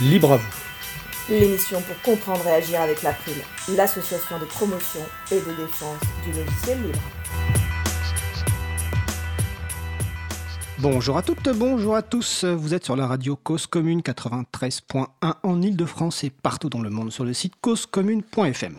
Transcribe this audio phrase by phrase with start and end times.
[0.00, 0.52] Libre à vous.
[1.30, 3.36] L'émission pour comprendre et agir avec l'April,
[3.76, 4.98] l'association de promotion
[5.30, 6.98] et de défense du logiciel libre.
[10.80, 12.42] Bonjour à toutes, bonjour à tous.
[12.44, 15.06] Vous êtes sur la radio Cause Commune 93.1
[15.44, 18.74] en Ile-de-France et partout dans le monde sur le site causecommune.fm.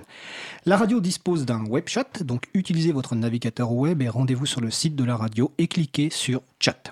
[0.65, 4.69] La radio dispose d'un web chat, donc utilisez votre navigateur web et rendez-vous sur le
[4.69, 6.91] site de la radio et cliquez sur chat.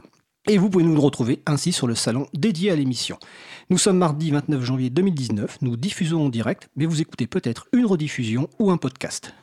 [0.49, 3.17] Et vous pouvez nous retrouver ainsi sur le salon dédié à l'émission.
[3.69, 7.85] Nous sommes mardi 29 janvier 2019, nous diffusons en direct, mais vous écoutez peut-être une
[7.85, 9.33] rediffusion ou un podcast.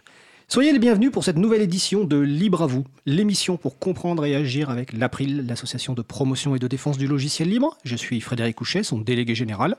[0.46, 4.34] Soyez les bienvenus pour cette nouvelle édition de Libre à vous, l'émission pour comprendre et
[4.34, 7.78] agir avec l'April, l'association de promotion et de défense du logiciel libre.
[7.82, 9.78] Je suis Frédéric Couchet, son délégué général.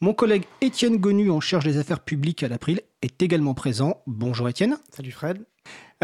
[0.00, 4.02] Mon collègue Étienne Gonu, en charge des affaires publiques à l'April, est également présent.
[4.06, 4.78] Bonjour Étienne.
[4.90, 5.44] Salut Fred.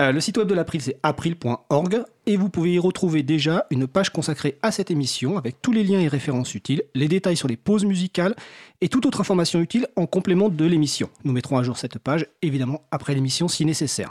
[0.01, 3.87] Euh, le site web de l'April, c'est april.org et vous pouvez y retrouver déjà une
[3.87, 7.49] page consacrée à cette émission avec tous les liens et références utiles, les détails sur
[7.49, 8.35] les pauses musicales
[8.81, 11.11] et toute autre information utile en complément de l'émission.
[11.25, 14.11] Nous mettrons à jour cette page, évidemment, après l'émission si nécessaire.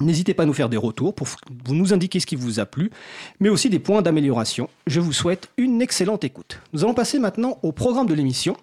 [0.00, 1.26] N'hésitez pas à nous faire des retours pour
[1.70, 2.90] nous indiquer ce qui vous a plu,
[3.40, 4.68] mais aussi des points d'amélioration.
[4.86, 6.60] Je vous souhaite une excellente écoute.
[6.74, 8.58] Nous allons passer maintenant au programme de l'émission.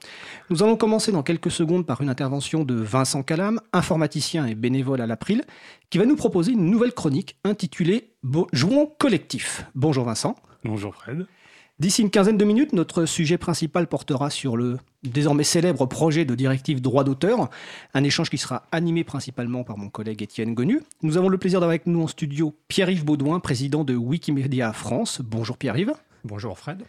[0.51, 5.01] Nous allons commencer dans quelques secondes par une intervention de Vincent Calam, informaticien et bénévole
[5.01, 5.43] à l'April,
[5.89, 8.11] qui va nous proposer une nouvelle chronique intitulée
[8.53, 9.65] Jouons collectif.
[9.73, 10.35] Bonjour Vincent.
[10.63, 11.25] Bonjour Fred.
[11.83, 16.33] D'ici une quinzaine de minutes, notre sujet principal portera sur le désormais célèbre projet de
[16.33, 17.49] directive droit d'auteur,
[17.93, 20.81] un échange qui sera animé principalement par mon collègue Étienne Gonu.
[21.01, 25.19] Nous avons le plaisir d'avoir avec nous en studio Pierre-Yves Baudouin, président de Wikimedia France.
[25.21, 25.91] Bonjour Pierre-Yves.
[26.23, 26.83] Bonjour Fred.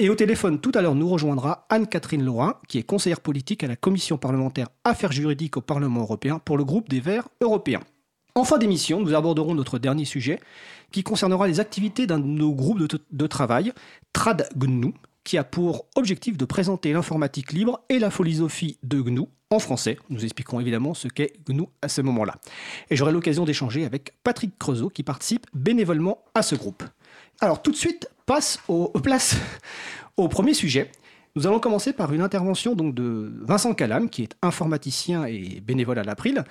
[0.00, 3.68] Et au téléphone tout à l'heure nous rejoindra Anne-Catherine Laurin, qui est conseillère politique à
[3.68, 7.82] la commission parlementaire Affaires juridiques au Parlement européen pour le groupe des Verts européens.
[8.34, 10.40] En fin d'émission, nous aborderons notre dernier sujet
[10.90, 12.80] qui concernera les activités d'un de nos groupes
[13.10, 13.72] de, travail,
[14.14, 19.58] TradGNU, qui a pour objectif de présenter l'informatique libre et la philosophie de GNU en
[19.58, 19.98] français.
[20.08, 22.36] Nous expliquerons évidemment ce qu'est GNU à ce moment-là.
[22.88, 26.84] Et j'aurai l'occasion d'échanger avec Patrick Creusot qui participe bénévolement à ce groupe.
[27.40, 29.36] Alors tout de suite, passe au, place
[30.16, 30.90] au premier sujet.
[31.34, 35.98] Nous allons commencer par une intervention donc de Vincent Calam, qui est informaticien et bénévole
[35.98, 36.44] à l'April,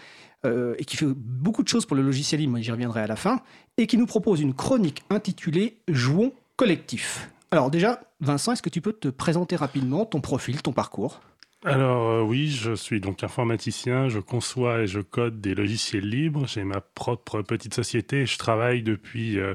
[0.45, 3.15] euh, et qui fait beaucoup de choses pour le logiciel libre, j'y reviendrai à la
[3.15, 3.41] fin,
[3.77, 7.29] et qui nous propose une chronique intitulée Jouons collectif.
[7.51, 11.21] Alors déjà, Vincent, est-ce que tu peux te présenter rapidement ton profil, ton parcours?
[11.63, 16.47] Alors euh, oui, je suis donc informaticien, je conçois et je code des logiciels libres,
[16.47, 19.53] j'ai ma propre petite société je travaille depuis euh,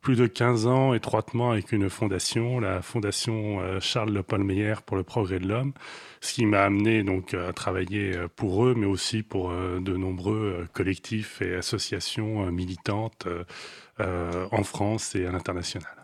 [0.00, 4.74] plus de 15 ans étroitement avec une fondation, la fondation euh, Charles Le Paul Meyer
[4.84, 5.72] pour le progrès de l'homme,
[6.20, 9.96] ce qui m'a amené donc à travailler euh, pour eux, mais aussi pour euh, de
[9.96, 13.26] nombreux collectifs et associations militantes
[13.98, 15.99] en France et à l'international.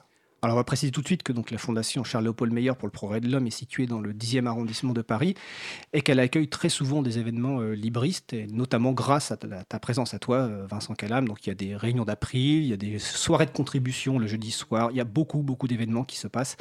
[0.47, 2.93] Alors on va préciser tout de suite que donc la fondation Charles-Léopold Meyer pour le
[2.93, 5.35] progrès de l'homme est située dans le 10e arrondissement de Paris
[5.93, 10.15] et qu'elle accueille très souvent des événements euh, libristes, et notamment grâce à ta, présence
[10.15, 11.27] à toi, euh, Vincent Calam.
[11.27, 14.29] Donc il y a des réunions d'april, il y a des soirées de contribution le
[14.29, 16.57] jeudi soir, il y a beaucoup, beaucoup d'événements qui se passent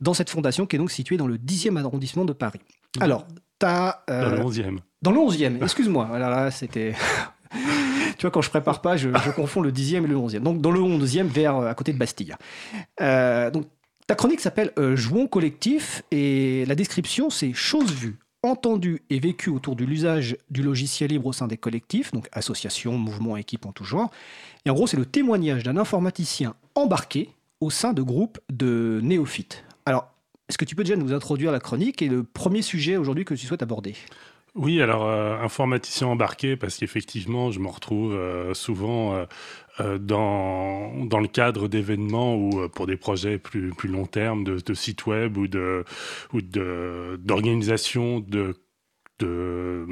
[0.00, 2.60] dans cette fondation qui est donc située dans le 10e arrondissement de Paris.
[3.00, 3.26] Alors,
[3.60, 4.02] tu as...
[4.08, 4.78] Euh, dans le 11e.
[5.02, 6.06] Dans le 11e, excuse-moi.
[6.08, 6.94] Voilà, là, c'était...
[8.16, 10.40] tu vois, quand je prépare pas, je, confonds le 10e et le 11e.
[10.40, 12.34] Donc, dans le 11e, vers à côté de Bastille.
[13.00, 13.66] Euh, donc,
[14.06, 19.50] ta chronique s'appelle euh, Jouons collectif et la description, c'est choses vues, entendues et vécues
[19.50, 23.72] autour de l'usage du logiciel libre au sein des collectifs, donc associations, mouvements, équipes en
[23.72, 24.10] tout genre.
[24.64, 29.64] Et en gros, c'est le témoignage d'un informaticien embarqué au sein de groupes de néophytes.
[29.86, 30.12] Alors,
[30.48, 33.34] est-ce que tu peux déjà nous introduire la chronique et le premier sujet aujourd'hui que
[33.34, 33.94] tu souhaites aborder?
[34.56, 39.26] Oui, alors euh, informaticien embarqué, parce qu'effectivement, je me retrouve euh, souvent
[39.80, 44.58] euh, dans, dans le cadre d'événements ou pour des projets plus, plus long terme de,
[44.58, 45.84] de sites web ou de
[46.32, 48.54] ou d'organisation de
[49.18, 49.86] de,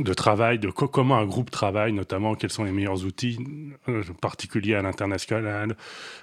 [0.00, 3.38] de travail, de comment un groupe travaille, notamment quels sont les meilleurs outils,
[3.88, 5.76] euh, particuliers à l'international,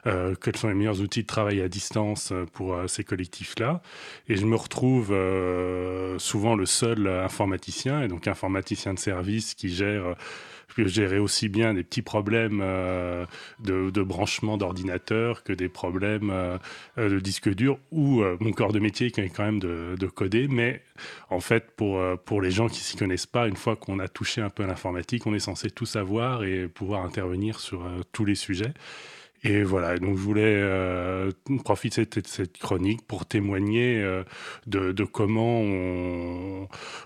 [0.05, 3.81] euh, quels sont les meilleurs outils de travail à distance euh, pour ces collectifs-là.
[4.27, 5.15] Et je me retrouve
[6.19, 10.15] souvent le seul informaticien, et donc informaticien de service qui gère
[10.77, 13.25] peux gérer aussi bien des petits problèmes euh,
[13.59, 16.57] de, de, branchement d'ordinateur que des problèmes euh,
[16.97, 20.07] de disque dur ou euh, mon corps de métier qui est quand même de, de
[20.07, 20.47] coder.
[20.47, 20.83] Mais
[21.29, 24.41] en fait, pour, pour les gens qui s'y connaissent pas, une fois qu'on a touché
[24.41, 28.35] un peu à l'informatique, on est censé tout savoir et pouvoir intervenir sur tous les
[28.35, 28.73] sujets.
[29.43, 31.31] Et voilà, donc je voulais euh,
[31.63, 34.23] profiter de cette chronique pour témoigner euh,
[34.65, 35.61] de, comment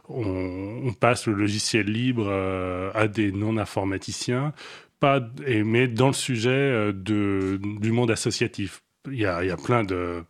[0.07, 4.53] on, passe le logiciel libre euh, à des non-informaticiens,
[5.01, 8.81] mais dans le sujet du monde associatif.
[9.07, 10.23] Il y a, il y a plein de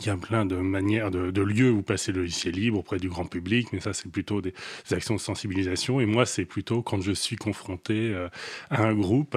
[0.00, 3.08] il y a plein de manières, de, lieux où passer le logiciel libre auprès du
[3.08, 4.54] grand public, mais ça, c'est plutôt des,
[4.90, 6.00] actions de sensibilisation.
[6.00, 8.28] Et moi, c'est plutôt quand je suis confronté euh,
[8.70, 9.36] à un groupe,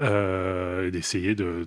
[0.00, 1.66] euh, d'essayer de,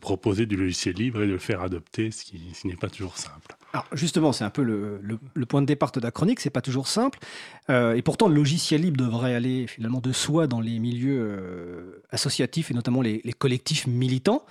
[0.00, 3.56] proposer du logiciel libre et de le faire adopter, ce qui, n'est pas toujours simple.
[3.72, 6.88] Alors justement, c'est un peu le, point de départ de la chronique, c'est pas toujours
[6.88, 7.18] simple.
[7.68, 12.70] Euh, et pourtant, le logiciel libre devrait aller finalement de soi dans les milieux associatifs
[12.70, 14.44] et notamment les collectifs militants.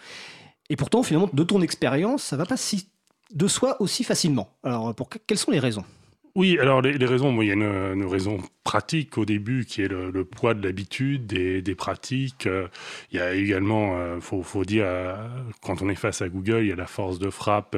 [0.69, 2.89] Et pourtant, finalement, de ton expérience, ça va pas si
[3.33, 4.49] de soi aussi facilement.
[4.63, 5.85] Alors, pour quelles sont les raisons?
[6.35, 10.23] Oui, alors les, raisons, il y a une, raison pratique au début qui est le,
[10.23, 12.45] poids de l'habitude, des, pratiques.
[12.45, 12.67] Euh,
[13.11, 15.15] il y a également, euh, faut, dire, euh,
[15.61, 17.75] quand on est face à Google, il y a la force de frappe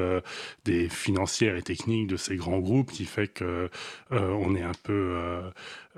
[0.64, 3.68] des financières et techniques de ces grands groupes qui fait que
[4.10, 5.16] on est un peu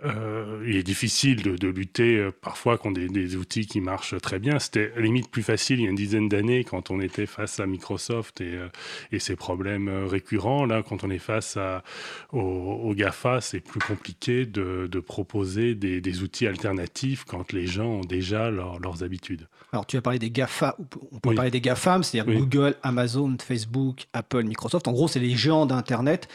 [0.02, 4.20] euh, il est difficile de, de lutter euh, parfois contre des, des, outils qui marchent
[4.20, 4.58] très bien.
[4.58, 7.67] C'était limite plus facile il y a une dizaine d'années quand on était face à
[7.67, 8.69] Microsoft et, euh,
[9.12, 10.67] et ses problèmes euh, récurrents.
[10.67, 11.85] Là, quand on est face à,
[12.32, 17.87] aux, GAFA, c'est plus compliqué de, de proposer des, des, outils alternatifs quand les gens
[17.87, 19.49] ont déjà leurs habitudes.
[19.75, 20.76] Alors, tu as parlé des GAFA,
[21.11, 24.87] on peut parler des GAFAM, c'est-à-dire Google, Amazon, Facebook, Apple, Microsoft.
[24.87, 26.29] En gros, c'est les géants d'Internet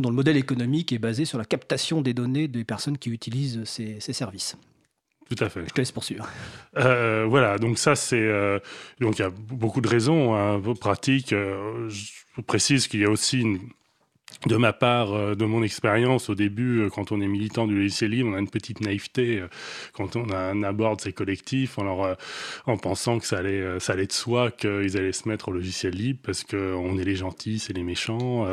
[0.00, 3.62] dont le modèle économique est basé sur la captation des données des personnes qui utilisent
[3.62, 4.56] ces, services.
[5.30, 5.62] Tout à fait.
[5.64, 6.28] Je te laisse poursuivre.
[6.76, 8.58] Euh, voilà, donc ça c'est euh,
[8.98, 11.32] donc il y a beaucoup de raisons hein, pratiques.
[11.32, 13.60] Euh, je précise qu'il y a aussi une,
[14.46, 17.76] de ma part, euh, de mon expérience au début, euh, quand on est militant du
[17.76, 19.48] logiciel libre, on a une petite naïveté euh,
[19.92, 20.30] quand on,
[20.62, 22.14] aborde ces collectifs en,
[22.66, 26.44] en pensant que ça allait, de soi qu'ils allaient se mettre au logiciel libre parce
[26.44, 28.46] qu'on est les gentils, c'est les méchants,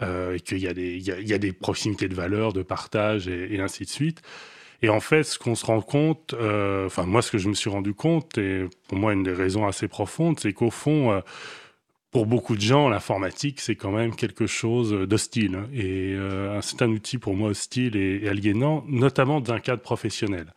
[0.00, 4.22] et qu'il y, a, des proximités de valeurs, de partage et, ainsi de suite.
[4.82, 7.70] Et en fait, ce qu'on se rend compte, enfin moi, ce que je me suis
[7.70, 11.22] rendu compte, et pour moi une des raisons assez profondes, c'est qu'au fond,
[12.12, 15.60] pour beaucoup de gens, l'informatique, c'est quand même quelque chose d'hostile.
[15.72, 20.52] Et euh, c'est un outil pour moi hostile et, aliénant, notamment dans un cadre professionnel.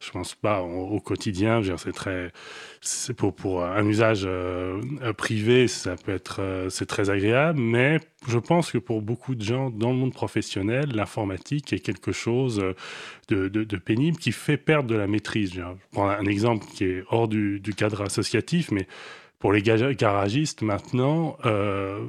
[0.00, 1.62] Je pense pas au, quotidien.
[1.78, 2.30] C'est très,
[2.82, 4.80] c'est pour, pour un usage euh,
[5.16, 7.58] privé, ça peut être, euh, c'est très agréable.
[7.58, 12.12] Mais je pense que pour beaucoup de gens dans le monde professionnel, l'informatique est quelque
[12.12, 12.62] chose
[13.28, 15.54] de, de, de, pénible qui fait perdre de la maîtrise.
[15.54, 18.86] Je prends un exemple qui est hors du, du cadre associatif, mais
[19.38, 22.00] pour les garagistes, maintenant, euh,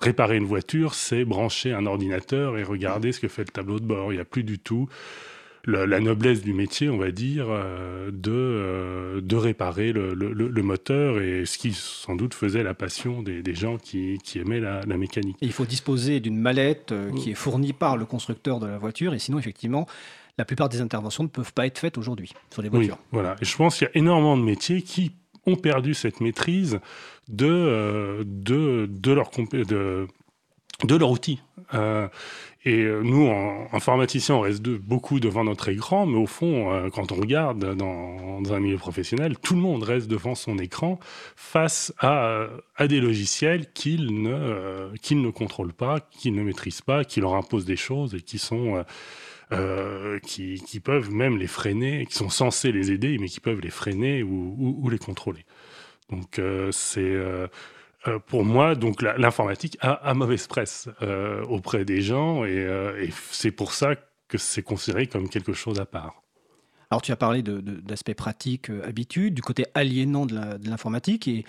[0.00, 3.86] réparer une voiture, c'est brancher un ordinateur et regarder ce que fait le tableau de
[3.86, 4.12] bord.
[4.12, 4.88] Il n'y a plus du tout
[5.64, 11.20] la, noblesse du métier, on va dire, euh, de, euh, de réparer le, le, moteur
[11.20, 14.80] et ce qui sans doute faisait la passion des, des gens qui, qui, aimaient la,
[14.80, 15.36] la mécanique.
[15.40, 19.20] il faut disposer d'une mallette qui est fournie par le constructeur de la voiture et
[19.20, 19.86] sinon, effectivement,
[20.36, 22.98] la plupart des interventions ne peuvent pas être faites aujourd'hui sur les voitures.
[22.98, 23.36] Oui, voilà.
[23.40, 25.12] Et je pense qu'il y a énormément de métiers qui
[25.46, 26.80] ont perdu cette maîtrise
[27.28, 31.40] de, euh, de, de, leur, outil.
[31.74, 32.08] Euh,
[32.64, 37.12] et euh, nous, en informaticiens, on reste beaucoup devant notre écran, mais au fond, quand
[37.12, 40.98] on regarde dans, un milieu professionnel, tout le monde reste devant son écran
[41.36, 42.48] face à,
[42.88, 47.64] des logiciels qu'ils ne, qu'ils ne contrôlent pas, qu'ils ne maîtrisent pas, qui leur imposent
[47.64, 48.84] des choses et qui sont
[49.52, 53.70] euh, qui, peuvent même les freiner, qui sont censés les aider, mais qui peuvent les
[53.70, 55.44] freiner ou, ou, les contrôler.
[56.10, 57.14] Donc euh, c'est
[58.06, 60.88] euh, pour moi, donc l'informatique a, a, mauvaise presse
[61.48, 62.66] auprès des gens et,
[63.00, 63.94] et c'est pour ça
[64.28, 66.22] que c'est considéré comme quelque chose à part.
[66.90, 71.44] Alors tu as parlé d'aspects pratiques, habitudes, du côté aliénant de l'informatique et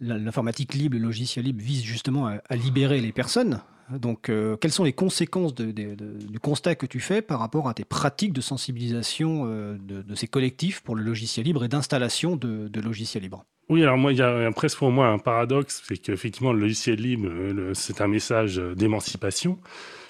[0.00, 3.60] l'informatique libre, le logiciel libre vise justement à, libérer les personnes
[3.98, 7.84] donc, euh, quelles sont les conséquences du constat que tu fais par rapport à tes
[7.84, 13.24] pratiques de sensibilisation euh, de, ces collectifs pour le logiciel libre et d'installation de logiciels
[13.24, 13.44] libres?
[13.70, 17.00] Oui, alors moi, il y a presque pour moi un paradoxe, c'est qu'effectivement, le logiciel
[17.00, 19.58] libre, euh, c'est un message d'émancipation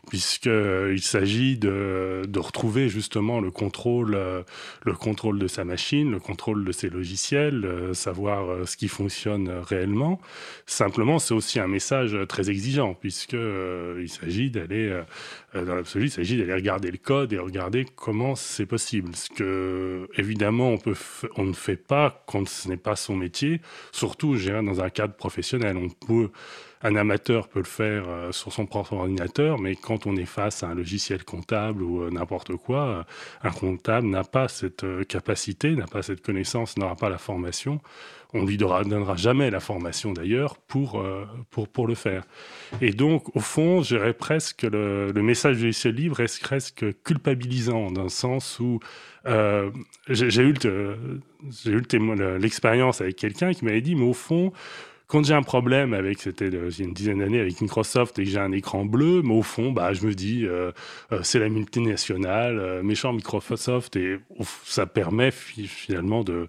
[0.09, 4.43] puisqu'il euh, s'agit de, retrouver justement le contrôle, euh,
[4.85, 9.49] le contrôle de sa machine, le contrôle de ses logiciels, euh, savoir ce qui fonctionne
[9.49, 10.21] réellement.
[10.67, 15.03] Simplement, c'est aussi un message très exigeant, puisqu'il s'agit d'aller,
[15.55, 19.15] dans l'absolu, il s'agit d'aller regarder le code et regarder comment c'est possible.
[19.15, 20.93] Ce que, évidemment, on,
[21.37, 23.61] on ne fait pas quand ce n'est pas son métier,
[23.93, 25.77] surtout, dans un cadre professionnel.
[25.77, 26.31] On peut
[26.83, 30.63] un amateur peut le faire euh, sur son propre ordinateur, mais quand on est face
[30.63, 33.03] à un logiciel comptable ou euh, n'importe quoi, euh,
[33.43, 37.81] un comptable n'a pas cette capacité, n'a pas cette connaissance, n'aura pas la formation.
[38.33, 41.05] On lui donnera jamais la formation d'ailleurs pour,
[41.51, 42.23] pour, pour le faire.
[42.81, 46.85] Et donc, au fond, je dirais presque le, le message du logiciel libre est presque
[47.03, 48.79] culpabilisant, dans le sens où
[50.09, 50.55] j'ai eu
[52.39, 54.53] l'expérience avec quelqu'un qui m'avait dit, mais au fond,
[55.11, 58.25] quand j'ai un problème avec, c'était il y a une dizaine d'années avec Microsoft et
[58.25, 60.71] que j'ai un écran bleu, mais au fond, bah, je me dis, euh,
[61.11, 64.21] euh, c'est la multinationale, euh, méchant Microsoft, et
[64.65, 66.47] ça permet finalement de,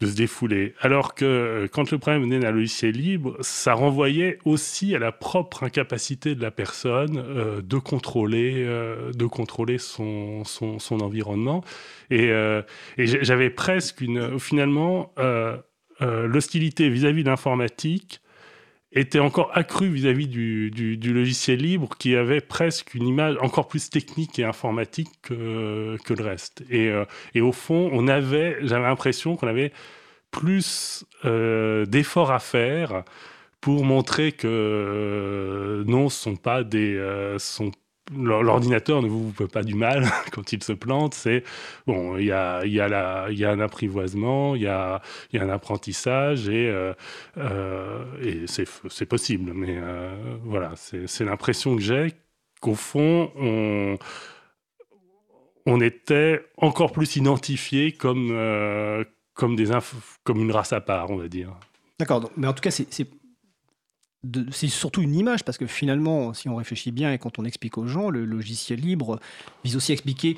[0.00, 0.74] de se défouler.
[0.80, 5.64] Alors que quand le problème venait d'un logiciel libre, ça renvoyait aussi à la propre
[5.64, 8.66] incapacité de la personne de contrôler,
[9.14, 11.64] de contrôler son, son, son environnement.
[12.10, 12.28] Et,
[12.98, 15.14] et j'avais presque une, finalement,
[16.02, 18.20] euh, l'hostilité vis-à-vis de l'informatique
[18.92, 24.38] était encore accrue vis-à-vis du, logiciel libre qui avait presque une image encore plus technique
[24.38, 26.62] et informatique que, le reste.
[26.72, 29.72] Euh, et, au fond, on avait, j'avais l'impression qu'on avait
[30.30, 33.04] plus euh, d'efforts à faire
[33.60, 37.72] pour montrer que non, ce sont pas des, sont
[38.14, 41.14] l'ordinateur ne vous fait pas du mal quand il se plante.
[41.14, 41.42] C'est
[41.86, 42.80] bon, il y a, y, y
[43.44, 45.02] a un apprivoisement, il y a,
[45.34, 46.92] un apprentissage et, euh,
[47.38, 48.04] euh,
[48.46, 49.52] c'est possible.
[49.54, 52.12] Mais euh, voilà, c'est l'impression que j'ai
[52.60, 53.30] qu'au fond,
[55.66, 58.28] on, était encore plus identifié comme,
[59.34, 61.52] comme une race à part, on va dire.
[61.98, 63.08] D'accord, mais en tout cas, c'est
[64.50, 67.78] c'est surtout une image, parce que finalement, si on réfléchit bien et quand on explique
[67.78, 69.20] aux gens, le logiciel libre
[69.64, 70.36] vise aussi à expliquer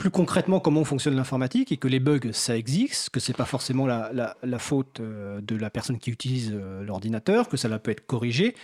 [0.00, 3.86] plus concrètement comment fonctionne l'informatique et que les bugs, ça existe, que c'est pas forcément
[3.86, 8.56] la, faute euh, de la personne qui utilise euh, l'ordinateur, que ça peut être corrigé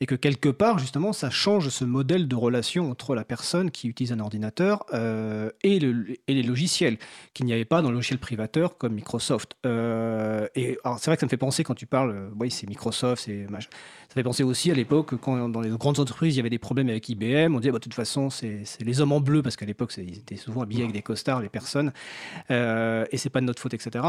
[0.00, 3.88] et que quelque part, justement, ça change ce modèle de relation entre la personne qui
[3.88, 6.98] utilise un ordinateur euh, et, le, et, les logiciels,
[7.32, 9.56] qu'il n'y avait pas dans le logiciel privateur comme Microsoft.
[9.62, 13.46] C'est vrai que ça me fait penser quand tu parles, oui, c'est Microsoft, c'est
[14.14, 16.60] ça fait penser aussi à l'époque quand dans les grandes entreprises il y avait des
[16.60, 19.56] problèmes avec IBM, on disait bah, de toute façon c'est les hommes en bleu parce
[19.56, 21.92] qu'à l'époque ils étaient souvent habillés avec des costards les personnes
[22.52, 24.04] euh, et c'est pas de notre faute etc.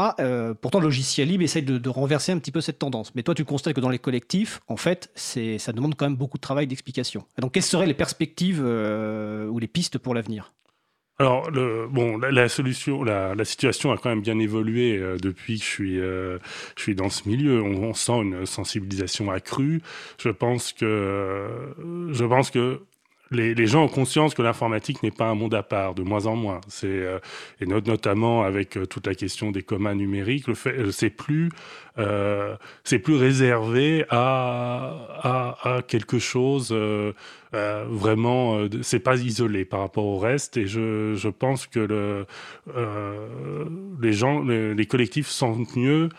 [0.60, 3.12] pourtant le logiciel libre essaye de, renverser un petit peu cette tendance.
[3.14, 6.38] Mais toi tu constates que dans les collectifs en fait ça demande quand même beaucoup
[6.38, 7.24] de travail d'explication.
[7.38, 10.52] Donc, quelles seraient les perspectives euh, ou les pistes pour l'avenir?
[11.18, 15.64] Alors, le, bon, la, solution, la, situation a quand même bien évolué euh, depuis que
[15.64, 16.38] je suis, euh,
[16.76, 17.62] je suis dans ce milieu.
[17.62, 19.80] On, sent une sensibilisation accrue.
[20.18, 21.48] Je pense que,
[22.12, 22.82] je pense que
[23.30, 26.36] les, gens ont conscience que l'informatique n'est pas un monde à part, de moins en
[26.36, 26.60] moins.
[26.68, 27.18] C'est euh,
[27.60, 31.50] et notamment avec euh, toute la question des communs numériques, le fait, euh, c'est plus
[32.84, 36.76] c'est plus réservé à, à, quelque chose
[37.52, 38.68] vraiment.
[38.82, 40.58] c'est pas isolé par rapport au reste.
[40.58, 42.26] Et je, je pense que le,
[43.98, 46.10] les gens, les, collectifs sentent mieux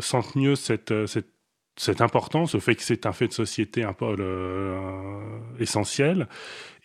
[0.00, 1.37] sentent mieux cette cette
[1.78, 6.28] c'est important, ce fait que c'est un fait de société un peu euh, essentiel.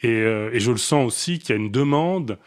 [0.03, 2.37] Euh, et, je le sens aussi qu'il y a une demande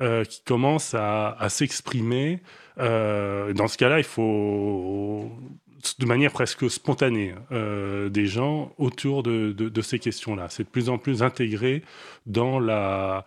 [0.00, 2.40] euh, qui commence à, s'exprimer.
[2.76, 5.30] dans ce cas-là, il faut,
[5.98, 10.46] de manière presque spontanée, des gens autour de, ces questions-là.
[10.48, 11.82] C'est de plus en plus intégré
[12.24, 13.24] dans la,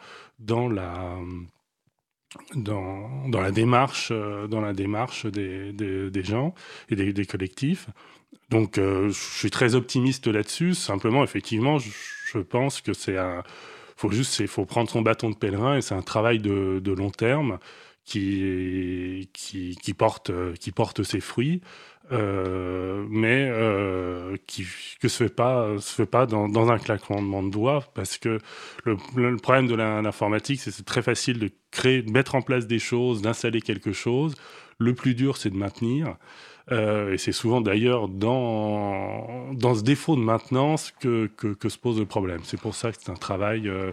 [3.51, 6.53] démarche, dans la démarche des, gens
[6.89, 7.89] et des collectifs.
[8.49, 10.73] Donc, euh, je suis très optimiste là-dessus.
[10.73, 13.43] Simplement, effectivement, je, pense que c'est un.
[13.95, 17.59] Faut juste, faut prendre son bâton de pèlerin et c'est un travail de, long terme
[18.05, 21.61] qui, qui, porte, qui porte ses fruits,
[22.11, 24.65] euh, mais euh, qui
[24.99, 28.39] que se fait pas, se fait pas dans, dans, un claquement de doigts parce que
[28.83, 32.65] le, le problème de l'informatique, c'est c'est très facile de créer, de mettre en place
[32.67, 34.33] des choses, d'installer quelque chose.
[34.79, 36.15] Le plus dur, c'est de maintenir.
[36.71, 41.99] Euh, et c'est souvent d'ailleurs dans, dans ce défaut de maintenance que, que, se pose
[41.99, 42.41] le problème.
[42.43, 43.91] C'est pour ça que c'est un travail, euh,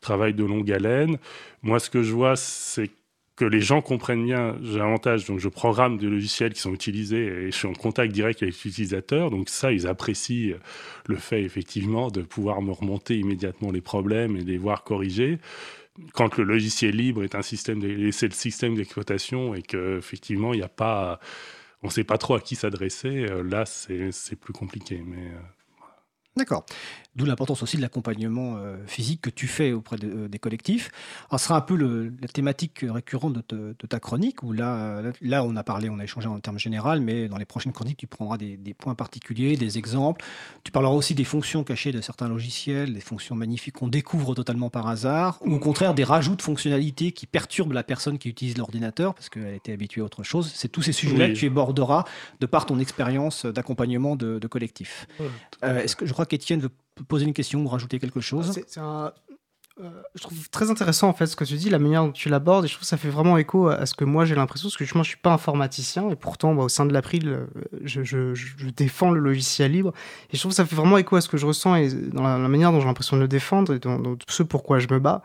[0.00, 1.18] travail de longue haleine.
[1.62, 2.90] Moi, ce que je vois, c'est
[3.36, 7.24] que les gens comprennent bien, j'ai l'avantage, donc je programme des logiciels qui sont utilisés
[7.24, 10.56] et je suis en contact direct avec l'utilisateur, donc ça, ils apprécient
[11.06, 15.38] le fait effectivement de pouvoir me remonter immédiatement les problèmes et les voir corriger
[16.14, 17.80] quand le logiciel libre est un système,
[18.12, 21.20] c'est le système d'exploitation et qu'effectivement, il n'y a pas,
[21.82, 25.02] on ne sait pas trop à qui s'adresser, euh, là, c'est plus compliqué.
[25.04, 25.40] Mais euh,
[26.38, 26.64] D'accord.
[27.16, 30.92] D'où l'importance aussi de l'accompagnement euh, physique que tu fais auprès euh, des collectifs.
[31.30, 35.56] Alors, ce sera un peu la thématique récurrente de, ta chronique, où là, là, on
[35.56, 38.38] a parlé, on a échangé en termes généraux, mais dans les prochaines chroniques, tu prendras
[38.38, 40.24] des, points particuliers, des exemples.
[40.62, 44.70] Tu parleras aussi des fonctions cachées de certains logiciels, des fonctions magnifiques qu'on découvre totalement
[44.70, 48.56] par hasard, ou au contraire des rajouts de fonctionnalités qui perturbent la personne qui utilise
[48.56, 50.52] l'ordinateur, parce qu'elle était habituée à autre chose.
[50.54, 52.04] C'est tous ces sujets-là que tu éborderas
[52.38, 55.08] de par ton expérience d'accompagnement de, collectifs.
[55.64, 56.70] Euh, est-ce que je crois qu'Étienne veut
[57.08, 59.12] poser une question ou rajouter quelque chose C'est un,
[59.80, 62.28] euh, je trouve très intéressant en fait ce que tu dis, la manière dont tu
[62.28, 64.68] l'abordes, et je trouve que ça fait vraiment écho à ce que moi j'ai l'impression,
[64.68, 67.46] parce que moi je suis pas informaticien, et pourtant bah, au sein de l'April, euh,
[67.84, 69.92] je, je, je, défends le logiciel libre,
[70.32, 72.24] et je trouve que ça fait vraiment écho à ce que je ressens et dans
[72.24, 74.98] la, manière dont j'ai l'impression de le défendre et dans, dans ce pourquoi je me
[74.98, 75.22] bats.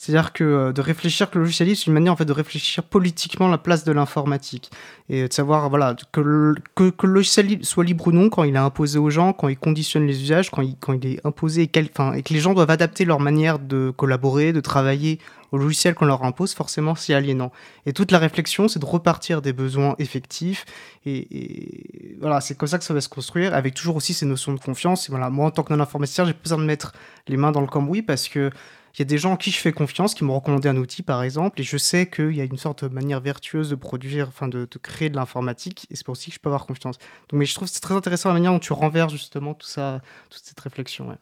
[0.00, 2.32] C'est-à-dire que euh, de réfléchir que le logiciel libre, c'est une manière en fait de
[2.32, 4.70] réfléchir politiquement la place de l'informatique
[5.10, 8.54] et de savoir voilà que le, que, le logiciel soit libre ou non quand il
[8.54, 11.64] est imposé aux gens, quand il conditionne les usages, quand il, quand il est imposé
[11.64, 15.18] et, et que les gens doivent adapter leur manière de collaborer, de travailler
[15.52, 17.52] au logiciel qu'on leur impose, forcément c'est aliénant.
[17.84, 20.64] Et toute la réflexion, c'est de repartir des besoins effectifs
[21.04, 24.54] et, voilà, c'est comme ça que ça va se construire avec toujours aussi ces notions
[24.54, 25.10] de confiance.
[25.10, 26.94] Et voilà, moi en tant que non informaticien, j'ai besoin de mettre
[27.28, 28.50] les mains dans le cambouis parce que
[28.94, 31.02] il y a des gens en qui je fais confiance, qui m'ont recommandé un outil
[31.02, 34.28] par exemple, et je sais qu'il y a une sorte de manière vertueuse de produire,
[34.28, 36.98] enfin de, créer de l'informatique, et c'est pour aussi que je peux avoir confiance.
[37.28, 39.66] Donc, mais je trouve que c'est très intéressant la manière dont tu renverses justement tout
[39.66, 41.16] ça, toute cette réflexion.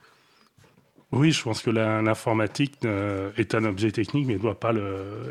[1.10, 4.74] Oui, je pense que l'informatique euh, est un objet technique, mais ne doit pas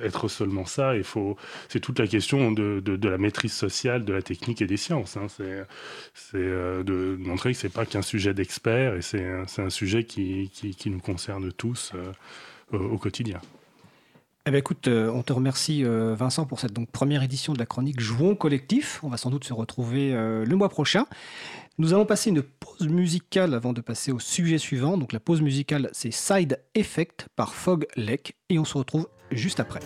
[0.03, 0.95] être seulement ça.
[0.95, 1.37] Il faut,
[1.69, 5.17] c'est toute la question de, la maîtrise sociale de la technique et des sciences.
[5.17, 5.27] Hein.
[5.29, 10.49] C'est, euh, de montrer que c'est pas qu'un sujet d'expert, et c'est un sujet qui,
[10.87, 13.39] nous concerne tous euh, au quotidien.
[14.47, 18.33] Eh bien, écoute, on te remercie Vincent pour cette première édition de la chronique Jouons
[18.33, 19.01] collectif.
[19.03, 21.05] On va sans doute se retrouver le mois prochain.
[21.77, 24.97] Nous allons passer une pause musicale avant de passer au sujet suivant.
[24.97, 29.59] Donc la pause musicale, c'est Side Effect par Fog Lake et on se retrouve juste
[29.59, 29.81] après.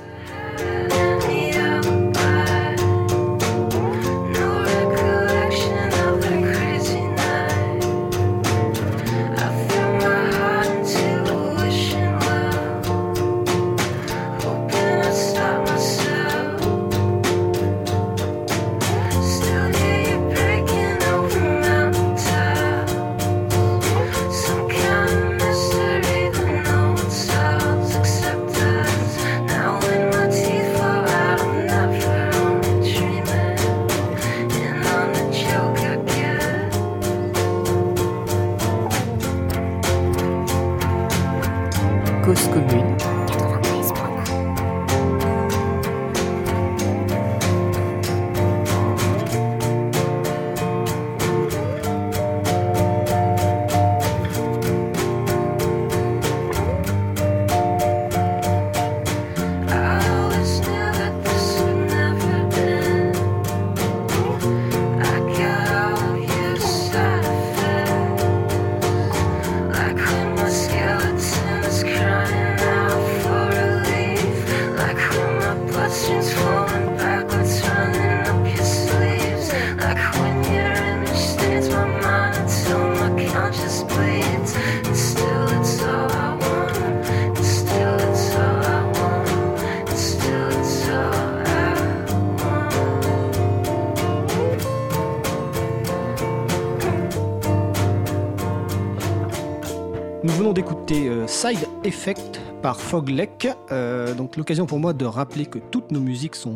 [101.28, 103.48] Side Effect par Foglek.
[103.72, 106.56] Euh, donc l'occasion pour moi de rappeler que toutes nos musiques sont,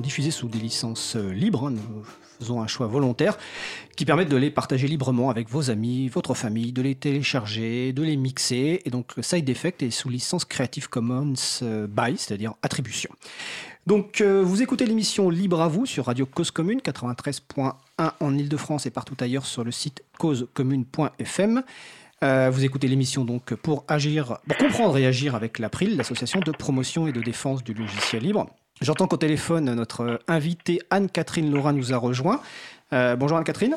[0.00, 1.66] diffusées sous des licences euh, libres.
[1.66, 1.72] Hein.
[1.72, 2.02] nous
[2.38, 3.36] faisons un choix volontaire
[3.96, 8.02] qui permet de les partager librement avec vos amis, votre famille, de les télécharger, de
[8.02, 8.80] les mixer.
[8.86, 13.10] Et donc Side Effect est sous licence Creative Commons euh, by, c'est-à-dire attribution.
[13.86, 17.72] Donc vous écoutez l'émission Libre à vous sur Radio Cause Commune 93.1
[18.20, 21.62] en Ile-de-France et partout ailleurs sur le site causecommune.fm.
[22.22, 26.50] Euh, vous écoutez l'émission donc pour agir, pour comprendre et agir avec l'April, l'association de
[26.50, 28.46] promotion et de défense du logiciel libre.
[28.82, 32.40] J'entends qu'au téléphone, notre invitée Anne-Catherine Laura nous a rejoint.
[32.92, 33.76] Euh, bonjour Anne-Catherine.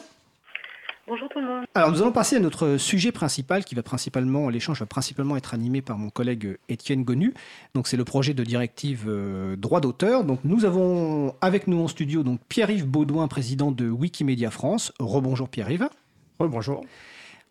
[1.07, 1.65] Bonjour tout le monde.
[1.73, 5.53] Alors nous allons passer à notre sujet principal qui va principalement, l'échange va principalement être
[5.53, 7.33] animé par mon collègue Étienne Gonu.
[7.75, 10.25] Donc c'est le projet de directive euh, droit d'auteur.
[10.25, 14.91] Donc nous avons avec nous en studio donc Pierre-Yves Baudouin, président de Wikimedia France.
[14.99, 15.89] Rebonjour Pierre-Yves.
[16.39, 16.83] Rebonjour.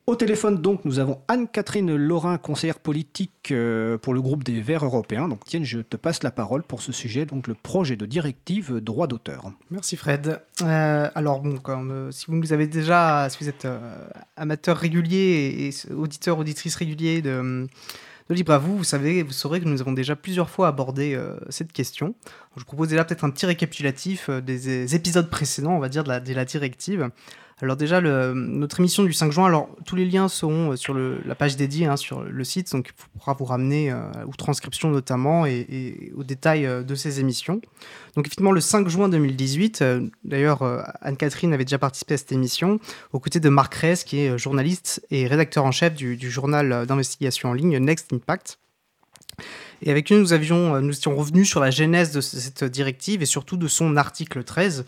[0.08, 4.84] Au téléphone, donc, nous avons Anne-Catherine Laurin, conseillère politique euh, pour le groupe des Verts
[4.84, 5.28] européens.
[5.28, 8.80] Donc, tiens, je te passe la parole pour ce sujet, donc le projet de directive
[8.80, 9.52] droit d'auteur.
[9.70, 10.40] Merci Fred.
[10.62, 13.68] Euh, alors, bon, euh, si vous avez déjà, si vous êtes
[14.36, 17.68] amateur régulier et, auditeur, auditrice régulier de,
[18.28, 21.16] de Libre à vous, vous savez, vous saurez que nous avons déjà plusieurs fois abordé
[21.48, 22.16] cette question.
[22.56, 26.08] je vous propose déjà peut-être un petit récapitulatif des, épisodes précédents, on va dire, de
[26.08, 27.08] la directive.
[27.62, 31.34] Alors déjà, notre émission du 5 juin, alors tous les liens seront euh, sur la
[31.36, 35.46] page dédiée hein, sur le site, donc il pourra vous ramener euh, aux transcriptions notamment
[35.46, 37.60] et, aux détails euh, de ces émissions.
[38.16, 39.84] Donc effectivement, le 5 juin 2018,
[40.24, 40.62] d'ailleurs
[41.00, 42.80] Anne-Catherine avait déjà participé à cette émission,
[43.12, 47.50] aux côtés de Marc Reyes, qui est journaliste et rédacteur en chef du, journal d'investigation
[47.50, 48.58] en ligne Next Impact.
[49.80, 53.56] Et avec lui, nous, nous étions revenus sur la genèse de cette directive et surtout
[53.56, 54.84] de son article 13,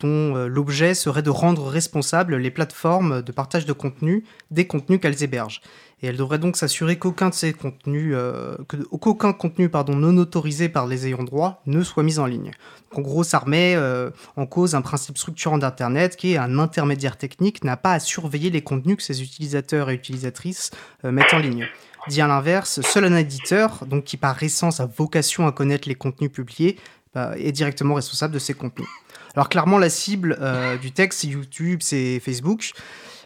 [0.00, 5.22] dont l'objet serait de rendre responsables les plateformes de partage de contenu des contenus qu'elles
[5.22, 5.60] hébergent.
[6.00, 8.56] Et elle devrait donc s'assurer qu'aucun de ces contenus, euh,
[9.00, 12.52] qu'aucun contenu non autorisé par les ayants droit ne soit mis en ligne.
[12.94, 17.16] En gros, ça remet euh, en cause un principe structurant d'Internet qui est un intermédiaire
[17.16, 20.70] technique n'a pas à surveiller les contenus que ses utilisateurs et utilisatrices
[21.04, 21.66] euh, mettent en ligne.
[22.06, 25.96] Dit à l'inverse, seul un éditeur, donc qui par essence a vocation à connaître les
[25.96, 26.76] contenus publiés,
[27.12, 28.88] bah, est directement responsable de ces contenus.
[29.38, 30.36] Alors clairement, la cible
[30.82, 32.72] du texte, c'est YouTube, c'est Facebook.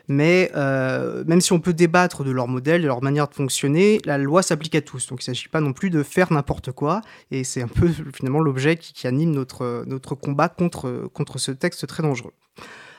[0.08, 3.98] Mais euh, même si on peut débattre de leur modèle, de leur manière de fonctionner,
[4.04, 5.06] la loi s'applique à tous.
[5.06, 7.00] Donc il ne s'agit pas non plus de faire n'importe quoi.
[7.30, 11.86] Et c'est un peu finalement l'objet qui, anime notre, notre combat contre, contre ce texte
[11.86, 12.34] très dangereux.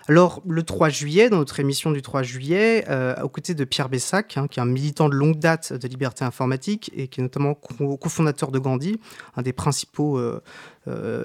[0.10, 3.88] Alors, le 3 juillet, dans notre émission du 3 juillet, euh, aux côtés de Pierre
[3.88, 7.24] Bessac, hein, qui est un militant de longue date de liberté informatique et qui est
[7.24, 9.00] notamment cofondateur de Gandhi,
[9.38, 10.42] un des principaux euh, euh,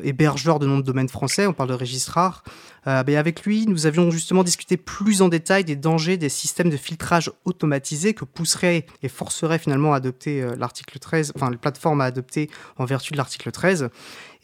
[0.02, 2.44] hébergeur de nom de domaine français, on parle de registrar.
[2.86, 6.70] Euh, ben, avec lui, nous avions justement discuté plus en détail des dangers des systèmes
[6.70, 11.56] de filtrage automatisés que pousserait et forcerait finalement à adopter euh, l'article 13, enfin les
[11.56, 13.90] plateformes à adopter en vertu de l'article 13,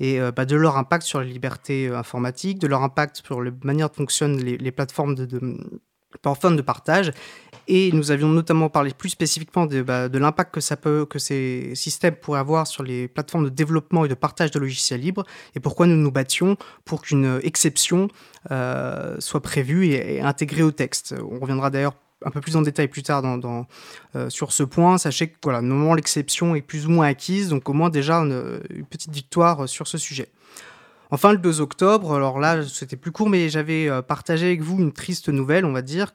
[0.01, 3.89] et bah, de leur impact sur les libertés informatiques, de leur impact sur la manière
[3.89, 5.57] dont fonctionnent les, plateformes de
[6.23, 7.13] de partage
[7.67, 11.19] et nous avions notamment parlé plus spécifiquement de, bah, de l'impact que, ça peut, que
[11.19, 15.25] ces systèmes pourraient avoir sur les plateformes de développement et de partage de logiciels libres,
[15.55, 18.09] et pourquoi nous nous battions pour qu'une exception
[18.51, 21.15] euh, soit prévue et, intégrée au texte.
[21.31, 24.99] On reviendra d'ailleurs un peu plus en détail plus tard euh, sur ce point.
[24.99, 28.61] Sachez que voilà, normalement l'exception est plus ou moins acquise, donc au moins déjà une,
[28.71, 30.29] une petite victoire sur ce sujet.
[31.15, 34.81] Enfin, le 2 octobre, alors là, c'était plus court, mais j'avais euh, partagé avec vous
[34.81, 36.13] une triste nouvelle, on va dire,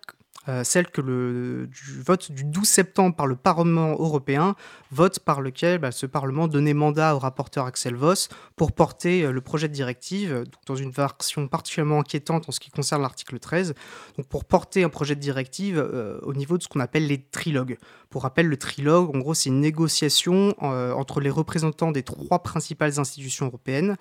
[0.49, 4.57] euh, celle que le du vote du 12 septembre par le Parlement européen,
[4.91, 9.31] vote par lequel bah, ce Parlement donnait mandat au rapporteur Axel Voss pour porter euh,
[9.31, 13.75] le projet de directive, dans une version particulièrement inquiétante en ce qui concerne l'article 13,
[14.17, 15.79] donc pour porter un projet de directive
[16.23, 17.77] au niveau de ce qu'on appelle les trilogues.
[18.09, 22.99] Pour rappel, le trilogue, en gros, c'est une négociation entre les représentants des trois principales
[22.99, 23.95] institutions européennes.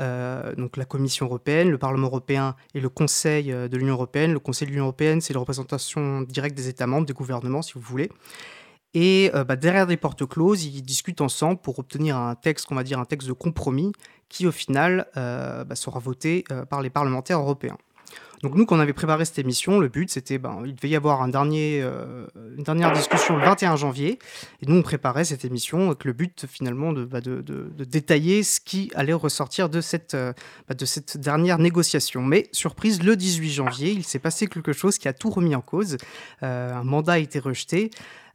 [0.00, 4.32] Euh, donc la Commission européenne, le Parlement européen et le Conseil euh, de l'Union européenne.
[4.32, 7.74] Le Conseil de l'Union européenne, c'est la représentation directe des États membres, des gouvernements, si
[7.74, 8.10] vous voulez.
[8.94, 12.74] Et euh, bah, derrière des portes closes, ils discutent ensemble pour obtenir un texte, qu'on
[12.74, 13.92] va dire un texte de compromis,
[14.28, 17.76] qui au final bah, sera voté par les parlementaires européens.
[18.42, 20.96] Donc nous, quand on avait préparé cette émission, le but, c'était, ben, il devait y
[20.96, 22.26] avoir un dernier, euh,
[22.56, 24.18] une dernière discussion le 21 janvier,
[24.62, 28.42] et nous, on préparait cette émission avec le but, finalement, de, bah, de, de, détailler
[28.42, 30.32] ce qui allait ressortir de cette, euh,
[30.68, 32.22] bah, de cette dernière négociation.
[32.22, 35.60] Mais, surprise, le 18 janvier, il s'est passé quelque chose qui a tout remis en
[35.60, 35.98] cause.
[36.42, 37.90] Euh, un mandat a été rejeté.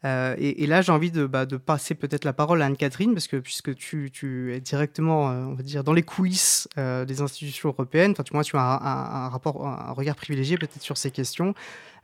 [0.06, 3.28] Euh, et, là, j'ai envie de, bah, de passer peut-être la parole à Anne-Catherine, parce
[3.28, 7.70] que puisque tu, es directement, euh, on va dire, dans les coulisses euh, des institutions
[7.70, 11.54] européennes, enfin, tu, tu as un, regard privilégié peut-être sur ces questions.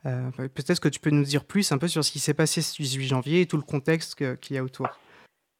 [0.04, 2.74] peut-être que tu peux nous dire plus un peu sur ce qui s'est passé ce
[2.82, 4.88] 18 janvier et tout le contexte qu'il y a autour.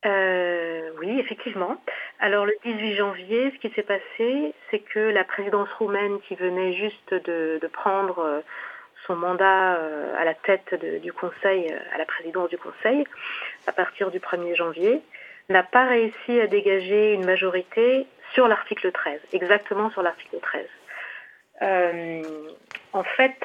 [0.05, 1.77] oui, effectivement.
[2.19, 6.75] Alors le 18 janvier, ce qui s'est passé, c'est que la présidence roumaine qui venait
[6.75, 8.43] juste de prendre
[9.07, 13.05] son mandat euh, à la tête du Conseil, euh, à la présidence du Conseil,
[13.67, 15.01] à partir du 1er janvier,
[15.49, 20.67] n'a pas réussi à dégager une majorité sur l'article 13, exactement sur l'article 13.
[21.63, 22.23] Euh,
[22.93, 23.37] en fait,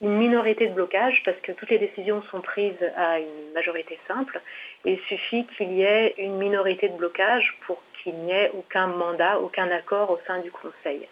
[0.00, 4.40] une minorité de blocage, parce que toutes les décisions sont prises à une majorité simple,
[4.84, 9.40] il suffit qu'il y ait une minorité de blocage pour qu'il n'y ait aucun mandat,
[9.40, 11.08] aucun accord au sein du Conseil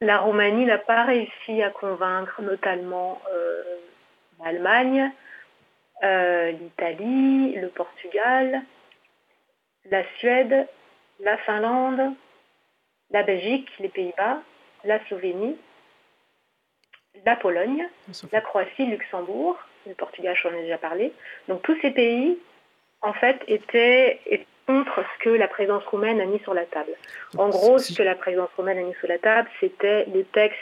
[0.00, 3.62] la Roumanie n'a pas réussi à convaincre notamment euh,
[4.42, 5.10] l'Allemagne,
[6.02, 8.62] euh, l'Italie, le Portugal,
[9.90, 10.66] la Suède,
[11.20, 12.14] la Finlande,
[13.10, 14.42] la Belgique, les Pays-Bas,
[14.84, 15.56] la Slovénie,
[17.24, 17.88] la Pologne,
[18.32, 21.12] la Croatie, Luxembourg, le Portugal, j'en ai déjà parlé.
[21.48, 22.38] Donc tous ces pays,
[23.02, 24.20] en fait, étaient
[24.66, 26.92] contre ce que la présidence roumaine a mis sur la table.
[27.36, 30.58] En gros, ce que la présidence roumaine a mis sur la table, c'était les textes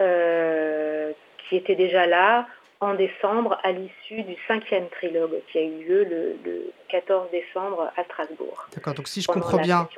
[0.00, 2.46] euh, qui étaient déjà là
[2.80, 6.04] en décembre à l'issue du cinquième trilogue qui a eu lieu
[6.44, 8.66] le, 14 décembre à Strasbourg.
[8.74, 9.88] D'accord, donc si je comprends bien,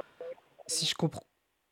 [0.67, 1.23] si je comprends,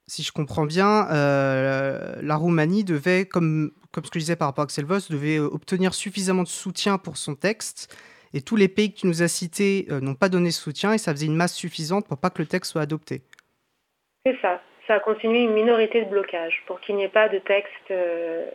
[0.06, 4.48] si je comprends bien, euh, la Roumanie devait, comme, comme ce que je disais par
[4.48, 7.94] rapport à Axel Voss, devait obtenir suffisamment de soutien pour son texte
[8.32, 10.98] et tous les pays que tu nous as cités euh, n'ont pas donné soutien et
[10.98, 13.22] ça faisait une masse suffisante pour pas que le texte soit adopté.
[14.24, 14.60] C'est ça.
[14.86, 18.48] Ça a continué une minorité de blocage pour qu'il n'y ait pas de texte euh,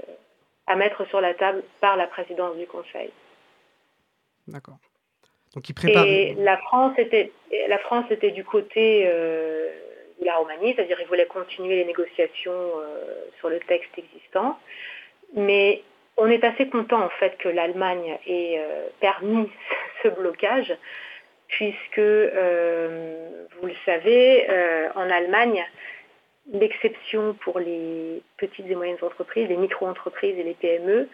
[0.67, 3.11] à mettre sur la table par la présidence du Conseil.
[4.47, 4.77] D'accord.
[5.55, 6.05] Donc, il prépare.
[6.05, 7.31] Et la France était,
[7.69, 9.69] la France était du côté euh,
[10.19, 12.71] de la Roumanie, c'est-à-dire il voulait continuer les négociations
[13.39, 14.59] sur le texte existant.
[15.33, 15.83] Mais
[16.17, 19.49] on est assez content en fait que l'Allemagne ait euh, permis
[20.03, 20.75] ce blocage,
[21.47, 24.47] puisque, vous le savez,
[24.95, 25.63] en Allemagne,
[26.51, 31.07] l'exception pour les petites et moyennes entreprises, les micro-entreprises et les PME,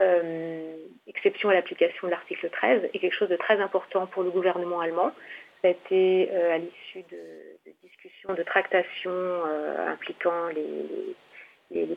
[0.00, 0.76] euh,
[1.06, 4.80] exception à l'application de l'article 13, est quelque chose de très important pour le gouvernement
[4.80, 5.12] allemand.
[5.60, 11.14] Ça a été euh, à l'issue de, discussions, de tractations euh, impliquant les,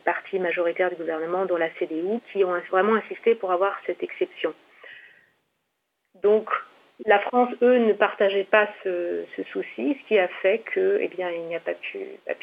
[0.04, 4.54] partis majoritaires du gouvernement, dont la CDU, qui ont vraiment insisté pour avoir cette exception.
[6.22, 6.48] Donc,
[7.04, 11.54] la France, eux, ne partageaient pas ce, souci, ce qui a fait qu'il eh n'y
[11.54, 11.98] a pas pu,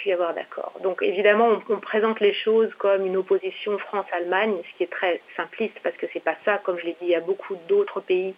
[0.06, 0.74] y avoir d'accord.
[0.84, 5.80] Donc évidemment, on, présente les choses comme une opposition France-Allemagne, ce qui est très simpliste
[5.82, 6.60] parce que c'est pas ça.
[6.60, 8.36] Comme je l'ai dit, il y a beaucoup d'autres pays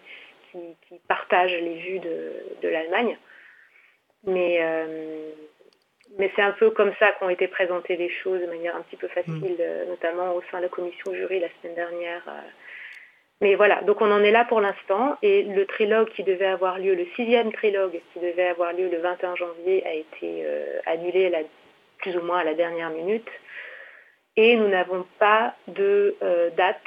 [0.52, 0.58] qui,
[1.06, 3.18] partagent les vues de, l'Allemagne.
[4.24, 5.32] Mais, euh,
[6.18, 8.96] mais c'est un peu comme ça qu'ont été présentées les choses de manière un petit
[8.96, 9.60] peu facile, mmh.
[9.60, 12.22] euh, notamment au sein de la commission jury la semaine dernière.
[12.28, 12.48] Euh,
[13.42, 16.78] mais voilà, donc on en est là pour l'instant et le trilogue qui devait avoir
[16.78, 21.30] lieu, le sixième trilogue qui devait avoir lieu le 21 janvier a été euh, annulé
[21.98, 23.28] plus ou moins à la dernière minute
[24.36, 26.80] et nous n'avons pas de euh, date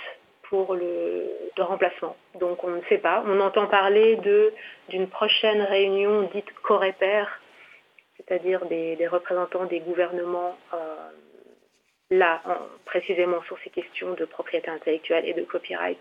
[0.44, 2.16] pour le de remplacement.
[2.40, 3.24] Donc on ne sait pas.
[3.28, 4.52] On entend parler de
[4.90, 7.26] d'une prochaine réunion dite Coreper,
[8.30, 10.78] c'est-à-dire des, représentants des gouvernements euh,
[12.12, 12.42] là
[12.86, 16.00] précisément sur ces questions de propriété intellectuelle et de copyright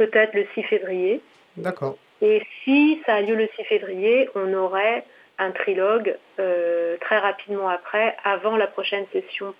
[0.00, 1.20] peut-être le 6 février.
[1.56, 1.98] D'accord.
[2.22, 5.04] Et si ça a lieu le 6 février, on aurait
[5.38, 9.54] un trilogue euh, très rapidement après, avant la prochaine session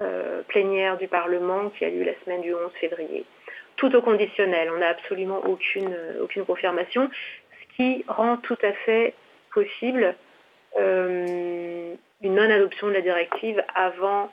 [0.00, 3.24] euh, plénière du Parlement qui a lieu la semaine du 11 février.
[3.76, 7.10] Tout au conditionnel, on n'a absolument aucune, aucune confirmation,
[7.60, 9.14] ce qui rend tout à fait
[9.52, 10.14] possible
[10.78, 14.30] une non-adoption de la directive avant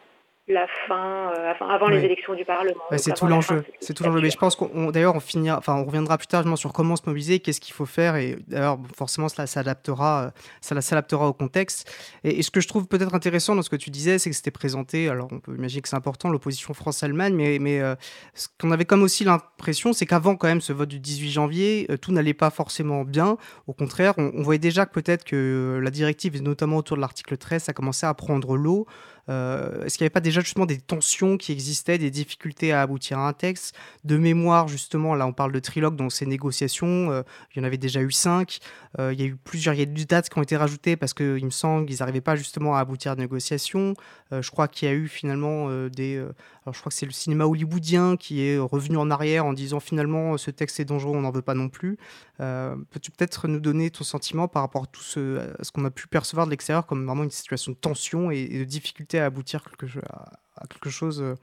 [0.50, 2.82] la fin, euh, avant les élections du Parlement.
[2.98, 3.64] c'est tout l'enjeu.
[3.80, 4.22] C'est tout l'enjeu.
[4.22, 7.04] Mais je pense qu'on, d'ailleurs, on finira, enfin, on reviendra plus tard sur comment se
[7.06, 10.30] mobiliser, qu'est-ce qu'il faut faire, et d'ailleurs, forcément, cela s'adaptera, euh,
[10.62, 11.92] ça s'adaptera au contexte.
[12.24, 14.50] Et, ce que je trouve peut-être intéressant dans ce que tu disais, c'est que c'était
[14.50, 15.08] présenté.
[15.08, 17.96] Alors, on peut imaginer que c'est important l'opposition France-Allemagne, mais, mais euh,
[18.34, 21.88] ce qu'on avait comme aussi l'impression, c'est qu'avant quand même ce vote du 18 janvier,
[22.02, 23.38] tout n'allait pas forcément bien.
[23.68, 27.02] Au contraire, on, on voyait déjà que peut-être que la directive, et notamment autour de
[27.02, 28.88] l'article 13, ça commençait à prendre l'eau.
[29.30, 32.82] Euh, est-ce qu'il n'y avait pas déjà justement des tensions qui existaient, des difficultés à
[32.82, 33.76] aboutir à un texte?
[34.04, 37.22] De mémoire, justement, là on parle de trilogue dans ces négociations, euh,
[37.54, 38.60] il y en avait déjà eu cinq,
[39.00, 40.96] euh, il y a eu plusieurs, il y a des dates qui ont été rajoutées
[40.96, 43.94] parce qu'il me semble qu'ils n'arrivaient pas justement à aboutir à des négociations.
[44.32, 46.18] je crois qu'il y a eu finalement des...
[46.18, 49.80] alors je crois que c'est le cinéma hollywoodien qui est revenu en arrière en disant
[49.80, 51.98] finalement ce texte est dangereux, on n'en veut pas non plus.
[52.38, 56.46] Peux-tu peut-être nous donner ton sentiment par rapport à tout ce, qu'on a pu percevoir
[56.46, 60.68] de l'extérieur comme vraiment une situation de tension et de difficulté à aboutir quelque, à,
[60.68, 61.36] quelque chose, euh,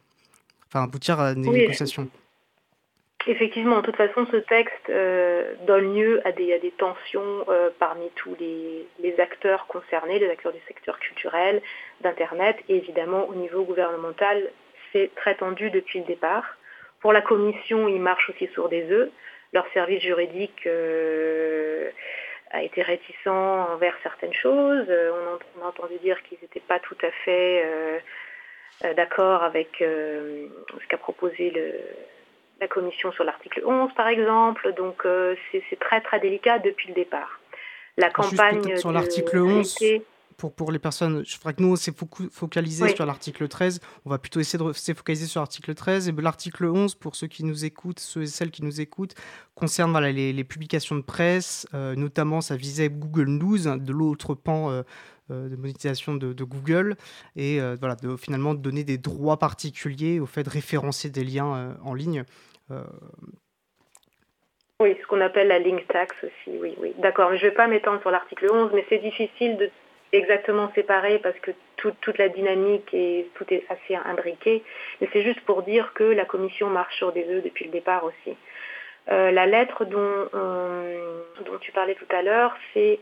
[0.68, 2.08] enfin aboutir à des négociations.
[3.28, 8.08] Effectivement, de toute façon, ce texte euh, donne lieu à des, des tensions euh, parmi
[8.14, 11.60] tous les, les, acteurs concernés, les acteurs du secteur culturel,
[12.02, 14.48] d'Internet, et évidemment au niveau gouvernemental,
[14.92, 16.56] c'est très tendu depuis le départ.
[17.00, 19.10] Pour la Commission, ils marchent aussi sur des œufs.
[19.52, 20.68] Leur service juridique
[22.50, 24.86] a été réticent envers certaines choses.
[24.88, 27.98] Euh, on, a entendu dire qu'ils n'étaient pas tout à fait euh,
[28.84, 31.72] euh, d'accord avec ce qu'a proposé le,
[32.60, 34.72] la commission sur l'article 11, par exemple.
[34.74, 35.04] Donc
[35.52, 37.40] c'est très très délicat depuis le départ.
[37.96, 39.78] La campagne sur l'article 11
[40.36, 41.94] pour, pour les personnes, je ferais que nous, on s'est
[42.30, 43.80] focalisé sur l'article 13.
[44.04, 46.08] On va plutôt essayer de se focaliser sur l'article 13.
[46.08, 49.14] Et l'article 11, pour ceux qui nous écoutent, ceux et celles qui nous écoutent,
[49.54, 51.66] concerne voilà, les, les publications de presse.
[51.74, 54.82] Euh, notamment, ça visait Google News, hein, de l'autre pan euh,
[55.30, 56.96] euh, de monétisation de, de Google.
[57.34, 61.76] Et voilà, de, finalement, de donner des droits particuliers au fait de référencer des liens
[61.82, 62.24] en ligne.
[64.78, 66.94] Oui, ce qu'on appelle la link tax aussi, oui, oui.
[66.98, 69.70] D'accord, je ne vais pas m'étendre sur l'article 11, mais c'est difficile de
[70.12, 74.62] exactement séparé parce que toute la dynamique et tout est assez imbriqué.
[75.00, 78.04] Mais c'est juste pour dire que la commission marche sur des œufs depuis le départ
[78.04, 78.36] aussi.
[79.08, 82.98] Euh, la lettre dont, dont tu parlais tout à l'heure, c'est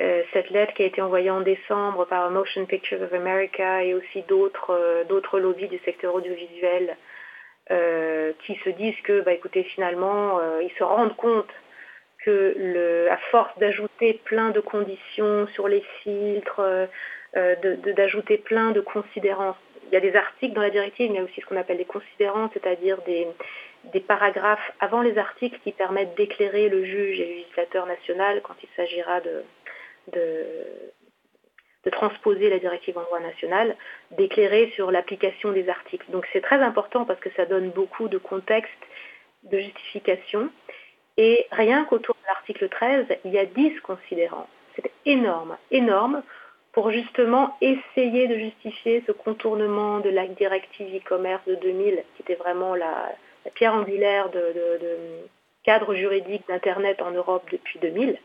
[0.00, 3.94] euh, cette lettre qui a été envoyée en décembre par Motion Pictures of America et
[3.94, 6.96] aussi d'autres euh, d'autres lobbies du secteur audiovisuel
[8.40, 11.48] qui se disent que, bah, écoutez, finalement, ils se rendent compte
[12.24, 16.86] que le, à force d'ajouter plein de conditions sur les filtres, euh,
[17.36, 17.54] euh,
[17.96, 19.56] d'ajouter plein de considérants,
[19.86, 21.56] il y a des articles dans la directive, mais il y a aussi ce qu'on
[21.56, 27.26] appelle des considérants, c'est-à-dire des, paragraphes avant les articles qui permettent d'éclairer le juge et
[27.26, 29.44] le législateur national quand il s'agira de,
[31.92, 33.76] transposer la directive en droit national,
[34.12, 36.10] d'éclairer sur l'application des articles.
[36.10, 38.72] Donc c'est très important parce que ça donne beaucoup de contexte,
[39.44, 40.50] de justification.
[41.16, 44.48] Et rien qu'autour de l'article 13, il y a 10 considérants.
[44.74, 46.22] C'est énorme, énorme
[46.72, 52.34] pour justement essayer de justifier ce contournement de la directive e-commerce de 2000, qui était
[52.34, 53.12] vraiment la,
[53.54, 54.42] pierre angulaire de,
[55.62, 58.18] cadre juridique d'Internet en Europe depuis 2000,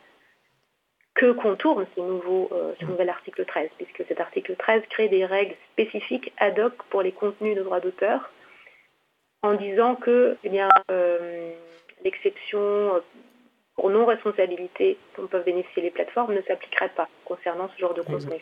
[1.13, 5.25] que contourne ce, nouveau, euh, ce nouvel article 13, puisque cet article 13 crée des
[5.25, 8.32] règles spécifiques ad hoc pour les contenus de droit d'auteur,
[9.43, 11.54] en disant que eh bien, euh,
[12.03, 13.01] l'exception
[13.75, 18.38] pour non-responsabilité dont peuvent bénéficier les plateformes ne s'appliquerait pas concernant ce genre de contenu.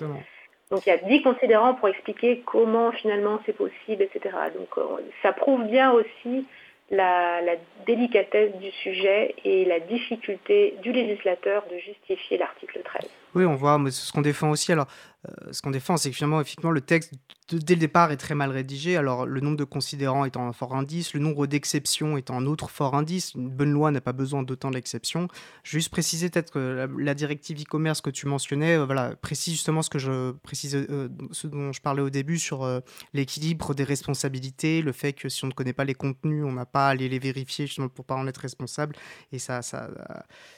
[0.71, 4.35] Donc il y a dix considérants pour expliquer comment finalement c'est possible, etc.
[4.57, 6.45] Donc euh, ça prouve bien aussi
[6.89, 7.41] la,
[7.85, 13.09] délicatesse du sujet et la difficulté du législateur de justifier l'article 13.
[13.37, 14.71] Oui, on voit, mais ce qu'on défend aussi.
[14.71, 14.87] Alors,
[15.27, 17.13] euh, ce qu'on défend, c'est que finalement, effectivement, le texte,
[17.51, 18.97] dès le départ, est très mal rédigé.
[18.97, 22.71] Alors, le nombre de considérants étant un fort indice, le nombre d'exceptions étant un autre
[22.71, 23.35] fort indice.
[23.35, 25.27] Une bonne loi n'a pas besoin d'autant d'exceptions.
[25.61, 29.91] Juste préciser peut-être que la, directive e-commerce que tu mentionnais, euh, voilà, précise justement ce
[29.91, 32.67] que je précise, euh, ce dont je parlais au début sur
[33.13, 36.65] l'équilibre des responsabilités, le fait que si on ne connaît pas les contenus, on n'a
[36.65, 38.95] pas à aller les vérifier justement pour pas en être responsable.
[39.31, 39.91] Et ça, ça,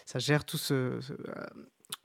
[0.06, 1.02] ça gère tout ce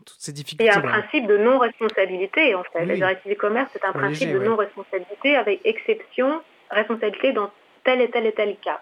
[0.05, 0.65] toutes ces difficultés.
[0.65, 2.85] Il y a un principe de non-responsabilité, en fait.
[2.85, 7.51] La directive e-commerce, c'est un principe de non-responsabilité avec exception, responsabilité dans
[7.85, 8.81] tel et tel et tel cas.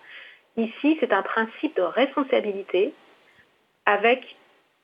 [0.56, 2.92] Ici, c'est un principe de responsabilité
[3.86, 4.36] avec,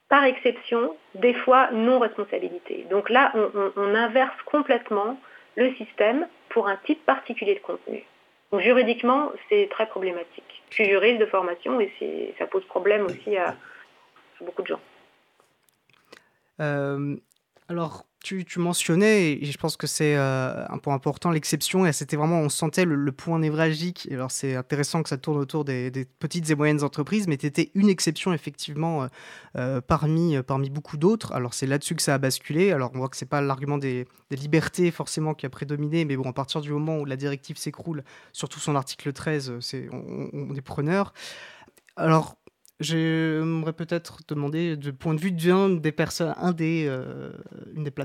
[0.08, 2.86] par exception, des fois non-responsabilité.
[2.90, 3.32] Donc là,
[3.76, 5.18] on, inverse complètement
[5.56, 8.04] le système pour un type particulier de contenu.
[8.50, 10.62] Donc juridiquement, c'est très problématique.
[10.70, 13.54] Je suis juriste de formation et ça pose problème aussi à
[14.40, 14.80] beaucoup de gens.
[16.60, 17.16] Euh,
[17.68, 22.16] alors, tu, mentionnais, et je pense que c'est euh, un point important, l'exception, et c'était
[22.16, 24.08] vraiment, on sentait le, point névralgique.
[24.10, 27.70] alors, c'est intéressant que ça tourne autour des, petites et moyennes entreprises, mais tu étais
[27.74, 29.06] une exception, effectivement,
[29.56, 31.32] euh, parmi, parmi beaucoup d'autres.
[31.32, 32.72] Alors, c'est là-dessus que ça a basculé.
[32.72, 36.28] Alors, on voit que c'est pas l'argument des, libertés, forcément, qui a prédominé, mais bon,
[36.28, 40.54] à partir du moment où la directive s'écroule, surtout son article 13, c'est, on, on
[40.54, 41.12] est preneur.
[41.96, 42.36] Alors,
[42.80, 47.32] J'aimerais peut-être demander, du point de vue d'un des personnes, un des, euh,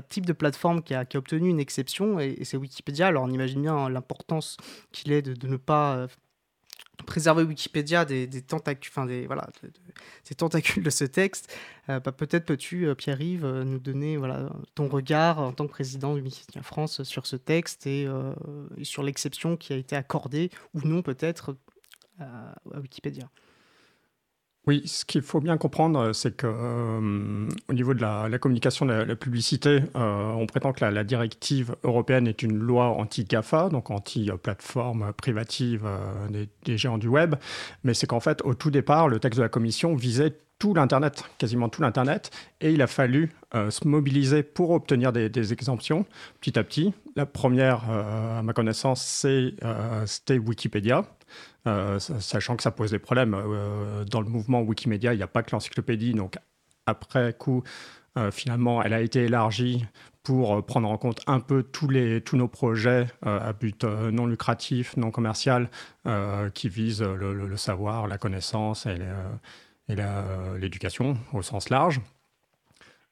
[0.08, 3.06] types de plateformes qui a, obtenu une exception, et, c'est Wikipédia.
[3.06, 4.56] Alors on imagine bien l'importance
[4.90, 6.08] qu'il est de, ne pas euh,
[7.06, 9.48] préserver Wikipédia des, tentacules, enfin des voilà,
[10.28, 11.56] des tentacules de ce texte.
[11.88, 16.20] Euh, bah, peut-être peux-tu, Pierre-Yves, nous donner voilà ton regard en tant que président de
[16.20, 18.08] Wikipédia France sur ce texte et
[18.82, 21.54] sur l'exception qui a été accordée ou non peut-être
[22.18, 23.30] à Wikipédia.
[24.66, 28.94] Oui, ce qu'il faut bien comprendre, c'est que euh, au niveau de la, communication, de
[28.94, 35.12] la, publicité, euh, on prétend que la, directive européenne est une loi anti-GAFA, donc anti-plateforme
[35.12, 37.34] privative euh, des, géants du web.
[37.82, 41.24] Mais c'est qu'en fait, au tout départ, le texte de la Commission visait tout l'Internet,
[41.36, 42.30] quasiment tout l'Internet,
[42.62, 46.06] et il a fallu se mobiliser pour obtenir des, exemptions
[46.40, 46.94] petit à petit.
[47.16, 49.26] La première, à ma connaissance,
[50.06, 51.04] c'était Wikipédia.
[51.66, 53.34] Euh, sachant que ça pose des problèmes.
[53.34, 56.36] Euh, dans le mouvement Wikimedia, il n'y a pas que l'encyclopédie, donc
[56.86, 57.62] après coup,
[58.18, 59.86] euh, finalement, elle a été élargie
[60.22, 64.96] pour prendre en compte un peu tous, les, tous nos projets à but non lucratif,
[64.96, 65.68] non commercial,
[66.54, 68.96] qui visent le, savoir, la connaissance et
[70.56, 72.00] l'éducation au sens large.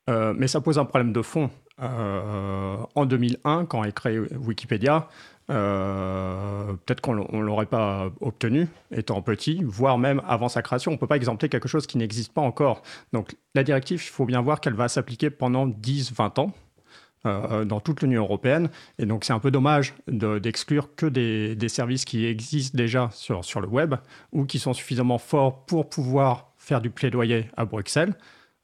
[0.09, 1.51] mais ça pose un problème de fond.
[1.77, 5.07] en 2001, quand est créé Wikipédia,
[5.53, 10.91] euh, peut-être qu'on ne l'aurait pas obtenu étant petit, voire même avant sa création.
[10.93, 12.83] On ne peut pas exempter quelque chose qui n'existe pas encore.
[13.13, 16.53] Donc la directive, il faut bien voir qu'elle va s'appliquer pendant 10-20 ans.
[17.25, 18.69] Euh, dans toute l'Union européenne.
[18.99, 23.69] Et donc, c'est un peu dommage d'exclure que des, services qui existent déjà sur le
[23.69, 23.95] web
[24.33, 28.15] ou qui sont suffisamment forts pour pouvoir faire du plaidoyer à Bruxelles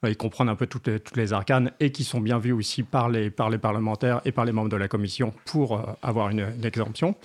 [0.07, 2.83] ils comprennent un peu toutes les, toutes les, arcanes et qui sont bien vus aussi
[2.83, 6.29] par les, par les parlementaires et par les membres de la commission pour euh, avoir
[6.31, 7.17] une, exemption.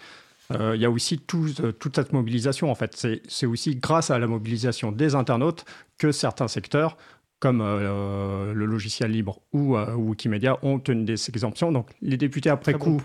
[0.51, 3.07] Euh, il y a aussi euh, toute cette mobilisation, en fait.
[3.27, 5.65] C'est aussi grâce à la mobilisation des internautes
[5.99, 6.97] que certains secteurs,
[7.39, 11.73] comme le logiciel libre ou, Wikimedia, ont obtenu des exemptions.
[11.73, 13.01] Donc les députés, après coup,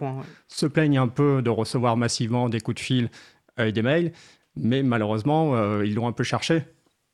[0.46, 3.10] se plaignent un peu de recevoir massivement des coups de fil
[3.58, 4.12] et des mails,
[4.54, 6.62] mais malheureusement, ils l'ont un peu cherché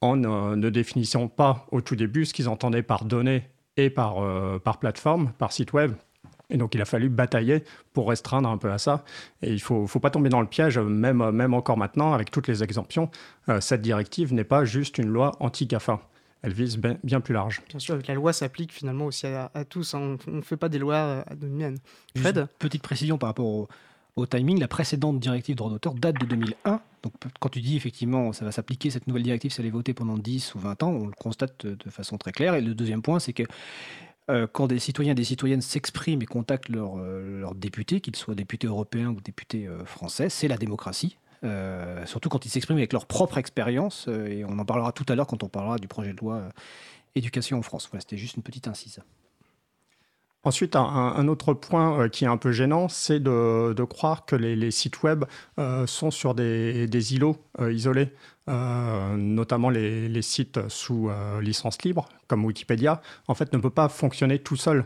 [0.01, 4.59] en ne définissant pas au tout début ce qu'ils entendaient par données et par, euh,
[4.59, 5.93] par plateforme, par site web.
[6.51, 9.05] Et donc, il a fallu batailler pour restreindre un peu à ça.
[9.43, 12.31] Et il ne faut, faut, pas tomber dans le piège, même, même encore maintenant, avec
[12.31, 13.11] toutes les exemptions.
[13.49, 16.01] Euh, cette directive n'est pas juste une loi anti-GAFA.
[16.43, 17.63] Elle vise bien, plus large.
[17.71, 19.95] Bien sûr, la loi s'applique finalement aussi à, tous.
[19.95, 20.19] Hein.
[20.29, 21.65] On ne fait pas des lois à demi
[22.15, 23.69] Fred Petite précision par rapport au,
[24.17, 26.81] au timing, la précédente directive droit d'auteur date de 2001.
[27.05, 30.17] Donc, quand tu dis effectivement ça va s'appliquer, cette nouvelle directive, elle est votée pendant
[30.17, 32.55] 10 ou 20 ans, on le constate de façon très claire.
[32.55, 33.43] Et le deuxième point, c'est que
[34.31, 38.35] euh, quand des citoyens et des citoyennes s'expriment et contactent leurs euh, députés, qu'ils soient
[38.35, 41.19] députés européens ou députés euh, français, c'est la démocratie.
[42.07, 45.27] surtout quand ils s'expriment avec leur propre expérience, et on en parlera tout à l'heure
[45.27, 46.49] quand on parlera du projet de loi
[47.15, 47.87] éducation en France.
[47.91, 49.01] Voilà, c'était juste une petite incise.
[50.45, 54.71] Ensuite, un, autre point euh, qui est un peu gênant, c'est de, croire que les,
[54.71, 55.25] sites web
[55.59, 58.13] euh, sont sur des, îlots euh, isolés,
[58.47, 64.57] notamment les, sites sous licence libre, comme Wikipédia, en fait, ne peut pas fonctionner tout
[64.57, 64.85] seul.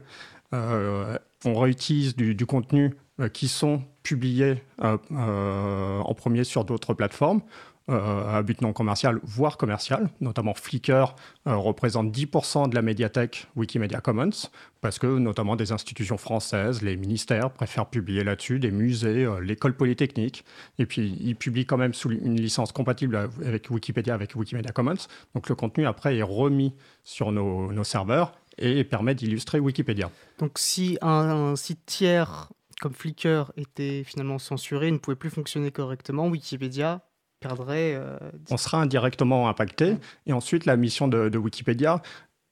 [0.53, 2.95] on réutilise du, du contenu
[3.33, 7.43] qui sont publiés en premier sur d'autres plateformes.
[7.91, 10.11] Euh, à but non commercial, voire commercial.
[10.21, 11.15] Notamment Flickr
[11.47, 14.51] euh, représente 10% de la médiathèque Wikimedia Commons,
[14.83, 19.75] parce que notamment des institutions françaises, les ministères préfèrent publier là-dessus, des musées, euh, l'école
[19.75, 20.45] polytechnique.
[20.79, 25.07] Et puis ils publient quand même sous une licence compatible avec Wikipédia, avec Wikimedia Commons.
[25.35, 26.75] Donc le contenu après est remis
[27.05, 30.11] sur nos, serveurs et permet d'illustrer Wikipédia.
[30.41, 32.51] Donc si un, site tiers
[32.83, 37.01] comme Flickr était finalement censuré, ne pouvait plus fonctionner correctement, Wikipédia
[37.41, 37.95] perdrait.
[37.95, 38.19] Euh,
[38.51, 39.97] On sera indirectement impacté.
[40.27, 42.03] Et ensuite, la mission de, Wikipédia,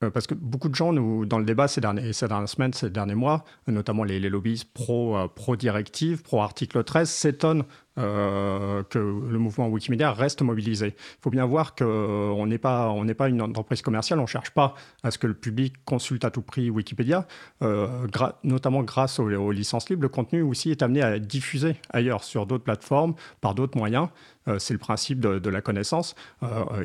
[0.04, 2.72] euh, parce que beaucoup de gens, nous, dans le débat ces, derniers, ces dernières semaines,
[2.72, 7.64] ces derniers mois, notamment les, les lobbyistes pro, euh, pro-directive, pro-article 13, s'étonnent
[7.98, 10.88] euh, que le mouvement Wikimedia reste mobilisé.
[10.88, 14.50] Il faut bien voir qu'on n'est pas, on pas une entreprise commerciale, on ne cherche
[14.50, 17.26] pas à ce que le public consulte à tout prix Wikipédia,
[17.62, 18.06] euh,
[18.44, 20.02] notamment grâce aux, licences libres.
[20.02, 24.08] Le contenu aussi est amené à être diffusé ailleurs, sur d'autres plateformes, par d'autres moyens.
[24.46, 26.14] Euh, c'est le principe de, la connaissance.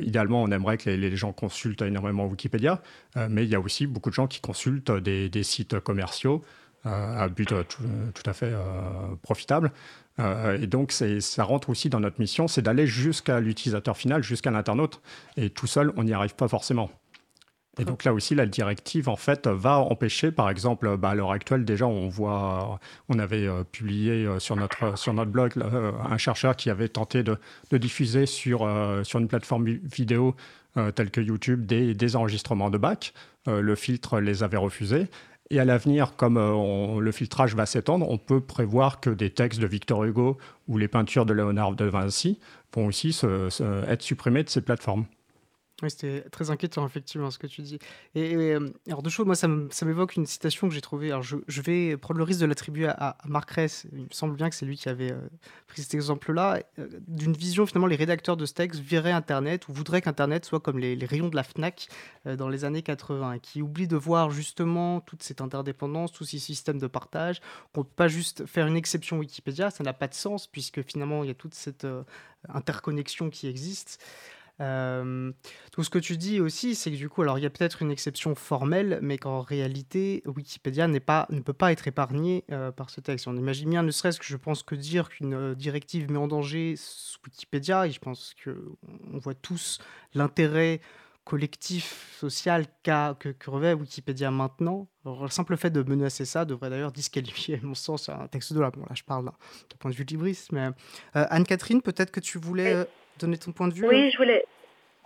[0.00, 2.80] idéalement, on aimerait que les, gens consultent énormément Wikipédia,
[3.28, 6.42] mais il y a aussi beaucoup de gens qui consultent des, sites commerciaux
[6.84, 8.52] à but tout, à fait
[9.22, 9.72] profitable.
[10.18, 14.50] Euh, et donc, ça rentre aussi dans notre mission, c'est d'aller jusqu'à l'utilisateur final, jusqu'à
[14.50, 15.00] l'internaute.
[15.36, 16.90] Et tout seul, on n'y arrive pas forcément.
[17.78, 21.32] Et donc là aussi, la directive, en fait, va empêcher, par exemple, bah, à l'heure
[21.32, 25.54] actuelle, déjà, on voit, on avait euh, publié euh, sur notre, sur notre blog
[26.04, 27.38] un chercheur qui avait tenté de,
[27.72, 28.68] diffuser sur,
[29.04, 30.36] sur une plateforme vidéo
[30.94, 33.12] telle que YouTube des, des enregistrements de bac.
[33.46, 35.08] le filtre les avait refusés.
[35.52, 39.60] Et à l'avenir, comme euh, le filtrage va s'étendre, on peut prévoir que des textes
[39.60, 42.40] de Victor Hugo ou les peintures de Léonard de Vinci
[42.74, 43.14] vont aussi
[43.86, 45.04] être supprimés de ces plateformes.
[45.88, 47.78] C'était très inquiétant, effectivement, ce que tu dis.
[48.14, 51.08] Et, euh, alors, deux choses, moi, ça m'évoque une citation que j'ai trouvée.
[51.08, 53.86] Alors, je, vais prendre le risque de l'attribuer à, Marc Ress.
[53.92, 55.20] Il me semble bien que c'est lui qui avait euh,
[55.66, 56.60] pris cet exemple-là.
[56.78, 60.60] Euh, d'une vision, finalement, les rédacteurs de ce texte verraient Internet ou voudraient qu'Internet soit
[60.60, 61.88] comme les, rayons de la Fnac
[62.24, 66.78] dans les années 80, qui oublient de voir justement toute cette interdépendance, tous ces systèmes
[66.78, 67.40] de partage,
[67.74, 70.82] qu'on ne peut pas juste faire une exception Wikipédia, ça n'a pas de sens, puisque
[70.82, 71.86] finalement, il y a toute cette
[72.48, 74.02] interconnexion qui existe.
[74.60, 75.32] Euh,
[75.72, 77.82] tout ce que tu dis aussi, c'est que du coup, alors il y a peut-être
[77.82, 82.90] une exception formelle, mais qu'en réalité, Wikipédia pas, ne peut pas être épargné euh, par
[82.90, 83.26] ce texte.
[83.26, 86.28] On imagine bien, ne serait-ce que je pense que dire qu'une euh, directive met en
[86.28, 86.74] danger
[87.24, 89.80] Wikipédia, et je pense qu'on voit tous
[90.14, 90.80] l'intérêt
[91.24, 94.88] collectif, social que, que, revêt Wikipédia maintenant.
[95.04, 98.60] le simple fait de menacer ça devrait d'ailleurs disqualifier, à mon sens, un texte de
[98.60, 98.70] là.
[98.70, 99.32] Bon, là, je parle d'un
[99.78, 100.70] point de vue libriste, mais
[101.14, 102.86] Anne-Catherine, peut-être que tu voulais
[103.22, 104.44] donner ton point de vue Oui, je voulais,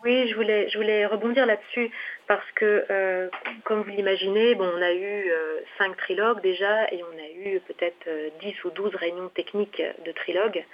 [0.05, 1.91] oui, je voulais, je voulais rebondir là-dessus
[2.29, 3.29] parce que, euh,
[3.64, 7.61] comme vous l'imaginez, bon, on a eu euh, cinq trilogues déjà et on a eu
[7.61, 10.64] peut-être euh, dix 10 ou 12 réunions techniques de trilogues,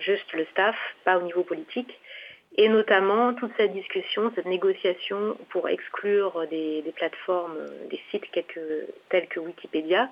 [0.00, 1.98] juste le staff, pas au niveau politique.
[2.56, 7.58] Et notamment toute cette discussion, cette négociation pour exclure des, plateformes,
[7.90, 8.26] des sites
[9.08, 10.10] tels que Wikipédia,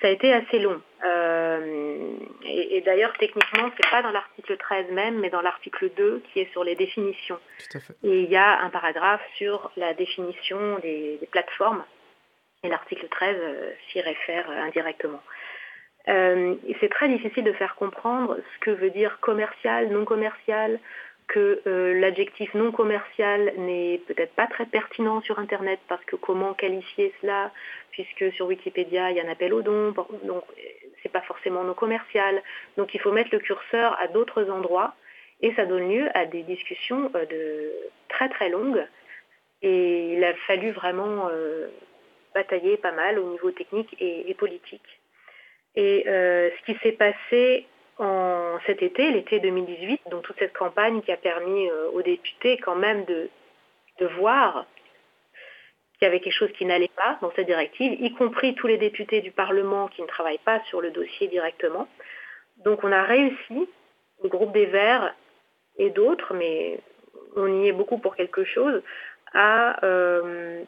[0.00, 0.80] ça a été assez long.
[1.04, 6.40] Euh, et, d'ailleurs, techniquement, c'est pas dans l'article 13 même, mais dans l'article 2 qui
[6.40, 7.38] est sur les définitions.
[8.02, 11.84] Et il y a un paragraphe sur la définition des, plateformes.
[12.64, 15.22] Et l'article 13 euh, s'y réfère euh, indirectement.
[16.06, 20.80] c'est très difficile de faire comprendre ce que veut dire commercial, non commercial,
[21.28, 21.60] que
[22.00, 27.52] l'adjectif non commercial n'est peut-être pas très pertinent sur Internet parce que comment qualifier cela
[27.90, 30.44] puisque sur Wikipédia, il y a un appel aux dons, donc
[31.02, 32.42] c'est pas forcément non commercial.
[32.76, 34.94] Donc il faut mettre le curseur à d'autres endroits
[35.40, 37.72] et ça donne lieu à des discussions euh, de
[38.08, 38.86] très très longues.
[39.62, 41.68] Et il a fallu vraiment euh,
[42.34, 45.00] bataillé pas mal au niveau technique et, politique.
[45.74, 47.66] Et ce qui s'est passé
[47.98, 52.76] en cet été, l'été 2018, donc toute cette campagne qui a permis aux députés quand
[52.76, 53.28] même de,
[54.18, 54.66] voir
[55.94, 58.78] qu'il y avait quelque chose qui n'allait pas dans cette directive, y compris tous les
[58.78, 61.88] députés du Parlement qui ne travaillent pas sur le dossier directement.
[62.64, 63.68] Donc on a réussi,
[64.22, 65.14] le groupe des Verts
[65.78, 66.78] et d'autres, mais
[67.36, 68.82] on y est beaucoup pour quelque chose,
[69.32, 70.62] à euh,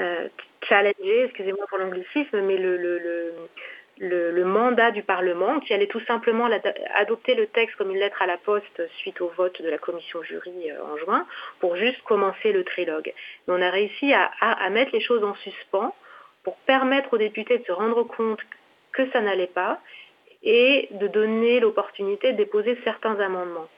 [0.00, 0.28] euh,
[0.62, 3.32] challenger, excusez-moi pour l'anglicisme, mais le,
[4.00, 6.48] mandat du Parlement, qui allait tout simplement
[6.94, 10.22] adopter le texte comme une lettre à la poste suite au vote de la commission
[10.22, 11.26] jury euh, en juin,
[11.60, 13.12] pour juste commencer le trilogue.
[13.46, 15.94] Mais on a réussi à, à, mettre les choses en suspens
[16.42, 18.40] pour permettre aux députés de se rendre compte
[18.92, 19.80] que ça n'allait pas
[20.42, 23.68] et de donner l'opportunité de déposer certains amendements.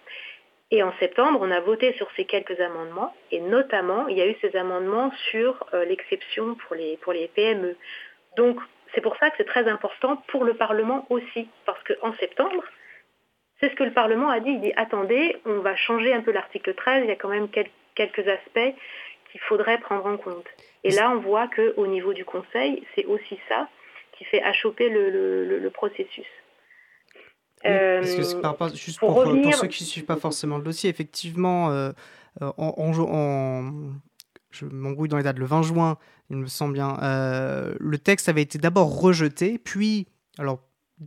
[0.70, 4.26] Et en septembre, on a voté sur ces quelques amendements, et notamment, il y a
[4.26, 7.76] eu ces amendements sur euh, l'exception pour les, pour les PME.
[8.36, 8.58] Donc,
[8.94, 12.62] c'est pour ça que c'est très important pour le Parlement aussi, parce qu'en septembre,
[13.60, 14.50] c'est ce que le Parlement a dit.
[14.50, 17.48] Il dit attendez, on va changer un peu l'article 13, il y a quand même
[17.48, 18.74] quelques aspects
[19.30, 20.46] qu'il faudrait prendre en compte.
[20.84, 23.68] Et là, on voit qu'au niveau du Conseil, c'est aussi ça
[24.16, 26.26] qui fait achoper le, processus.
[27.62, 31.90] parce que par juste pour, ceux qui ne suivent pas forcément le dossier, effectivement, euh,
[32.40, 33.72] en, en,
[34.50, 35.98] je m'embrouille dans les dates, le 20 juin,
[36.30, 40.06] il me semble bien, euh, le texte avait été d'abord rejeté, puis,
[40.38, 40.60] alors,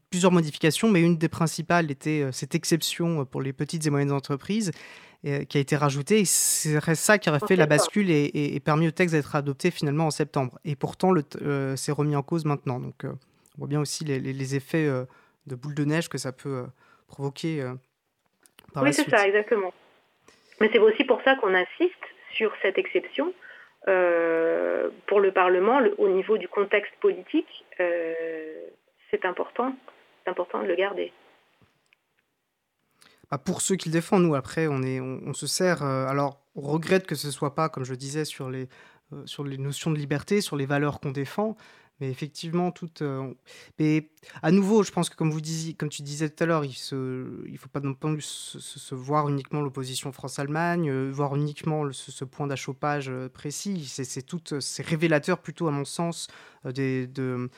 [0.09, 4.11] plusieurs modifications, mais une des principales était euh, cette exception pour les petites et moyennes
[4.11, 4.71] entreprises
[5.25, 6.23] euh, qui a été rajoutée.
[6.25, 10.11] C'est ça qui aurait fait la bascule et, permis au texte d'être adopté finalement en
[10.11, 10.59] septembre.
[10.65, 11.13] Et pourtant,
[11.75, 12.79] c'est remis en cause maintenant.
[12.79, 14.87] Donc, on voit bien aussi les, effets
[15.47, 16.65] de boule de neige que ça peut
[17.07, 17.65] provoquer
[18.73, 19.73] par oui, c'est ça, exactement.
[20.59, 21.93] Mais c'est aussi pour ça qu'on insiste
[22.33, 23.33] sur cette exception
[23.87, 24.26] euh,
[25.17, 27.65] pour le Parlement au niveau du contexte politique.
[27.79, 28.13] Euh,
[29.09, 29.73] c'est important,
[30.27, 31.11] important de le garder.
[33.31, 35.81] Bah, pour ceux qui le défendent, nous après, on, se sert.
[35.81, 38.67] Euh, alors, on regrette que ce soit pas, comme je disais, les,
[39.25, 41.57] sur les notions de liberté, sur les valeurs qu'on défend,
[41.99, 42.89] mais effectivement, tout.
[43.01, 43.33] Euh,
[43.79, 44.09] mais
[44.41, 46.75] à nouveau, je pense que comme vous disiez, comme tu disais tout à l'heure, il
[46.91, 52.47] ne faut pas non plus se, voir uniquement l'opposition France-Allemagne, euh, voir uniquement ce, point
[52.47, 53.85] d'achoppage euh, précis.
[53.85, 56.27] C'est tout, c'est révélateur plutôt à mon sens
[56.71, 57.49] des, de,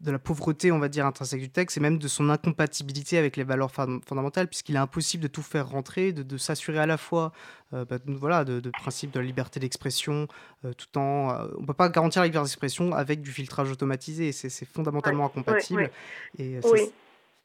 [0.00, 3.36] de, la pauvreté, on va dire, intrinsèque du texte, et même de son incompatibilité avec
[3.36, 7.32] les valeurs fondamentales, puisqu'il est impossible de tout faire rentrer, de, s'assurer à la fois
[7.72, 10.28] euh, bah, voilà, de, de, principe de la liberté d'expression,
[10.64, 11.30] euh, tout en...
[11.30, 15.26] Euh, on ne peut pas garantir la liberté d'expression avec du filtrage automatisé, c'est fondamentalement
[15.26, 15.90] incompatible.
[16.38, 16.92] Et oui.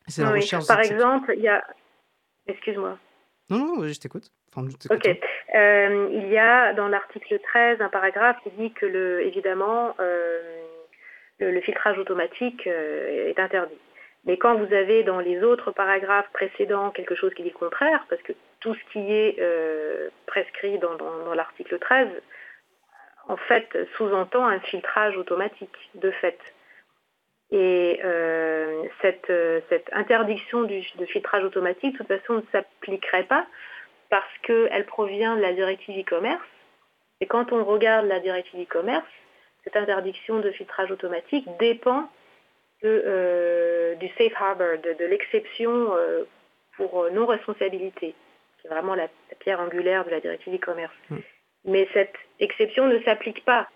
[0.08, 0.68] c'est la recherche...
[0.68, 1.64] Par exemple, il y a...
[2.48, 2.98] Excuse-moi.
[3.50, 4.32] Non, non, je t'écoute.
[4.56, 5.06] ok.
[5.06, 9.94] il y a dans l'article 13 un paragraphe qui dit que, le, évidemment,
[11.50, 13.80] le, filtrage automatique euh, est interdit.
[14.26, 18.06] Mais quand vous avez dans les autres paragraphes précédents quelque chose qui dit le contraire,
[18.10, 22.08] parce que tout ce qui est euh, prescrit dans, l'article 13,
[23.28, 26.38] en fait, sous-entend un filtrage automatique, de fait.
[27.52, 29.32] Et euh, cette,
[29.92, 33.48] interdiction de filtrage automatique, de toute façon, ne s'appliquerait pas
[34.10, 36.42] parce qu'elle provient de la directive e-commerce.
[37.22, 39.06] Et quand on regarde la directive e-commerce,
[39.64, 42.10] cette interdiction de filtrage automatique dépend
[42.84, 46.24] euh, du safe harbor, de, l'exception euh,
[46.78, 48.16] pour non-responsabilité,
[48.60, 49.08] qui est vraiment la,
[49.40, 50.94] pierre angulaire de la directive e-commerce.
[51.10, 51.18] Mm.
[51.66, 53.68] Mais cette exception ne s'applique pas.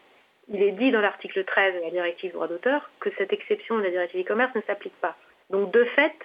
[0.47, 3.83] Il est dit dans l'article 13 de la directive droit d'auteur que cette exception de
[3.83, 5.15] la directive e-commerce ne s'applique pas.
[5.49, 6.15] Donc de fait,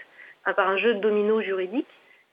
[0.45, 1.89] par un jeu de domino juridique,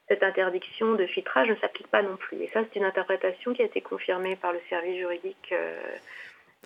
[0.07, 2.41] cette interdiction de filtrage ne s'applique pas non plus.
[2.41, 5.77] Et ça, c'est une interprétation qui a été confirmée par le service juridique euh,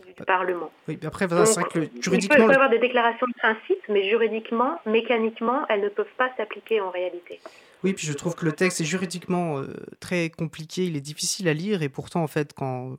[0.02, 0.72] du Parlement.
[0.88, 2.38] Oui, mais après, c'est que juridiquement.
[2.38, 6.30] Il peut y avoir des déclarations de principe, mais juridiquement, mécaniquement, elles ne peuvent pas
[6.38, 7.40] s'appliquer en réalité.
[7.84, 11.48] Oui, puis je trouve que le texte est juridiquement euh, très compliqué, il est difficile
[11.48, 12.98] à lire, et pourtant, en fait, quand,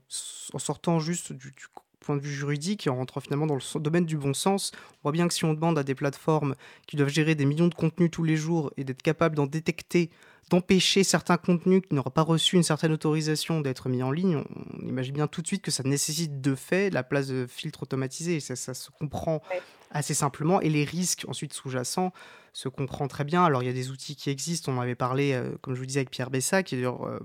[0.53, 1.55] en sortant juste du,
[2.03, 5.03] point de vue juridique et en rentrant finalement dans le domaine du bon sens, on
[5.05, 6.55] voit bien que si on demande à des plateformes
[6.87, 10.11] qui doivent gérer des millions de contenus tous les jours et d'être capables d'en détecter
[10.51, 14.87] d'empêcher certains contenus qui n'auraient pas reçu une certaine autorisation d'être mis en ligne, on,
[14.87, 18.39] imagine bien tout de suite que ça nécessite de fait la place de filtre automatisé.
[18.41, 19.41] Ça, ça se comprend
[19.93, 20.61] assez simplement.
[20.61, 22.13] Et les risques ensuite sous-jacents
[22.53, 23.45] se comprend très bien.
[23.45, 24.73] Alors il y a des outils qui existent.
[24.73, 27.19] On en avait parlé, euh, comme je vous disais, avec Pierre Bessa, qui d'ailleurs euh,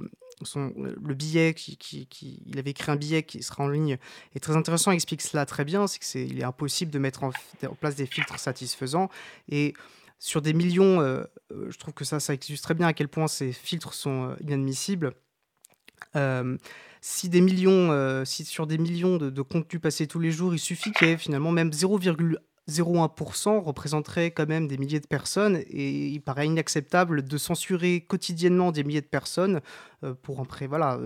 [0.43, 2.07] son, le billet, qui,
[2.45, 3.97] il avait écrit un billet qui sera en ligne,
[4.35, 7.23] est très intéressant, il explique cela très bien, c'est qu'il est, est impossible de mettre
[7.23, 7.31] en,
[7.79, 9.09] place des filtres satisfaisants.
[9.49, 9.73] Et
[10.19, 13.07] sur des millions, euh, euh, je trouve que ça, ça illustre très bien à quel
[13.07, 15.13] point ces filtres sont euh, inadmissibles.
[17.01, 20.59] si des millions, si sur des millions de, de, contenus passés tous les jours, il
[20.59, 21.69] suffit qu'il y ait finalement même
[22.69, 28.71] 0,01% représenterait quand même des milliers de personnes et il paraît inacceptable de censurer quotidiennement
[28.71, 29.61] des milliers de personnes
[30.21, 30.99] pour entrer voilà,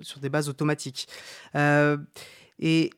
[0.00, 1.08] sur des bases automatiques.
[2.60, 2.90] et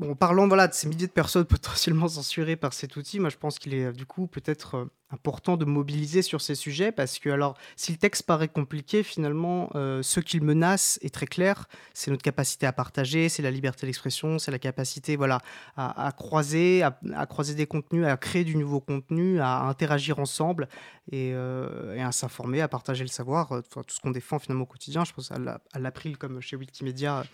[0.00, 3.36] Bon, parlant voilà, de ces milliers de personnes potentiellement censurées par cet outil, moi je
[3.36, 7.56] pense qu'il est du coup peut-être important de mobiliser sur ces sujets parce que, alors,
[7.76, 11.68] si le texte paraît compliqué, finalement, euh, ce qu'il menace est très clair.
[11.94, 15.40] C'est notre capacité à partager, c'est la liberté d'expression, c'est la capacité voilà,
[15.76, 20.68] à, croiser, à, croiser des contenus, à créer du nouveau contenu, à interagir ensemble
[21.10, 24.66] et, euh, à s'informer, à partager le savoir, euh, tout ce qu'on défend finalement au
[24.66, 25.04] quotidien.
[25.04, 27.24] Je pense à l'April comme chez Wikimedia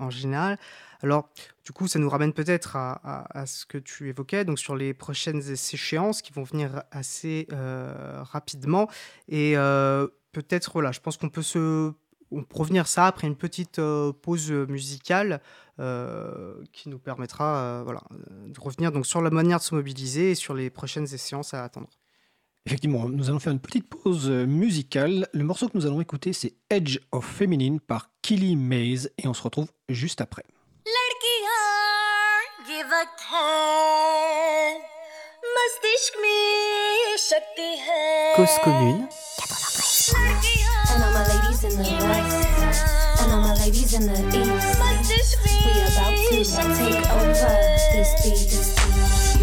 [0.00, 0.58] en général.
[1.02, 1.28] Alors,
[1.64, 5.42] du coup, ça nous ramène peut-être à, ce que tu évoquais, donc sur les prochaines
[5.50, 8.88] échéances qui vont venir assez euh, rapidement.
[9.28, 11.92] Et euh, peut-être, je pense qu'on peut se
[12.32, 12.44] on
[12.84, 15.40] ça après une petite euh, pause musicale
[16.72, 20.70] qui nous permettra de revenir donc sur la manière de se mobiliser et sur les
[20.70, 21.90] prochaines séances à attendre.
[22.64, 25.28] Effectivement, nous allons faire une petite pause musicale.
[25.34, 29.34] Le morceau que nous allons écouter, c'est Edge of Feminine par Killy Maze et on
[29.34, 30.44] se retrouve juste après.
[35.53, 39.01] मस्तिष्क में शक्ति है Cause commune
[40.91, 42.39] And all my ladies in the west
[43.21, 44.79] And all my ladies in the east
[45.43, 45.55] We
[45.89, 46.39] about to
[46.79, 47.51] take over
[47.91, 48.51] this beat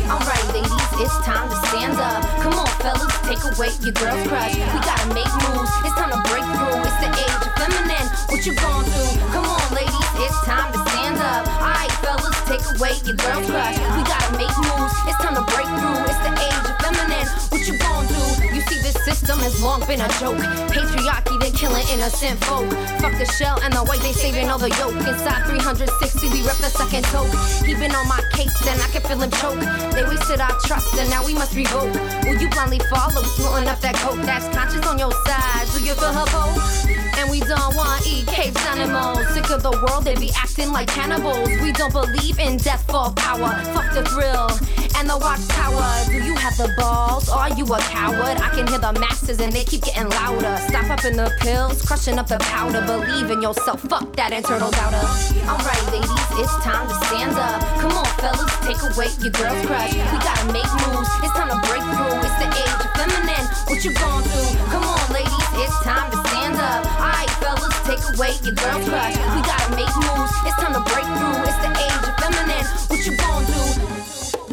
[0.09, 4.57] Alright ladies, it's time to stand up Come on fellas, take away your girl's crush
[4.57, 8.41] We gotta make moves, it's time to break through It's the age of feminine, what
[8.47, 9.05] you gon' do?
[9.37, 11.48] Come on ladies, it's time to stand up.
[11.62, 13.78] Alright fellas, take away your girl crush.
[13.98, 16.04] We gotta make moves, it's time to break through.
[16.10, 18.22] It's the age of feminine, what you gon' do?
[18.54, 20.38] You see this system has long been a joke.
[20.70, 22.70] Patriarchy, they're killing innocent folk.
[23.02, 24.94] Fuck the shell and the white, they saving all the yolk.
[24.94, 27.34] Inside 360, we rep the second toke.
[27.66, 29.60] He been on my case and I can feel him choke.
[29.94, 31.94] They wasted our trust and now we must revoke.
[32.26, 34.22] Will you blindly follow, snorting up that coke?
[34.22, 37.03] That's conscious on your side, do you feel her pole?
[37.18, 39.28] And we don't want eat caged animals.
[39.34, 41.50] Sick of the world, they be acting like cannibals.
[41.62, 43.52] We don't believe in death for power.
[43.74, 44.50] Fuck the thrill
[44.98, 45.90] and the watchtower.
[46.08, 47.30] Do you have the balls?
[47.30, 48.38] Are you a coward?
[48.38, 50.58] I can hear the masses and they keep getting louder.
[50.68, 52.82] Stop up in the pills, crushing up the powder.
[52.86, 55.06] Believe in yourself, fuck that internal doubter.
[55.48, 57.62] Alright ladies, it's time to stand up.
[57.80, 59.94] Come on fellas, take away your girl's crush.
[59.94, 62.24] We gotta make moves, it's time to break through.
[62.24, 64.52] It's the age of feminine, what you going through?
[64.72, 69.18] Come on ladies, it's time to stand up Alright fellas, take away your girl's crush
[69.36, 73.02] We gotta make moves, it's time to break through It's the age of feminine, what
[73.08, 73.64] you gon' do?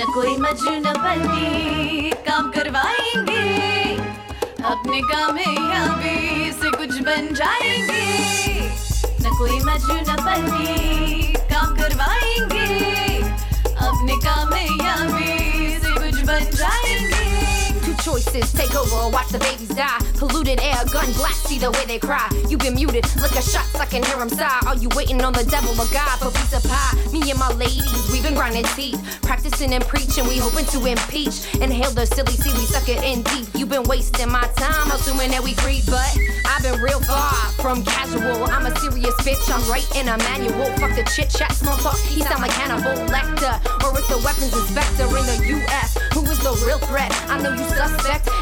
[0.00, 3.42] न कोई मजनू बनी काम करवाएँगे
[4.72, 6.16] अपने कामयाबी
[6.60, 8.04] से कुछ बन जाएँगे
[9.22, 12.68] न कोई मजनू बनी काम करवाएँगे
[13.88, 15.30] अपने कामयाबी
[15.84, 17.09] से कुछ बन जाएँगे
[18.00, 19.98] choices take over, watch the babies die.
[20.16, 22.28] Polluted air, gun blast, see the way they cry.
[22.48, 24.60] You been muted, lick a shots, I can hear them sigh.
[24.66, 26.96] Are you waiting on the devil or God for piece of pie?
[27.12, 31.54] Me and my ladies, we've been grinding teeth, practicing and preaching, we hoping to impeach.
[31.60, 33.46] Inhale the silly sea, we suck it in deep.
[33.54, 36.08] You been wasting my time, assuming that we creep, but
[36.46, 38.44] I've been real far from casual.
[38.44, 40.66] I'm a serious bitch, I'm writing a manual.
[40.80, 44.52] Fuck the chit chat, small talk, he sound like Hannibal Lecter, or it's the weapons
[44.56, 45.98] inspector in the U.S.
[46.14, 47.12] Who is the real threat?
[47.28, 47.89] I know you suck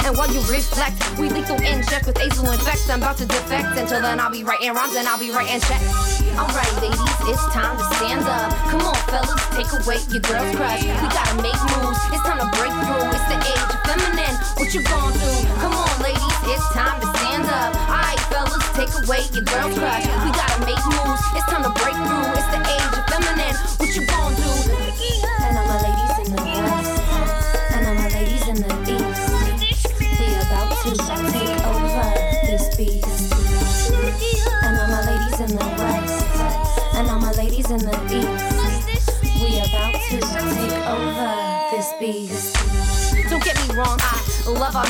[0.09, 2.89] And while you reflect, we lethal inject with azul infect.
[2.89, 3.77] I'm about to defect.
[3.77, 6.25] Until then, I'll be writing rhymes and I'll be writing checks.
[6.33, 6.97] Alright, ladies,
[7.29, 8.49] it's time to stand up.
[8.73, 10.81] Come on, fellas, take away your girl's crush.
[10.81, 12.01] We gotta make moves.
[12.09, 13.05] It's time to break through.
[13.13, 14.37] It's the age of feminine.
[14.57, 15.33] What you gon' do?
[15.61, 17.77] Come on, ladies, it's time to stand up.
[17.85, 20.09] Alright, fellas, take away your girl's crush.
[20.25, 21.21] We gotta make moves.
[21.37, 22.33] It's time to break through.
[22.33, 23.57] It's the age of feminine.
[23.77, 24.51] What you gon' do?
[24.73, 26.68] And all my ladies in the west.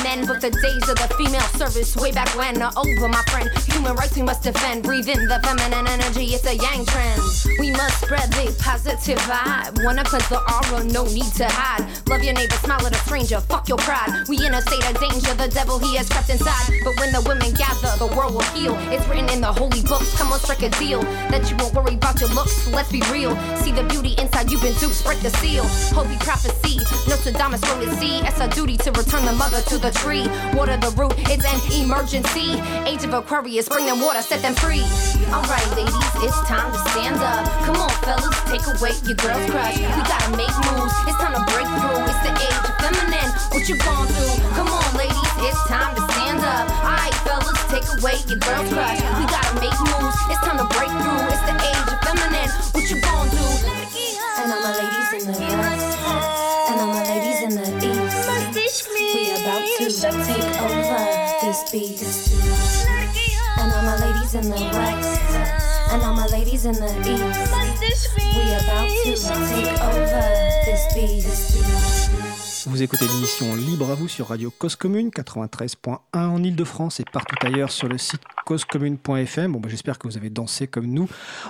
[0.02, 3.50] Men, but the days of the female service way back when are over, my friend.
[3.72, 4.82] Human rights we must defend.
[4.82, 7.22] Breathe in the feminine energy, it's a yang trend.
[7.58, 9.84] We must spread the positive vibe.
[9.84, 11.86] Wanna cleanse the aura, no need to hide.
[12.08, 14.28] Love your neighbor, smile at a stranger, fuck your pride.
[14.28, 16.72] We in a state of danger, the devil he has crept inside.
[16.84, 18.76] But when the women gather, the world will heal.
[18.92, 21.02] It's written in the holy books, come on, strike a deal.
[21.32, 23.36] That you won't worry about your looks, let's be real.
[23.56, 25.64] See the beauty inside, you've been duped, break the seal.
[25.94, 26.78] Holy prophecy,
[27.08, 28.18] Nostradamus wrote it, see.
[28.26, 30.26] It's our duty to return the mother to to the tree.
[30.54, 32.58] Water the root, it's an emergency.
[32.86, 34.82] Age of Aquarius, bring them water, set them free.
[35.30, 37.46] Alright, ladies, it's time to stand up.
[37.64, 39.78] Come on, fellas, take away your girl's crush.
[39.78, 42.00] We gotta make moves, it's time to break through.
[42.10, 43.30] It's the age of feminine.
[43.54, 44.26] What you gonna do?
[44.58, 46.66] Come on, ladies, it's time to stand up.
[46.82, 48.98] Alright, fellas, take away your girl's crush.
[49.20, 51.22] We gotta make moves, it's time to break through.
[51.30, 52.50] It's the age of feminine.
[52.74, 53.46] What you gonna do?
[54.42, 55.86] And all my ladies in the west,
[56.70, 57.67] and all my ladies in the
[60.24, 61.04] take over
[61.42, 62.32] this beast.
[63.58, 65.20] And all my ladies in the west,
[65.92, 68.14] and all my ladies in the east.
[68.16, 69.16] We about to
[69.48, 70.24] take over
[70.64, 72.17] this beast.
[72.66, 77.36] Vous écoutez l'émission Libre à vous sur Radio Cause Commune 93.1 en Ile-de-France et partout
[77.42, 79.52] ailleurs sur le site causecommune.fm.
[79.52, 81.08] Bon, bah, j'espère que vous avez dansé comme nous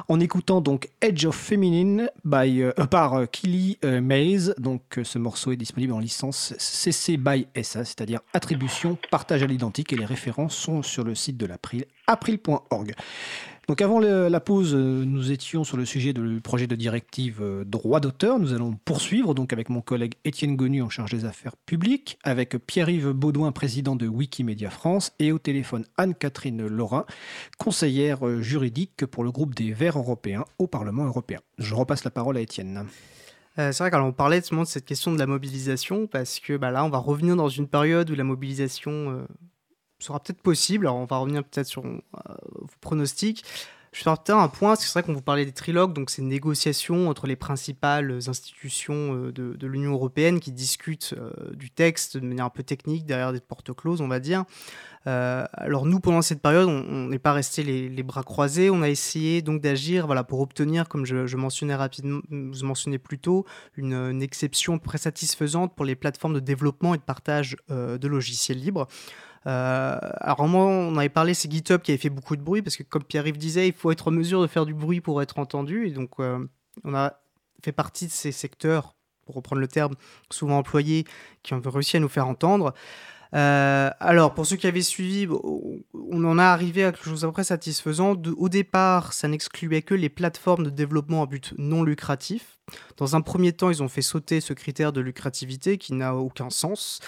[0.09, 4.53] en écoutant donc Edge of Feminine by, euh, par euh, Killy euh, Mays.
[4.59, 9.93] Donc ce morceau est disponible en licence CC by SA, c'est-à-dire attribution, partage à l'identique
[9.93, 12.95] et les références sont sur le site de l'April, april.org.
[13.69, 17.65] Donc avant la pause, euh, nous étions sur le sujet du projet de directive euh,
[17.67, 18.39] droit d'auteur.
[18.39, 22.57] Nous allons poursuivre donc avec mon collègue Étienne Gonu en charge des affaires publiques, avec
[22.57, 27.05] Pierre-Yves Baudouin, président de Wikimedia France, et au téléphone Anne-Catherine Laurin,
[27.59, 31.41] conseillère euh, juridique pour le groupe des Verts européens au Parlement européen.
[31.59, 32.87] Je repasse la parole à Étienne.
[33.57, 36.85] C'est vrai qu'on parlait justement de cette question de la mobilisation, parce que bah, là,
[36.85, 39.27] on va revenir dans une période où la mobilisation
[40.05, 40.87] sera peut-être possible.
[40.87, 41.99] Alors, on va revenir peut-être sur euh,
[42.55, 43.45] vos pronostics.
[43.93, 46.11] Je vais faire un point, parce que c'est vrai qu'on vous parlait des trilogues, donc
[46.11, 52.19] ces négociations entre les principales institutions euh, de, l'Union européenne qui discutent euh, du texte
[52.19, 54.45] de manière un peu technique, derrière des portes closes, on va dire.
[55.07, 58.69] Alors nous, pendant cette période, on n'est pas resté les, bras croisés.
[58.69, 63.19] On a essayé donc d'agir, voilà, pour obtenir, comme je, mentionnais rapidement, vous mentionnez plus
[63.19, 63.47] tôt,
[63.79, 68.87] une, exception très satisfaisante pour les plateformes de développement et de partage de logiciels libres.
[69.47, 72.77] Euh, alors moi, on avait parlé, c'est GitHub qui avait fait beaucoup de bruit parce
[72.77, 75.39] que comme Pierre-Yves disait, il faut être en mesure de faire du bruit pour être
[75.39, 75.87] entendu.
[75.87, 76.47] Et donc, euh,
[76.85, 77.15] on a
[77.63, 78.95] fait partie de ces secteurs,
[79.27, 79.95] pour reprendre le terme,
[80.31, 81.05] souvent employés,
[81.43, 82.75] qui ont réussi à nous faire entendre.
[83.35, 87.29] Euh, alors, pour ceux qui avaient suivi, on en a arrivé à quelque chose à
[87.29, 88.15] peu près satisfaisant.
[88.37, 92.59] Au départ, ça n'excluait que les plateformes de développement à but non lucratif.
[92.97, 96.51] Dans un premier temps, ils ont fait sauter ce critère de lucrativité qui n'a aucun
[96.51, 97.01] sens.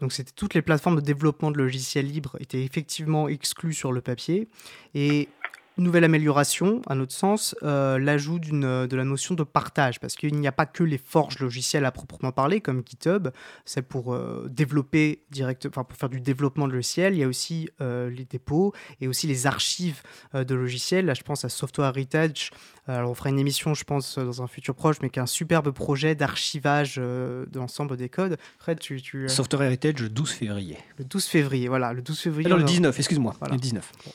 [0.00, 4.00] Donc, c'était toutes les plateformes de développement de logiciels libres étaient effectivement exclues sur le
[4.00, 4.48] papier.
[4.94, 5.28] Et
[5.76, 10.34] nouvelle amélioration, à notre sens, euh, l'ajout d'une- de la notion de partage, parce qu'il
[10.38, 13.28] n'y a pas que les forges logicielles à proprement parler, comme GitHub,
[13.64, 17.14] c'est pour euh, développer direct, enfin pour faire du développement de logiciels.
[17.14, 20.02] Il y a aussi euh, les dépôts et aussi les archives
[20.34, 21.06] euh, de logiciels.
[21.06, 22.50] Là, je pense à Software Heritage.
[22.88, 25.18] Euh, Alors, on fera une émission, je pense, euh, dans un futur proche, mais qui
[25.18, 28.36] est un superbe projet d'archivage euh, de l'ensemble des codes.
[28.58, 30.78] Fred, tu, tu, euh, Software Heritage le 12 février.
[30.98, 32.46] le 12 février, voilà, le 12 février.
[32.46, 33.54] Alors le on a- 19, excuse-moi, Voilà.
[33.54, 33.90] le 19.
[34.06, 34.10] Et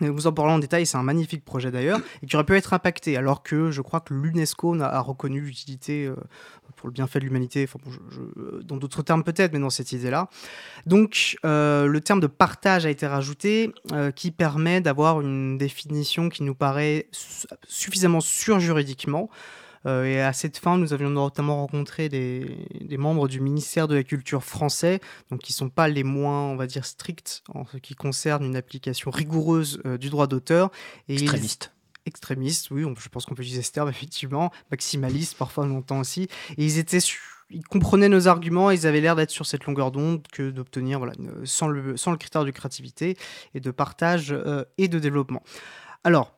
[0.00, 2.72] Nous en parlons en détail, c'est un magnifique projet d'ailleurs, et qui aurait pu être
[2.72, 6.14] impacté, alors que je crois que l'UNESCO a, reconnu l'utilité euh,
[6.76, 7.78] pour le bienfait de l'humanité, enfin,
[8.64, 10.28] dans d'autres termes peut-être, mais dans cette idée-là.
[10.86, 16.28] Donc euh, le terme de partage a été rajouté, euh, qui permet d'avoir une définition
[16.28, 19.28] qui nous paraît su- suffisamment sûre juridiquement.
[19.86, 23.94] Euh, et à cette fin, nous avions notamment rencontré des, des membres du ministère de
[23.94, 25.00] la Culture français,
[25.30, 28.56] donc qui sont pas les moins, on va dire, stricts en ce qui concerne une
[28.56, 30.70] application rigoureuse euh, du droit d'auteur.
[31.08, 31.72] Et ils- Extrémiste.
[32.06, 36.00] extrémistes, oui, on- je pense qu'on peut utiliser ce terme, effectivement, maximalistes, parfois on l'entend
[36.00, 36.24] aussi,
[36.58, 36.98] et ils étaient
[37.52, 41.14] ils comprenaient nos arguments, ils avaient l'air d'être sur cette longueur d'onde que d'obtenir, voilà,
[41.18, 43.16] une- sans le, sans le critère de créativité
[43.54, 45.42] et de partage euh, et de développement.
[46.04, 46.36] Alors,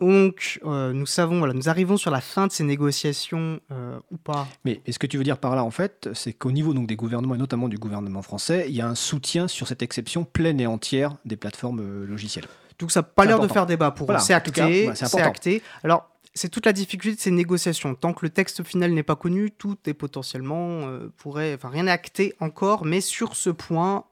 [0.00, 4.16] donc, euh, nous savons, voilà, nous arrivons sur la fin de ces négociations euh, ou
[4.16, 4.48] pas.
[4.64, 6.96] Mais est-ce que tu veux dire par là, en fait, c'est qu'au niveau donc, des
[6.96, 10.60] gouvernements, et notamment du gouvernement français, il y a un soutien sur cette exception pleine
[10.60, 12.46] et entière des plateformes euh, logicielles?
[12.78, 14.24] Donc ça n'a pas l'air de faire débat pour Voilà, eux.
[14.24, 14.86] C'est acté.
[14.86, 15.62] bah, c'est acté.
[15.84, 17.94] Alors, c'est toute la difficulté de ces négociations.
[17.94, 20.88] Tant que le texte final n'est pas connu, tout est potentiellement
[21.18, 24.04] pourrait, enfin rien n'est acté encore, mais sur ce point,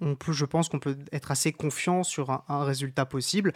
[0.00, 3.52] on peut, je pense qu'on peut être assez confiant sur un, résultat possible.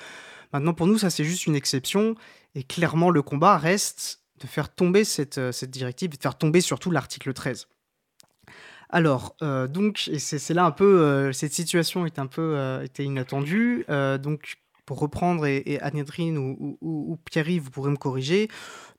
[0.53, 2.15] Maintenant, pour nous, ça c'est juste une exception,
[2.55, 6.91] et clairement, le combat reste de faire tomber cette, euh, directive, de faire tomber surtout
[6.91, 7.67] l'article 13.
[8.91, 13.05] Alors, euh, donc, et c'est là un peu, euh, cette situation est un peu était
[13.05, 13.85] inattendue.
[14.23, 18.49] Donc, pour reprendre, et, et Anne-Catherine ou, ou- ou- Pierre-Yves, vous pourrez me corriger.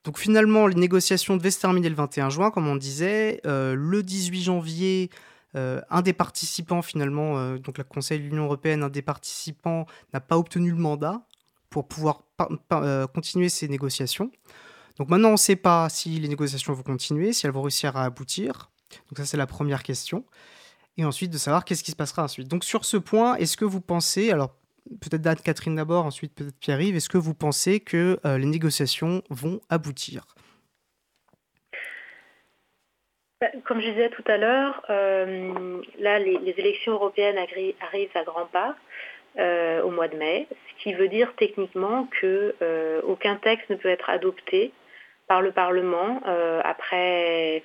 [0.04, 3.40] Donc, finalement, les négociations devaient se terminer le 21 juin, comme on disait.
[3.44, 5.10] Le 18 janvier,
[5.56, 9.86] euh, un des participants, finalement, euh, donc le Conseil de l'Union européenne, un des participants
[10.12, 11.22] n'a pas obtenu le mandat
[11.70, 12.22] pour pouvoir
[12.72, 14.30] euh, continuer ces négociations.
[14.98, 17.96] Donc maintenant, on ne sait pas si les négociations vont continuer, si elles vont réussir
[17.96, 18.70] à aboutir.
[19.08, 20.24] Donc ça, c'est la première question.
[20.96, 22.48] et ensuite de savoir qu'est-ce qui se passera ensuite.
[22.48, 24.54] Donc sur ce point, est-ce que vous pensez, alors
[25.00, 30.26] peut-être Anne-Catherine d'abord, ensuite peut-être Pierre-Yves, est-ce que vous pensez que les négociations vont aboutir
[33.29, 33.29] bah,
[33.64, 38.76] comme je disais tout à l'heure, euh, là, les, élections européennes arrivent à grands pas
[39.38, 42.54] euh, au mois de mai, ce qui veut dire techniquement que
[43.04, 44.72] aucun texte ne peut être adopté
[45.26, 46.20] par le Parlement
[46.64, 47.62] après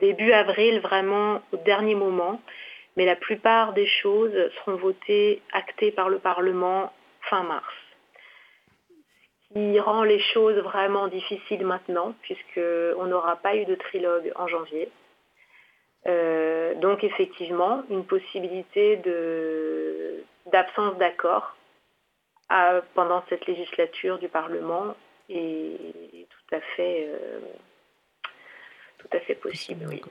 [0.00, 2.40] début avril, vraiment au dernier moment
[2.96, 6.92] mais la plupart des choses seront votées, actées par le Parlement
[7.22, 7.74] fin mars.
[9.48, 14.48] Ce qui rend les choses vraiment difficiles maintenant, puisqu'on n'aura pas eu de trilogue en
[14.48, 14.90] janvier.
[16.06, 18.96] Euh, donc effectivement, une possibilité
[20.46, 21.56] d'absence d'accord
[22.94, 24.94] pendant cette législature du Parlement
[25.30, 27.40] est tout à fait, euh,
[28.98, 29.86] tout à fait possible.
[29.88, 30.02] Oui.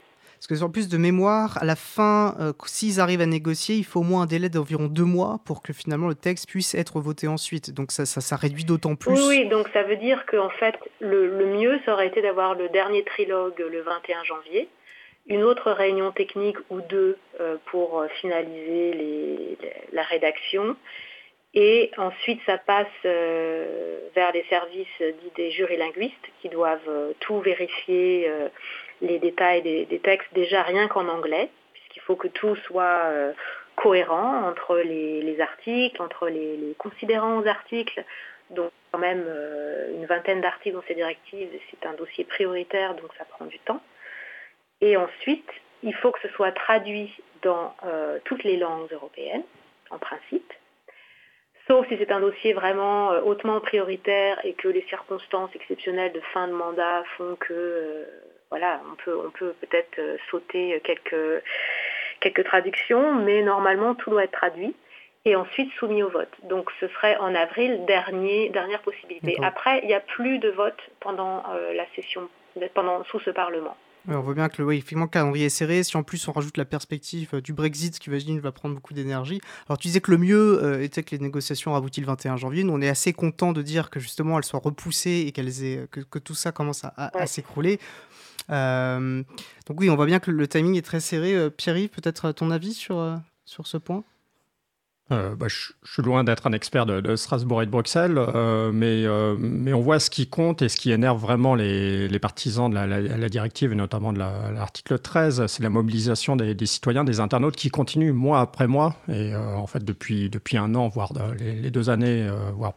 [0.41, 3.85] Parce que en plus de mémoire, à la fin, euh, s'ils arrivent à négocier, il
[3.85, 6.99] faut au moins un délai d'environ deux mois pour que finalement le texte puisse être
[6.99, 7.71] voté ensuite.
[7.71, 9.13] Donc ça, ça, réduit d'autant plus.
[9.27, 13.03] Oui, donc ça veut dire qu'en fait, le, mieux, ça aurait été d'avoir le dernier
[13.03, 14.67] trilogue le 21 janvier,
[15.27, 19.57] une autre réunion technique ou deux euh, pour euh, finaliser
[19.91, 20.75] la rédaction.
[21.53, 28.31] Et ensuite, ça passe vers les services dits des jurys linguistes qui doivent tout vérifier
[29.01, 33.33] les détails des, textes déjà rien qu'en anglais, puisqu'il faut que tout soit euh,
[33.75, 38.03] cohérent entre les, articles, entre les, considérants aux articles.
[38.51, 43.11] Donc quand même euh, une vingtaine d'articles dans ces directives, c'est un dossier prioritaire, donc
[43.17, 43.81] ça prend du temps.
[44.81, 45.49] Et ensuite,
[45.83, 49.43] il faut que ce soit traduit dans euh, toutes les langues européennes,
[49.89, 50.53] en principe.
[51.67, 56.47] Sauf si c'est un dossier vraiment hautement prioritaire et que les circonstances exceptionnelles de fin
[56.47, 58.07] de mandat font que
[58.51, 61.43] voilà, on peut, on peut peut-être euh, sauter quelques,
[62.19, 64.75] quelques traductions, mais normalement tout doit être traduit
[65.23, 66.33] et ensuite soumis au vote.
[66.43, 69.37] Donc ce serait en avril, dernier, dernière possibilité.
[69.41, 72.27] Après, il n'y a plus de vote pendant euh, la session,
[72.73, 73.77] pendant, sous ce Parlement.
[74.07, 75.83] On voit bien que effectivement, le calendrier est serré.
[75.83, 78.93] Si en plus on rajoute la perspective euh, du Brexit, qui j'imagine va prendre beaucoup
[78.93, 79.41] d'énergie.
[79.67, 82.63] Alors tu disais que le mieux était que les négociations aboutissent le 21 janvier.
[82.63, 85.87] Nous, on est assez content de dire que justement elles soient repoussées et qu'elles aient,
[85.91, 87.79] que, tout ça commence à s'écrouler.
[88.49, 89.23] Euh,
[89.67, 91.35] donc oui, on voit bien que le timing est très serré.
[91.35, 94.03] Euh, Pierre-Yves, peut-être ton avis sur, euh, sur ce point?
[95.11, 98.19] Bah, je, suis loin d'être un expert de, Strasbourg et de Bruxelles,
[98.73, 99.05] mais,
[99.37, 103.29] mais on voit ce qui compte et ce qui énerve vraiment les, partisans de la,
[103.29, 108.13] directive, et notamment de l'article 13, c'est la mobilisation des, citoyens, des internautes qui continuent
[108.13, 112.29] mois après mois, et en fait depuis, depuis un an, voire les, les deux années,
[112.55, 112.73] voire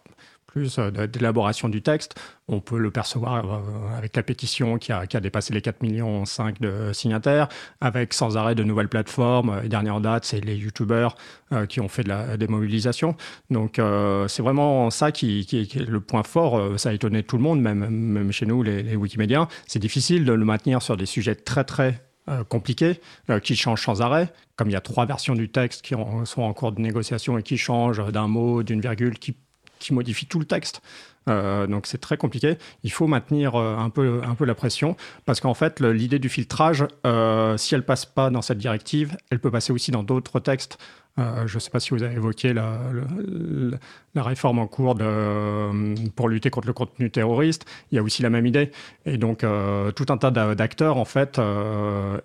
[0.54, 2.14] plus euh, d'élaboration du texte.
[2.46, 6.60] On peut le percevoir euh, avec la pétition qui a, dépassé les 4 millions 5
[6.60, 7.48] de signataires,
[7.80, 9.60] avec sans arrêt de nouvelles plateformes.
[9.64, 11.16] Et dernière date, c'est les youtubeurs
[11.52, 13.16] euh, qui ont fait de la démobilisation.
[13.50, 13.80] Donc
[14.28, 16.78] c'est vraiment ça qui, est le point fort.
[16.78, 19.48] ça a étonné tout le monde, même, même chez nous, les, les Wikimédiens.
[19.66, 22.00] C'est difficile de le maintenir sur des sujets très très
[22.48, 23.00] compliqués,
[23.42, 24.32] qui changent sans arrêt.
[24.56, 25.94] Comme il y a trois versions du texte qui
[26.24, 29.36] sont en cours de négociation et qui changent d'un mot, d'une virgule, qui
[29.84, 30.80] qui modifie tout le texte.
[31.28, 32.56] Euh, donc c'est très compliqué.
[32.82, 36.28] Il faut maintenir euh, un, peu, un peu la pression parce qu'en fait l'idée du
[36.28, 40.40] filtrage, euh, si elle passe pas dans cette directive, elle peut passer aussi dans d'autres
[40.40, 40.78] textes.
[41.16, 43.78] je ne sais pas si vous avez évoqué la, la,
[44.22, 47.64] réforme en cours de, pour lutter contre le contenu terroriste.
[47.90, 48.70] Il y a aussi la même idée.
[49.06, 51.38] Et donc tout un tas d'acteurs en fait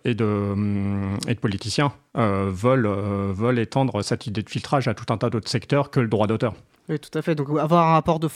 [0.06, 0.56] et, de,
[1.28, 5.50] et de politiciens veulent, veulent étendre cette idée de filtrage à tout un tas d'autres
[5.50, 6.54] secteurs que le droit d'auteur.
[6.90, 7.36] Oui, tout à fait.
[7.36, 8.28] Donc avoir un rapport de,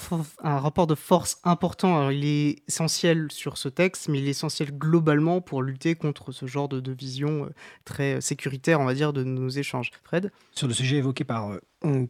[0.44, 4.32] un rapport de force important, alors il est essentiel sur ce texte, mais il est
[4.32, 7.50] essentiel globalement pour lutter contre ce genre de, vision euh,
[7.84, 9.90] très sécuritaire, on va dire, de nos échanges.
[10.04, 10.32] Fred?
[10.52, 11.60] Sur le sujet évoqué par euh,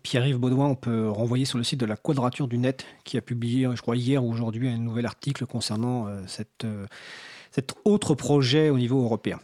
[0.04, 3.22] Pierre-Yves Baudouin, on peut renvoyer sur le site de la Quadrature du Net, qui a
[3.22, 6.66] publié, je crois, hier ou aujourd'hui, un nouvel article concernant euh, cette,
[7.52, 9.40] cet autre projet au niveau européen.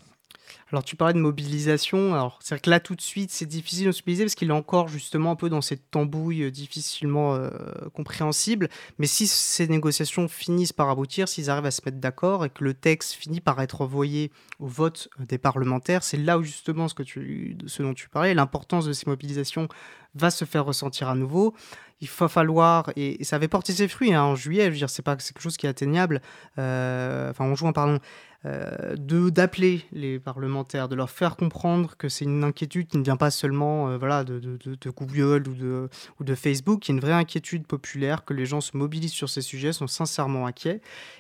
[0.72, 3.88] Alors tu parlais de mobilisation, alors c'est vrai que là tout de suite c'est difficile
[3.88, 7.34] de se mobiliser parce qu'il est encore justement un peu dans cette tambouille euh, difficilement
[7.34, 7.50] euh,
[7.94, 12.52] compréhensible, mais si ces négociations finissent par aboutir, s'ils arrivent à se mettre d'accord et
[12.52, 16.44] que le texte finit par être envoyé au vote euh, des parlementaires, c'est là où
[16.44, 19.68] justement ce, que tu, ce dont tu parlais, l'importance de ces mobilisations
[20.14, 21.56] va se faire ressentir à nouveau.
[22.02, 24.90] Il va falloir, et, ça avait porté ses fruits hein, en juillet, je veux dire,
[24.90, 26.22] c'est pas quelque chose qui est atteignable,
[26.54, 28.00] enfin en juin, pardon,
[28.46, 33.18] euh, d'appeler les parlementaires, de leur faire comprendre que c'est une inquiétude qui ne vient
[33.18, 36.96] pas seulement euh, voilà, de, de, de, Google ou de, ou de Facebook, qui est
[36.96, 40.80] une vraie inquiétude populaire, que les gens se mobilisent sur ces sujets, sont sincèrement inquiets.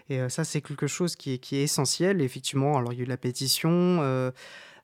[0.09, 2.21] Et euh, ça, c'est quelque chose qui est, qui est essentiel.
[2.21, 4.01] effectivement, alors il y a eu la pétition.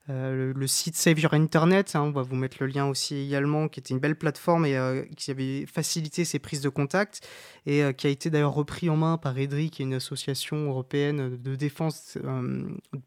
[0.08, 3.68] Euh, le, site Save Your Internet, hein, on va vous mettre le lien aussi également,
[3.68, 7.26] qui était une belle plateforme et euh, qui avait facilité ces prises de contact
[7.66, 10.56] et euh, qui a été d'ailleurs repris en main par EDRI, qui est une association
[10.66, 12.18] européenne de défense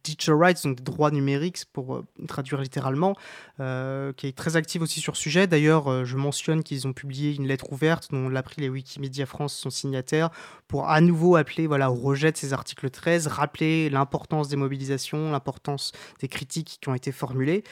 [0.03, 3.15] digital rights, donc des droits numériques pour traduire littéralement,
[3.57, 5.47] qui est très active aussi sur ce sujet.
[5.47, 9.69] D'ailleurs, je mentionne qu'ils ont publié une lettre ouverte dont l'April et Wikimedia France sont
[9.69, 10.29] signataires
[10.67, 15.31] pour à nouveau appeler voilà, au rejet de ces articles 13, rappeler l'importance des mobilisations,
[15.31, 17.63] l'importance des critiques qui ont été formulées.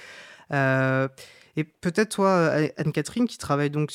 [0.54, 1.08] Euh,
[1.58, 3.92] et peut-être toi, Anne-Catherine, qui travaille donc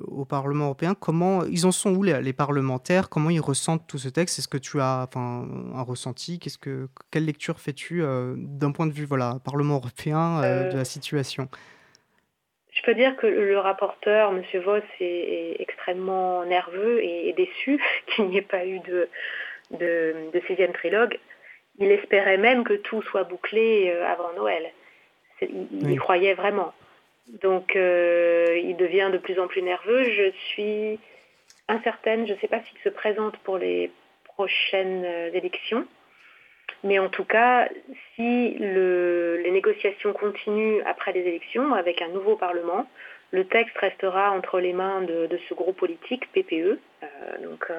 [0.00, 3.10] au Parlement européen, comment ils en sont où les, parlementaires?
[3.10, 4.38] Comment ils ressentent tout ce texte?
[4.38, 6.38] Est-ce que tu as enfin, un ressenti?
[6.38, 10.78] Qu'est-ce que quelle lecture fais-tu euh, d'un point de vue voilà Parlement européen euh, de
[10.78, 11.48] la situation?
[12.72, 14.42] Je peux dire que le rapporteur, M.
[14.64, 19.10] Voss, est, extrêmement nerveux et, déçu qu'il n'y ait pas eu de,
[19.72, 21.18] de, de sixième trilogue.
[21.78, 24.70] Il espérait même que tout soit bouclé euh, avant Noël.
[25.40, 26.72] Il, y croyait vraiment.
[27.42, 30.04] Donc euh, il devient de plus en plus nerveux.
[30.04, 31.00] Je suis
[31.68, 33.90] incertaine, je ne sais pas s'il se présente pour les
[34.24, 35.86] prochaines euh, élections.
[36.84, 37.68] Mais en tout cas,
[38.14, 42.88] si les négociations continuent après les élections avec un nouveau Parlement,
[43.30, 46.80] le texte restera entre les mains de, ce groupe politique, PPE,
[47.40, 47.70] donc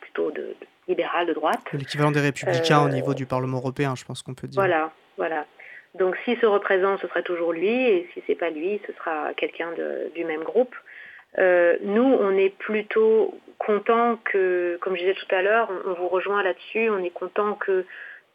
[0.00, 0.54] plutôt de,
[0.88, 1.60] libéral de droite.
[1.72, 4.60] L'équivalent des républicains au euh, niveau du Parlement européen, je pense qu'on peut dire.
[4.60, 5.46] Voilà, voilà.
[5.94, 9.34] Donc s'il se représente, ce sera toujours lui, et si c'est pas lui, ce sera
[9.34, 9.70] quelqu'un
[10.14, 10.74] du même groupe.
[11.38, 16.08] Euh, nous, on est plutôt content que, comme je disais tout à l'heure, on, vous
[16.08, 17.84] rejoint là-dessus, on est content que,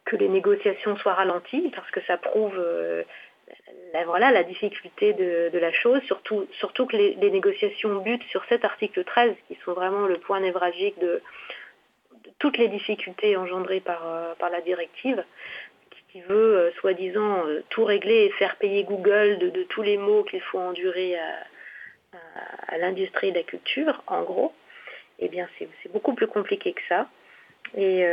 [0.05, 3.03] que les négociations soient ralenties, parce que ça prouve euh,
[3.93, 8.43] la, voilà, la difficulté de, la chose, surtout, surtout que les, les, négociations butent sur
[8.45, 11.21] cet article 13, qui sont vraiment le point névralgique de,
[12.39, 15.23] toutes les difficultés engendrées par, euh, la directive,
[16.11, 20.23] qui veut euh, soi-disant euh, tout régler et faire payer Google de, tous les maux
[20.23, 24.53] qu'il faut endurer à, l'industrie de la culture, en gros,
[25.19, 27.07] eh bien c'est beaucoup plus compliqué que ça.
[27.75, 28.03] Et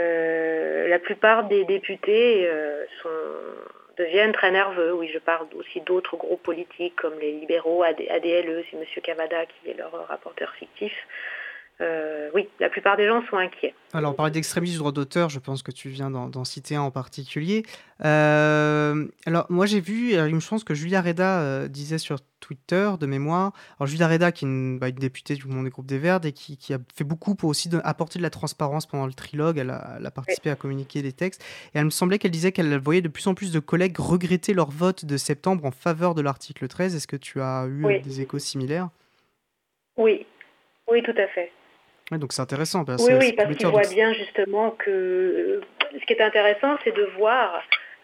[0.88, 2.48] la plupart des députés
[3.96, 4.92] deviennent très nerveux.
[4.92, 8.84] Oui, je parle aussi d'autres groupes politiques comme les libéraux, ADLE, c'est M.
[9.02, 10.92] Cavada qui est leur rapporteur fictif.
[11.80, 13.74] Euh, oui, la plupart des gens sont inquiets.
[13.92, 16.82] Alors, on parlait d'extrémisme du droit d'auteur, je pense que tu viens d'en citer un
[16.82, 17.64] en particulier.
[18.04, 22.90] Euh, alors, moi, j'ai vu, il me semble que Julia Reda euh, disait sur Twitter,
[23.00, 23.52] de mémoire.
[23.80, 26.32] Alors, Julia Reda, qui est une, bah, députée du monde des groupes des Verts et
[26.32, 29.58] qui, a fait beaucoup pour aussi apporter de la transparence pendant le trilogue.
[29.58, 31.42] Elle a, participé à communiquer des textes.
[31.74, 34.54] Et elle me semblait qu'elle disait qu'elle voyait de plus en plus de collègues regretter
[34.54, 36.94] leur vote de septembre en faveur de l'article 13.
[36.94, 38.90] Est-ce que tu as eu des échos similaires?
[39.96, 40.24] Oui,
[40.88, 41.50] oui, tout à fait
[42.12, 42.84] donc c'est intéressant.
[42.86, 45.60] oui, oui, parce qu'il voit bien justement que euh,
[45.98, 47.62] ce qui est intéressant, c'est de voir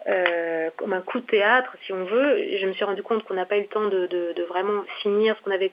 [0.09, 2.39] euh, comme un coup de théâtre, si on veut.
[2.59, 5.45] Je me suis rendu compte qu'on n'a pas eu le temps de, vraiment finir ce
[5.45, 5.73] qu'on avait,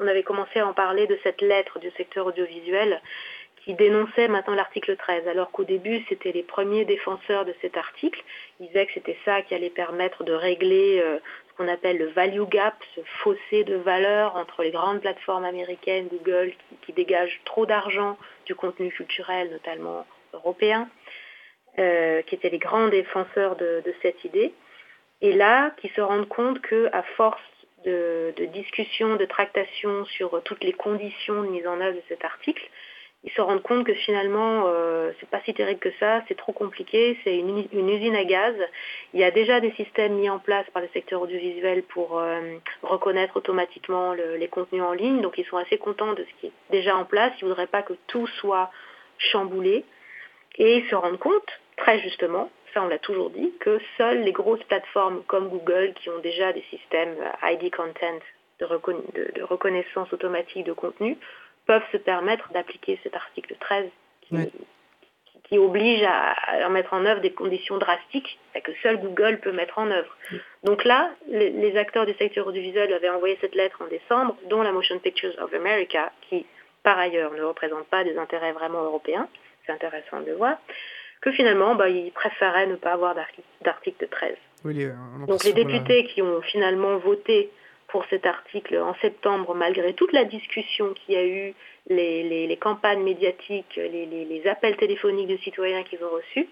[0.00, 3.00] on avait commencé à en parler de cette lettre du secteur audiovisuel
[3.68, 8.18] qui dénonçait maintenant l'article 13, alors qu'au début, c'était les premiers défenseurs de cet article.
[8.60, 11.18] Ils disaient que c'était ça qui allait permettre de régler euh,
[11.54, 16.54] qu'on appelle le value gap, ce fossé de valeur entre les grandes plateformes américaines, Google,
[16.80, 18.16] qui, dégagent trop d'argent
[18.46, 20.88] du contenu culturel, notamment européen,
[21.78, 24.54] euh, qui étaient les grands défenseurs de, cette idée.
[25.20, 27.42] Et là, qui se rendent compte qu'à force
[27.84, 32.24] de, de discussions, de tractations sur toutes les conditions de mise en œuvre de cet
[32.24, 32.66] article,
[33.24, 36.52] ils se rendent compte que finalement, euh, c'est pas si terrible que ça, c'est trop
[36.52, 38.54] compliqué, c'est une, usine à gaz.
[39.12, 42.58] Il y a déjà des systèmes mis en place par le secteur audiovisuel pour euh,
[42.82, 46.52] reconnaître automatiquement les contenus en ligne, donc ils sont assez contents de ce qui est
[46.70, 47.32] déjà en place.
[47.40, 48.70] Ils voudraient pas que tout soit
[49.18, 49.84] chamboulé.
[50.56, 54.32] Et ils se rendent compte, très justement, ça on l'a toujours dit, que seules les
[54.32, 58.18] grosses plateformes comme Google, qui ont déjà des systèmes euh, ID Content
[58.60, 61.16] de, de reconnaissance automatique de contenu,
[61.68, 63.84] peuvent se permettre d'appliquer cet article 13
[65.44, 69.90] qui, oblige à, mettre en œuvre des conditions drastiques que seul Google peut mettre en
[69.90, 70.16] œuvre.
[70.64, 74.72] Donc là, les, acteurs du secteur audiovisuel avaient envoyé cette lettre en décembre, dont la
[74.72, 76.44] Motion Pictures of America, qui
[76.82, 79.28] par ailleurs ne représente pas des intérêts vraiment européens,
[79.64, 80.56] c'est intéressant de le voir,
[81.20, 83.14] que finalement, bah, ils préféraient ne pas avoir
[83.62, 84.36] d'article 13.
[85.26, 87.50] Donc les députés qui ont finalement voté
[87.88, 91.54] pour cet article en septembre, malgré toute la discussion qu'il y a eu,
[91.88, 96.48] les, campagnes médiatiques, les, appels téléphoniques de citoyens qu'ils ont reçus.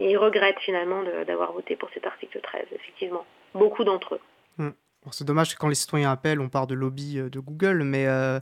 [0.00, 3.24] ils regrettent finalement d'avoir voté pour cet article 13, effectivement.
[3.54, 4.20] Beaucoup d'entre eux.
[4.58, 4.70] Hmm.
[5.12, 8.06] C'est dommage que quand les citoyens appellent, on parle de lobby euh, de Google, mais
[8.06, 8.38] euh,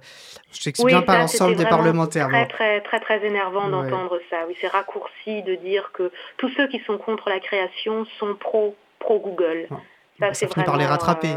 [0.51, 2.29] je sais que c'est bien pas l'ensemble des parlementaires.
[2.33, 4.45] C'est très, très, très, énervant d'entendre ça.
[4.49, 8.75] Oui, c'est raccourci de dire que tous ceux qui sont contre la création sont pro
[8.99, 9.69] pro-Google.
[10.19, 11.37] Ça, ça finit par les rattraper.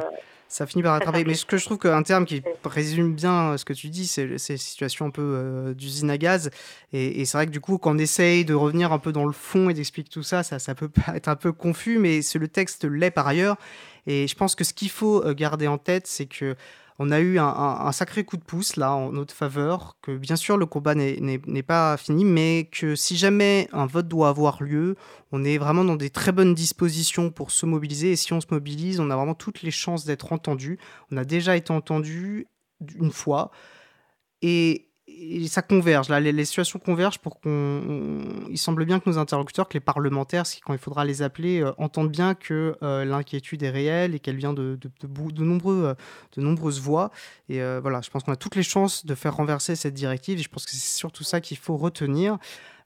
[0.51, 1.23] Ça finit par rattraper.
[1.23, 4.37] Mais ce que je trouve qu'un terme qui résume bien ce que tu dis, c'est
[4.37, 6.49] ces situations un peu d'usine à gaz.
[6.91, 9.31] Et, c'est vrai que du coup, quand on essaye de revenir un peu dans le
[9.31, 12.83] fond et d'expliquer tout ça, ça, ça peut être un peu confus, mais le texte
[12.83, 13.55] l'est par ailleurs.
[14.07, 16.57] Et je pense que ce qu'il faut garder en tête, c'est que
[17.03, 20.55] on a eu un, sacré coup de pouce là en notre faveur, que bien sûr
[20.55, 24.95] le combat n'est pas fini, mais que si jamais un vote doit avoir lieu,
[25.31, 28.11] on est vraiment dans des très bonnes dispositions pour se mobiliser.
[28.11, 30.77] Et si on se mobilise, on a vraiment toutes les chances d'être entendu.
[31.11, 32.45] On a déjà été entendu
[32.99, 33.49] une fois.
[34.43, 34.90] Et
[35.47, 36.09] ça converge.
[36.09, 37.81] Là, les, situations convergent pour qu'on.
[38.49, 41.71] Il semble bien que nos interlocuteurs, que les parlementaires, quand il faudra les appeler, euh,
[41.77, 45.93] entendent bien que euh, l'inquiétude est réelle et qu'elle vient de, de, nombreux, euh,
[46.35, 47.11] de nombreuses voix.
[47.49, 50.39] Et voilà, je pense qu'on a toutes les chances de faire renverser cette directive.
[50.39, 52.37] Et je pense que c'est surtout ça qu'il faut retenir.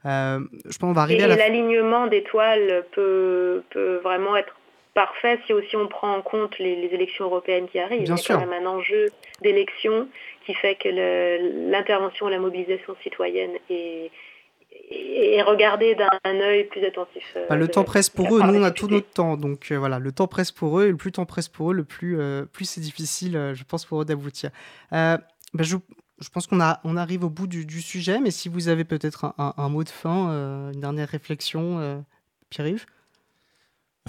[0.03, 4.53] je pense qu'on va arriver et l'alignement d'étoiles peut, peut vraiment être
[4.95, 8.03] parfait si aussi on prend en compte les, élections européennes qui arrivent.
[8.03, 8.35] Bien sûr.
[8.35, 10.07] Il y a quand même un enjeu d'élection
[10.45, 10.89] qui fait que
[11.69, 14.09] l'intervention et la mobilisation citoyenne est,
[14.89, 17.33] est regardée d'un œil plus attentif.
[17.35, 19.77] Euh, bah, le temps presse pour eux, nous on a tout notre temps, donc euh,
[19.77, 22.19] voilà, le temps presse pour eux, et le plus temps presse pour eux, le plus,
[22.19, 24.49] euh, plus c'est difficile, je pense, pour eux d'aboutir.
[24.91, 25.77] Bah, je,
[26.19, 29.53] je, pense qu'on on arrive au bout du, sujet, mais si vous avez peut-être un,
[29.57, 32.03] un, mot de fin, une dernière réflexion,
[32.49, 32.85] Pierre-Yves?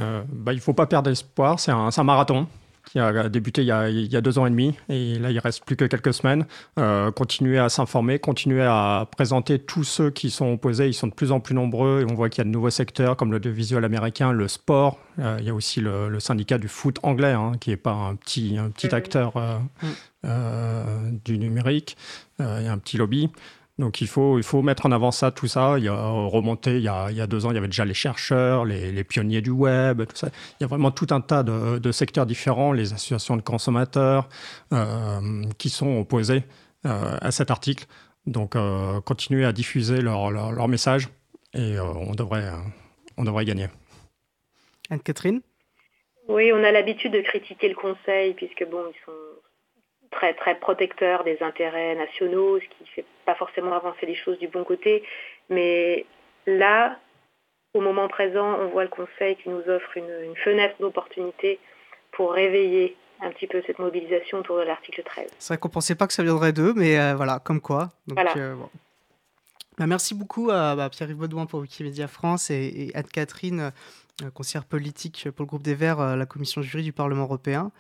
[0.01, 1.61] Euh, bah, il ne faut pas perdre espoir.
[1.61, 2.47] C'est un, un, marathon
[2.87, 5.31] qui a débuté il y a, il y a, deux ans et demi et là
[5.31, 6.47] il reste plus que quelques semaines.
[6.79, 10.87] Euh, continuer à s'informer, continuer à présenter tous ceux qui sont opposés.
[10.87, 12.71] Ils sont de plus en plus nombreux et on voit qu'il y a de nouveaux
[12.71, 14.99] secteurs comme le visuel américain, le sport.
[15.19, 17.93] Euh, il y a aussi le, le, syndicat du foot anglais hein, qui n'est pas
[17.93, 19.87] un petit, un petit acteur euh, mm.
[20.27, 21.97] euh, du numérique.
[22.39, 23.31] il y a un petit lobby.
[23.79, 25.75] Donc il faut, il faut mettre en avant ça, tout ça.
[25.77, 27.67] Il y a remonté, il y a, il y a deux ans, il y avait
[27.67, 30.29] déjà les chercheurs, les, les, pionniers du web, tout ça.
[30.59, 34.29] Il y a vraiment tout un tas de, de secteurs différents, les associations de consommateurs
[34.73, 36.45] euh, qui sont opposés
[36.87, 37.85] euh, à cet article.
[38.27, 41.09] Donc euh, continuer à diffuser leur, leur, leur message
[41.53, 42.51] et euh, on, devrait,
[43.19, 43.67] on devrait gagner.
[44.89, 45.43] Anne-Catherine?
[46.29, 49.13] Oui, on a l'habitude de critiquer le Conseil puisque bon, ils sont
[50.17, 54.39] très, très protecteur des intérêts nationaux, ce qui ne fait pas forcément avancer les choses
[54.39, 55.03] du bon côté.
[55.51, 56.07] Mais
[56.47, 56.97] là,
[57.75, 61.59] au moment présent, on voit le Conseil qui nous offre une, fenêtre d'opportunité
[62.13, 65.29] pour réveiller un petit peu cette mobilisation autour de l'article 13.
[65.39, 67.91] C'est vrai qu'on ne pensait pas que ça viendrait d'eux, mais euh, voilà, comme quoi.
[68.07, 68.55] Donc, euh,
[69.79, 73.73] bah, merci beaucoup à bah, Pierre-Yves Baudouin pour Wikimedia France et, Anne-Catherine,
[74.23, 77.71] euh, conseillère politique pour le groupe des Verts à la commission jury du Parlement européen.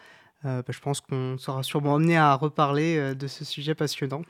[0.44, 4.22] Euh, bah, je pense qu'on sera sûrement amené à reparler euh, de ce sujet passionnant.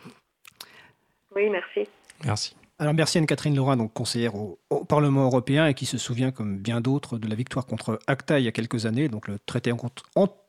[1.35, 1.89] Oui, merci.
[2.25, 2.57] Merci.
[2.79, 6.81] Alors merci Anne-Catherine Laurent, donc conseillère au, Parlement européen et qui se souvient, comme bien
[6.81, 9.73] d'autres, de la victoire contre ACTA il y a quelques années, donc le traité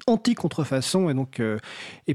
[0.05, 1.57] anti-contrefaçon, et donc euh,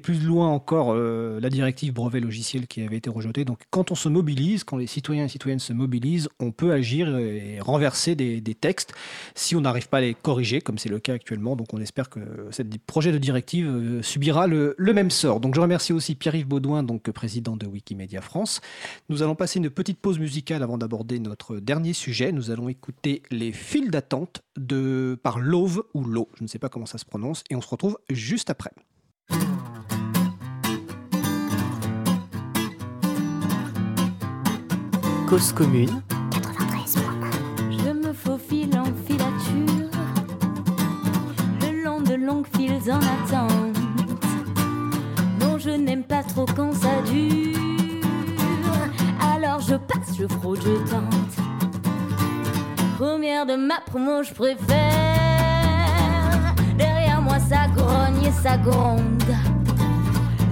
[0.02, 3.44] plus loin encore euh, la directive brevet logiciel qui avait été rejetée.
[3.44, 7.16] Donc quand on se mobilise, quand les citoyens et citoyennes se mobilisent, on peut agir
[7.16, 8.92] et renverser des, textes
[9.34, 11.56] si on n'arrive pas à les corriger, comme c'est le cas actuellement.
[11.56, 15.40] Donc on espère que ce projet de directive euh, subira le, le, même sort.
[15.40, 18.60] Donc je remercie aussi Pierre-Yves Baudouin, donc président de Wikimedia France.
[19.08, 22.32] Nous allons passer une petite pause musicale avant d'aborder notre dernier sujet.
[22.32, 26.68] Nous allons écouter les files d'attente de par Love ou Lo, je ne sais pas
[26.68, 28.72] comment ça se prononce, et on se retrouve juste après.
[35.28, 36.02] Cause commune.
[37.70, 39.90] Je me faufile en filature,
[41.60, 43.76] le long de longues files en attente.
[45.40, 47.81] Non, je n'aime pas trop quand ça dure
[49.60, 51.36] je passe, je fraude, je tente.
[52.98, 54.58] Première de ma promo, je préfère.
[56.78, 59.22] Derrière moi, ça grogne et ça gronde.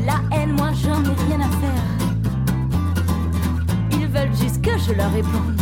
[0.05, 1.85] La haine, moi, j'en ai rien à faire.
[3.93, 5.61] Ils veulent juste que je leur réponde.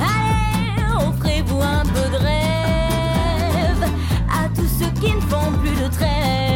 [0.00, 3.84] Allez, offrez-vous un peu de rêve
[4.28, 6.49] à tous ceux qui ne font plus de trêve.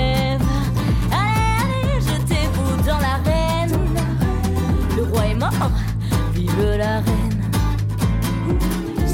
[6.33, 7.41] Vive la reine.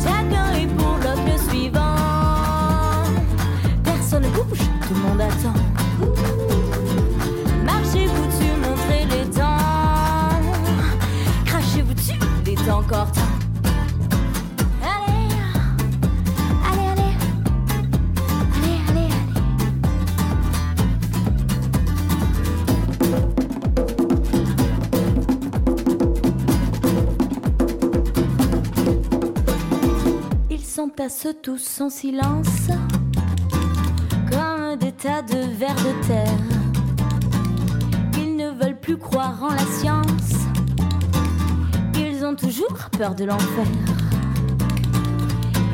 [0.03, 1.00] Chacun est pour
[30.89, 32.69] chassent tous en silence,
[34.31, 36.47] comme des tas de vers de terre.
[38.17, 40.33] Ils ne veulent plus croire en la science,
[41.97, 43.67] ils ont toujours peur de l'enfer.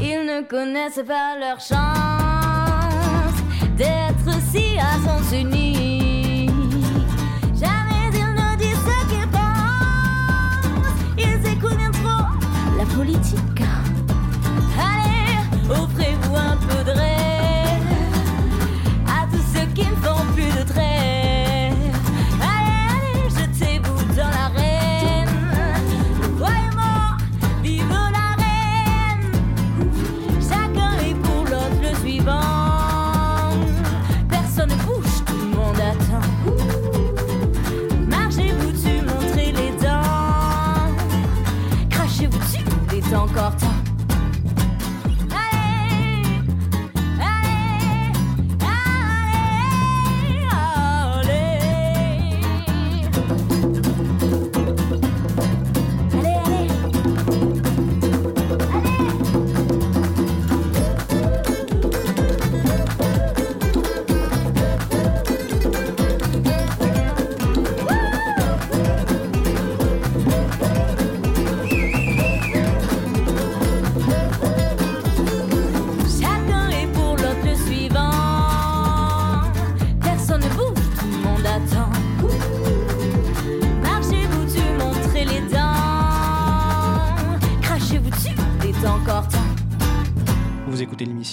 [0.00, 3.36] Ils ne connaissent pas leur chance
[3.76, 5.65] d'être si à sens unique.
[15.82, 16.65] Offrez-vous un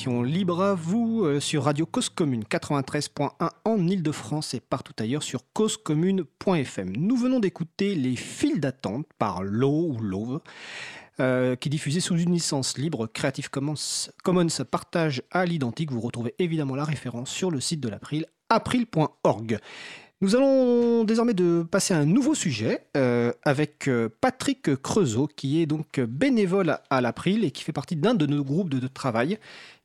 [0.06, 5.46] Libre à vous euh, sur Radio Cause Commune 93.1 en Ile-de-France et partout ailleurs sur
[5.54, 6.92] causecommune.fm.
[6.98, 10.42] Nous venons d'écouter Les files d'attente par Low ou Love.
[11.22, 13.76] euh, qui est diffusé sous une licence libre Creative Commons,
[14.70, 15.92] partage à l'identique.
[15.92, 19.60] Vous retrouvez évidemment la référence sur le site de l'April, april.org.
[20.20, 23.90] Nous allons désormais de passer à un nouveau sujet euh, avec
[24.22, 28.44] Patrick Creusot, qui est donc bénévole à, l'April et qui fait partie d'un de nos
[28.44, 29.38] groupes de travail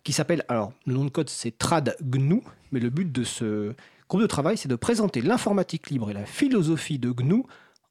[0.08, 2.40] qui s'appelle, alors le nom de code c'est Trad GNU,
[2.72, 3.74] mais le but de ce
[4.08, 7.42] groupe de travail c'est de présenter l'informatique libre et la philosophie de GNU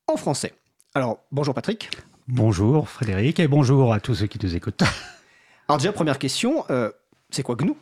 [0.07, 0.55] en français.
[0.95, 1.91] Alors bonjour Patrick.
[2.27, 4.81] Bonjour Frédéric et bonjour à tous ceux qui nous écoutent.
[5.67, 6.89] Alors déjà première question, euh,
[7.29, 7.75] c'est quoi GNU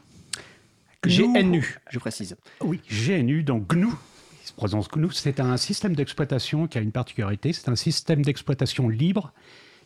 [1.06, 1.42] GNU.
[1.42, 2.36] GNU, je précise.
[2.60, 6.92] Oui, GNU, donc GNU, il se prononce GNU, c'est un système d'exploitation qui a une
[6.92, 9.32] particularité, c'est un système d'exploitation libre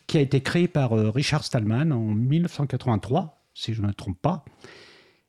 [0.08, 4.18] qui a été créé par euh, Richard Stallman en 1983, si je ne me trompe
[4.20, 4.44] pas,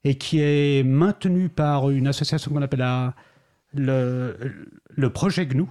[0.03, 3.15] et qui est maintenu par une association qu'on appelle la-
[3.73, 4.37] le,
[4.89, 5.65] le projet GNU,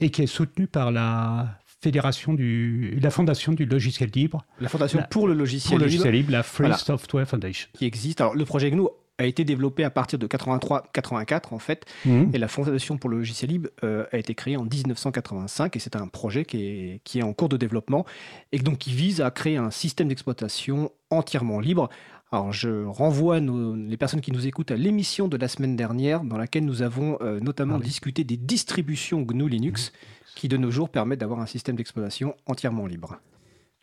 [0.00, 4.98] et qui est soutenu par la fédération du, la fondation du logiciel libre, La Fondation
[5.00, 6.76] La- pour le logiciel, pour le libre la Free Voilà.
[6.76, 7.68] Software Foundation.
[7.72, 8.20] qui existe.
[8.20, 8.82] Alors le projet GNU
[9.22, 12.30] a été développé à partir de 83-84 en fait, Mhm.
[12.34, 15.96] et la Fondation pour le logiciel libre euh, a été créée en 1985 et c'est
[15.96, 18.04] un projet qui est, qui est en cours de développement
[18.52, 21.88] et donc qui vise à créer un système d'exploitation entièrement libre.
[22.30, 26.24] Alors je renvoie nos- les personnes qui nous écoutent à l'émission de la semaine dernière
[26.24, 29.92] dans laquelle nous avons euh, notamment Ah discuté des distributions GNU Linux
[30.34, 33.18] qui de nos jours permettent d'avoir un système d'exploitation entièrement libre.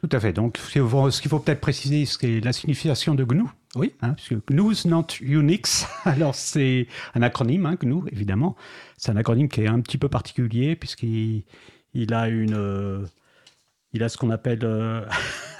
[0.02, 0.32] Tout à fait.
[0.34, 0.72] Donc, ce
[1.22, 3.44] qu'il faut, peut-être préciser, c'est la signification de GNU.
[3.76, 3.94] Oui.
[4.02, 5.86] Hein, puisque GNU is not Unix.
[6.06, 8.56] Alors, c'est un acronyme, hein, GNU, évidemment.
[8.98, 11.44] C'est un acronyme qui est un petit peu particulier, puisqu'il
[11.94, 12.54] il a une.
[12.54, 13.06] euh,
[13.92, 14.60] il a ce qu'on appelle.
[14.64, 15.04] euh,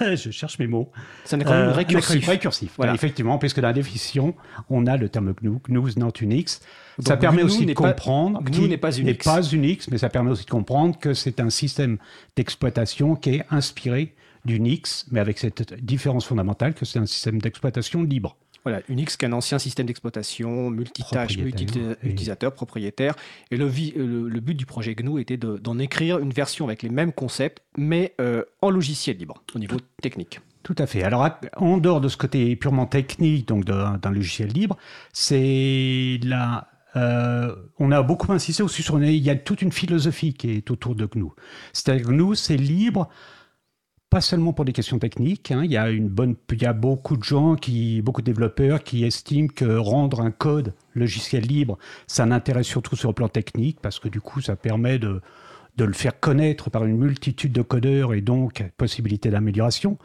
[0.00, 0.90] je cherche mes mots.
[1.24, 2.06] C'est un acronyme Euh, un récursif.
[2.16, 2.72] acronyme récursif.
[2.78, 2.94] Voilà.
[2.94, 4.34] Effectivement, puisque dans la définition,
[4.70, 5.58] on a le terme GNU.
[5.68, 6.60] GNU is not Unix.
[7.00, 8.40] ça permet GNU aussi de n'est pas- comprendre.
[8.42, 9.22] GNU n'est pas n'est Unix.
[9.24, 11.98] pas Unix, mais ça permet aussi de comprendre que c'est un système
[12.36, 14.14] d'exploitation qui est inspiré
[14.44, 18.36] d'Unix, mais avec cette différence fondamentale que c'est un système d'exploitation libre.
[18.62, 23.14] Voilà, Unix qui est un ancien système d'exploitation, multitâche, multi- Propriétaire, et- utilisateur, propriétaire.
[23.50, 26.66] Et le, vi- le- le but du projet GNU était de- d'en écrire une version
[26.66, 30.40] avec les mêmes concepts, mais euh, en logiciel libre, au niveau technique.
[30.62, 31.02] Tout à fait.
[31.02, 31.26] Alors,
[31.56, 34.76] en dehors de ce côté purement technique, donc d'un d'un logiciel libre,
[35.14, 36.68] c'est la.
[36.96, 39.02] euh, on a beaucoup insisté aussi sur.
[39.02, 41.30] Il y a toute une philosophie qui est autour de GNU.
[41.72, 43.08] C'est-à-dire que GNU, c'est libre,
[44.10, 45.52] pas seulement pour des questions techniques.
[45.52, 45.62] hein.
[45.64, 47.56] Il y a beaucoup de gens
[48.02, 51.78] beaucoup de développeurs qui estiment que rendre un code logiciel libre,
[52.08, 55.20] ça n'intéresse surtout sur le plan technique parce que du coup, ça permet de
[55.76, 59.98] de le faire connaître par une multitude de codeurs et donc possibilité d'amélioration.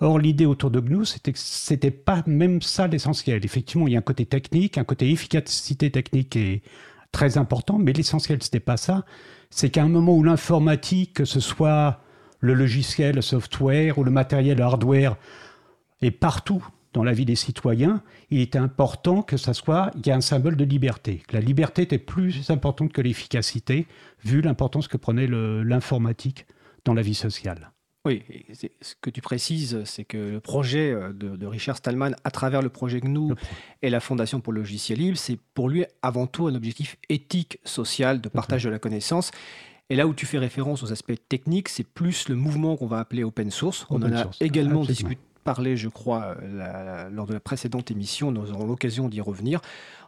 [0.00, 3.42] Or, l'idée autour de GNU, c'était que c'était pas même ça l'essentiel.
[3.44, 6.62] Effectivement, il y a un côté technique, un côté efficacité technique qui est
[7.12, 9.06] très important, mais l'essentiel, c'était pas ça.
[9.48, 12.00] C'est qu'à un moment où l'informatique, que ce soit
[12.40, 15.16] le logiciel, le software ou le matériel, le hardware,
[16.02, 20.10] est partout dans la vie des citoyens, il était important que ça soit, il y
[20.10, 21.22] a un symbole de liberté.
[21.28, 23.86] Que la liberté était plus importante que l'efficacité,
[24.24, 26.46] vu l'importance que prenait l'informatique
[26.86, 27.70] dans la vie sociale.
[28.06, 28.22] Oui,
[28.80, 32.68] ce que tu précises, c'est que le projet euh, de, Richard Stallman, à travers le
[32.68, 33.34] projet GNU
[33.82, 37.58] et la Fondation pour le logiciel libre, c'est pour lui avant tout un objectif éthique,
[37.64, 39.32] social, de partage de la connaissance.
[39.88, 42.98] Et là où tu fais référence aux aspects techniques, c'est plus le mouvement qu'on va
[42.98, 43.86] appeler open source.
[43.90, 48.32] On en a également discuté parlé, je crois, euh, lors de la précédente émission.
[48.32, 49.60] Nous aurons l'occasion d'y revenir.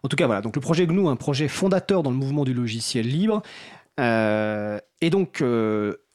[0.03, 0.41] En tout cas, voilà.
[0.41, 3.43] Donc, le projet GNU, un projet fondateur dans le mouvement du logiciel libre.
[4.01, 5.43] Euh, et donc,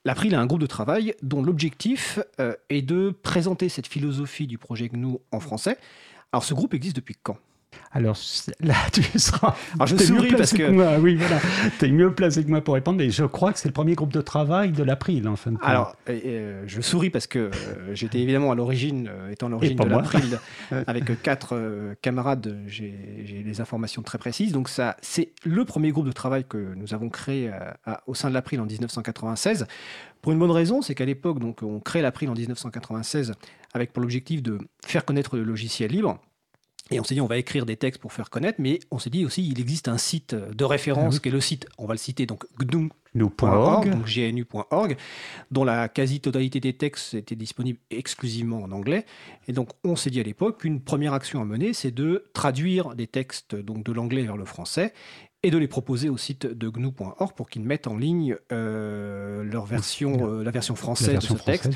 [0.06, 4.58] L'April a un groupe de travail dont l'objectif euh, est de présenter cette philosophie du
[4.58, 5.78] projet GNU en français.
[6.34, 7.38] Alors ce groupe existe depuis quand?
[7.94, 8.18] Alors
[8.60, 9.56] là, tu seras.
[9.76, 10.70] Alors je souris parce que.
[10.70, 10.98] moi.
[11.00, 11.40] Oui, voilà.
[11.80, 13.94] tu es mieux placé que moi pour répondre, mais je crois que c'est le premier
[13.94, 15.70] groupe de travail de l'April, en fin de compte.
[15.70, 17.52] Alors, euh, je souris parce que euh,
[17.94, 20.40] j'étais évidemment à l'origine, étant l'origine de l'April,
[20.88, 21.56] avec quatre
[22.02, 24.52] camarades, j'ai des informations très précises.
[24.54, 27.52] Donc, ça, c'est le premier groupe de travail que nous avons créé
[28.08, 29.68] au sein de l'April en 1996.
[30.22, 33.34] Pour une bonne raison, c'est qu'à l'époque, donc, on crée l'April en 1996
[33.74, 36.20] avec pour l'objectif de faire connaître le logiciel libre.
[36.92, 39.10] Et on s'est dit, on va écrire des textes pour faire connaître, mais on s'est
[39.10, 41.94] dit aussi, il existe un site de référence ah qui est le site, on va
[41.94, 44.98] le citer, donc gnu.org, donc gnu.org,
[45.50, 49.06] dont la quasi-totalité des textes était disponible exclusivement en anglais.
[49.48, 52.96] Et donc, on s'est dit à l'époque qu'une première action à mener, c'est de traduire
[52.96, 54.94] des textes donc de l'anglais vers le français
[55.46, 59.66] et de les proposer au site de gnu.org pour qu'ils mettent en ligne euh, leur
[59.66, 61.70] version, euh, la version française de ce texte.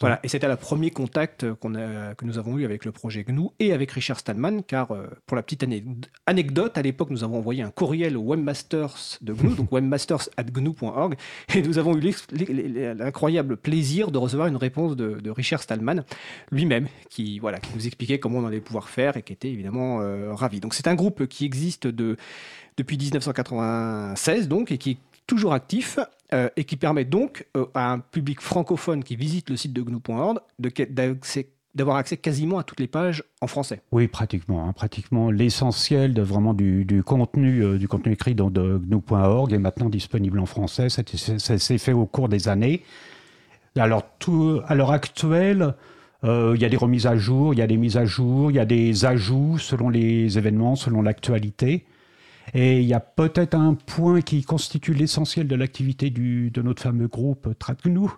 [0.00, 0.20] voilà.
[0.22, 3.48] Et c'était le premier contact qu'on a, que nous avons eu avec le projet GNU
[3.58, 5.64] et avec Richard Stallman, car euh, pour la petite
[6.26, 10.44] anecdote, à l'époque, nous avons envoyé un courriel au webmasters de GNU, donc webmasters at
[10.44, 11.14] gnu.org,
[11.54, 12.12] et nous avons eu
[12.94, 16.04] l'incroyable plaisir de recevoir une réponse de, de Richard Stallman
[16.50, 20.00] lui-même, qui, voilà, qui nous expliquait comment on allait pouvoir faire et qui était évidemment
[20.34, 20.60] ravi.
[20.60, 22.16] Donc c'est un groupe qui existe de
[22.76, 25.98] depuis 1996 donc, et qui est toujours actif
[26.32, 29.82] euh, et qui permet donc euh, à un public francophone qui visite le site de
[29.82, 30.38] GNU.org
[31.74, 33.82] d'avoir accès quasiment à toutes les pages en français.
[33.90, 34.66] Oui, pratiquement.
[34.66, 34.72] Hein.
[34.72, 40.38] pratiquement l'essentiel de vraiment du, contenu, euh, du contenu écrit dans GNU.org est maintenant disponible
[40.38, 40.88] en français.
[40.88, 41.02] Ça,
[41.58, 42.82] s'est fait au cours des années.
[43.76, 45.74] Alors, tout, à l'heure actuelle,
[46.22, 48.54] il y a des remises à jour, il y a des mises à jour, il
[48.54, 51.84] y a des ajouts selon les événements, selon l'actualité.
[52.52, 57.08] Et il y a peut-être un point qui constitue l'essentiel de l'activité de notre fameux
[57.08, 58.08] groupe TradGNU,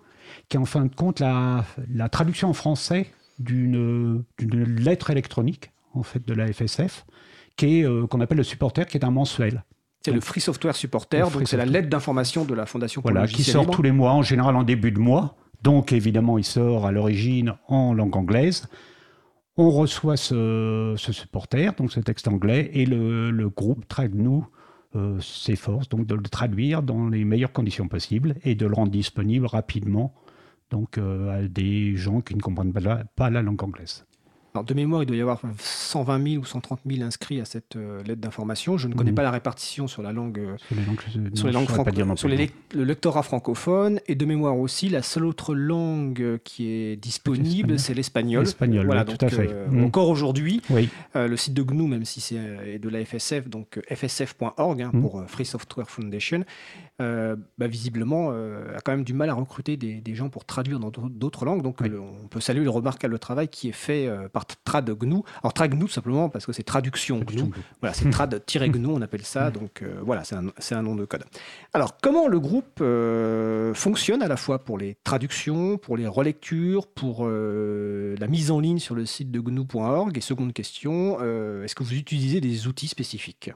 [0.49, 1.63] qui est en fin de compte la,
[2.11, 3.07] traduction en français
[3.39, 7.05] d'une lettre électronique en fait de la FSF,
[7.55, 9.63] qui est euh, qu'on appelle le supporter, qui est un mensuel.
[10.03, 13.27] C'est le Free Software Supporter, donc c'est la lettre d'information de la Fondation pour voilà,
[13.27, 15.35] qui sort tous les mois, en général en début de mois.
[15.63, 18.69] Donc évidemment, il sort à l'origine en langue anglaise.
[19.59, 24.47] On reçoit ce, supporter, donc ce texte anglais, et le, groupe TradNou
[24.95, 28.91] euh, s'efforce donc de le traduire dans les meilleures conditions possibles et de le rendre
[28.91, 30.13] disponible rapidement
[30.69, 34.06] donc, euh, à des gens qui ne comprennent pas la langue anglaise
[34.63, 38.03] de mémoire, il doit y avoir 120 000 ou 130 000 inscrits à cette euh,
[38.03, 38.77] lettre d'information.
[38.77, 39.15] Je ne connais mhm.
[39.15, 41.67] pas la répartition sur la langue, euh, sur les langues,
[42.17, 43.99] sur, le lectorat francophone.
[44.07, 48.43] Et de mémoire aussi, la seule autre langue qui est disponible, c'est l'espagnol.
[48.43, 49.49] L'espagnol, voilà, tout à fait.
[49.51, 49.85] Euh, mhm.
[49.85, 50.61] Encore aujourd'hui,
[51.15, 55.01] le site de GNU, même si c'est de la FSF, donc fsf.org hein, mhm.
[55.01, 56.43] pour Free Software Foundation,
[56.99, 60.79] euh, bah, visiblement euh, a quand même du mal à recruter des, gens pour traduire
[60.79, 61.61] dans d'autres langues.
[61.61, 65.21] Donc euh, on peut saluer le remarquable travail qui est fait par TradGNU.
[65.41, 67.51] Alors TradGNU simplement parce que c'est traduction GNU.
[67.81, 69.51] Voilà, c'est trad-GNU, on appelle ça.
[69.51, 71.23] Donc voilà, c'est un, nom de code.
[71.73, 72.83] Alors comment le groupe
[73.75, 78.79] fonctionne à la fois pour les traductions, pour les relectures, pour la mise en ligne
[78.79, 81.19] sur le site de GNU.org Et seconde question,
[81.63, 83.51] est-ce que vous utilisez des outils spécifiques?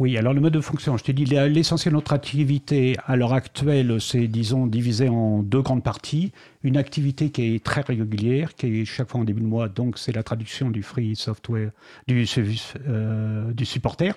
[0.00, 3.32] Oui, alors le mode de fonction, je te dis, l'essentiel de notre activité à l'heure
[3.32, 6.32] actuelle, c'est, disons, divisé en deux grandes parties.
[6.62, 9.98] Une activité qui est très régulière, qui est chaque fois en début de mois, donc
[9.98, 11.70] c'est la traduction du free software,
[12.06, 12.24] du,
[12.88, 14.14] euh, du supporter.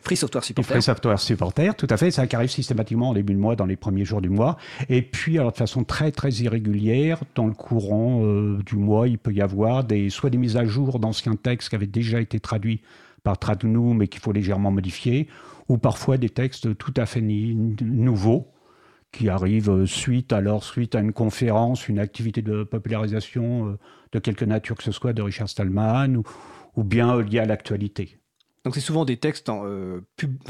[0.00, 0.72] Free Software Supporter.
[0.72, 2.10] Free Software Supporter, tout à fait.
[2.10, 4.56] Ça arrive systématiquement en début de mois, dans les premiers jours du mois.
[4.88, 9.18] Et puis, alors, de façon très, très irrégulière, dans le courant euh, du mois, il
[9.18, 12.40] peut y avoir des, soit des mises à jour d'anciens textes qui avaient déjà été
[12.40, 12.80] traduits
[13.22, 15.28] par Tradunu, mais qu'il faut légèrement modifier,
[15.68, 18.48] ou parfois des textes tout à fait nouveaux
[19.12, 23.78] qui arrivent suite, alors, suite à une conférence, une activité de popularisation euh,
[24.12, 26.22] de quelque nature que ce soit de Richard Stallman, ou,
[26.76, 28.18] ou bien liés à l'actualité.
[28.64, 30.00] Donc c'est souvent des textes, en, euh,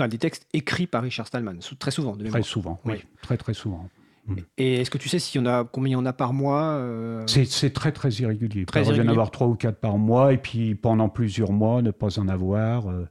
[0.08, 2.16] des textes écrits par Richard Stallman, très souvent.
[2.16, 3.02] très souvent, oui.
[3.22, 3.88] Très très souvent.
[4.26, 4.36] Mm.
[4.58, 6.32] Et est-ce que tu sais s'il y en a, combien il y en a par
[6.32, 8.64] mois euh C'est très très irrégulier.
[8.66, 11.82] Très il y en avoir trois ou quatre par mois, et puis pendant plusieurs mois,
[11.82, 12.88] ne pas en avoir.
[12.88, 13.08] Euh.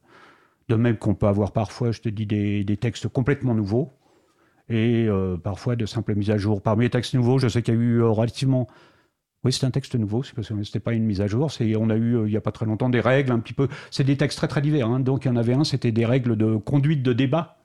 [0.70, 3.92] De même qu'on peut avoir parfois, je te dis, des, des textes complètement nouveaux,
[4.70, 6.62] et euh, parfois de simples mises à jour.
[6.62, 8.68] Parmi les textes nouveaux, je sais qu'il y a eu relativement...
[9.44, 11.50] Oui, c'est un texte nouveau, c'est parce que c'était pas une mise à jour.
[11.60, 13.68] On a eu, il n'y a pas très longtemps, des règles un petit peu...
[13.90, 14.88] C'est des textes très très divers.
[14.88, 15.02] Hein.
[15.02, 17.61] Donc il y en avait un, c'était des règles de conduite de débat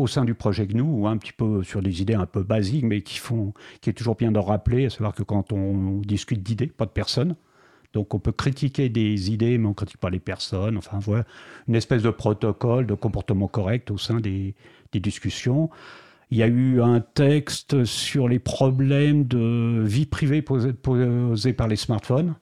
[0.00, 2.84] au sein du projet GNU, ou un petit peu sur des idées un peu basiques,
[2.84, 6.42] mais qui, font, qui est toujours bien de rappeler, à savoir que quand on discute
[6.42, 7.36] d'idées, pas de personnes,
[7.92, 10.76] donc on peut critiquer des idées, mais on ne critique pas les personnes.
[10.76, 11.24] Enfin, voilà,
[11.66, 14.54] une espèce de protocole, de comportement correct au sein des,
[14.92, 15.70] discussions.
[16.30, 21.76] Il y a eu un texte sur les problèmes de vie privée posés, par les
[21.76, 22.34] smartphones.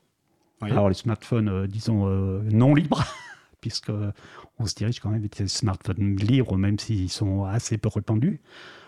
[0.60, 3.04] Alors les smartphones, euh, disons, euh, non libres,
[3.60, 3.92] puisque
[4.58, 8.40] on se dirige quand même vers des smartphones libres, même s'ils sont assez peu répandus.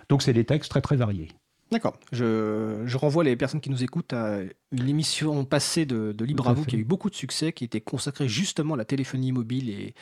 [0.09, 1.29] Donc c'est des textes très très variés.
[1.71, 1.97] D'accord.
[2.13, 4.41] Je, renvoie les personnes qui nous écoutent à
[4.73, 7.81] une émission passée de, Libre à, vous qui a eu beaucoup de succès, qui était
[7.81, 9.95] consacrée justement à la téléphonie mobile et,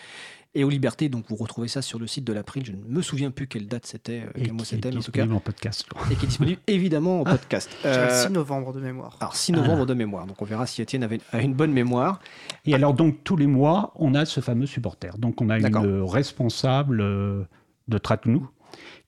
[0.54, 1.08] et aux libertés.
[1.08, 2.64] Donc vous retrouvez ça sur le site de l'April.
[2.64, 5.26] Je ne me souviens plus quelle date c'était, euh, quel mois c'était, en tout cas.
[5.26, 5.86] en podcast.
[6.10, 7.70] Et qui est disponible évidemment en ah, podcast.
[7.82, 9.16] 6 euh, novembre de mémoire.
[9.20, 10.26] Alors 6 novembre de mémoire.
[10.26, 12.20] Donc on verra si Étienne avait a une bonne mémoire.
[12.64, 15.18] Et alors donc tous les mois, on a ce fameux supporter.
[15.18, 17.44] Donc on a une responsable euh,
[17.88, 18.48] de Tratnou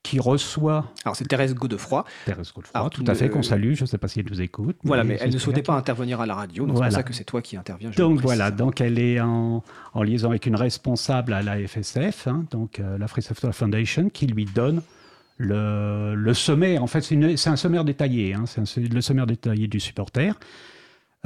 [0.03, 0.91] qui reçoit.
[1.05, 2.05] Alors c'est Thérèse Godefroy.
[2.25, 3.73] Thérèse Godefroy, tout à fait, qu'on salue.
[3.73, 4.77] Je ne sais pas si elle nous écoute.
[4.83, 7.13] Voilà, mais, elle ne souhaitait pas intervenir à la radio, donc c'est pour ça que
[7.13, 7.89] c'est toi qui interviens.
[7.91, 12.45] donc voilà, donc elle est en, en, liaison avec une responsable à la FSF, hein,
[12.51, 14.81] donc euh, la Free Software Foundation, qui lui donne
[15.37, 16.83] le, le sommaire.
[16.83, 20.35] En fait, c'est un sommaire détaillé, hein, c'est le sommaire détaillé du supporter.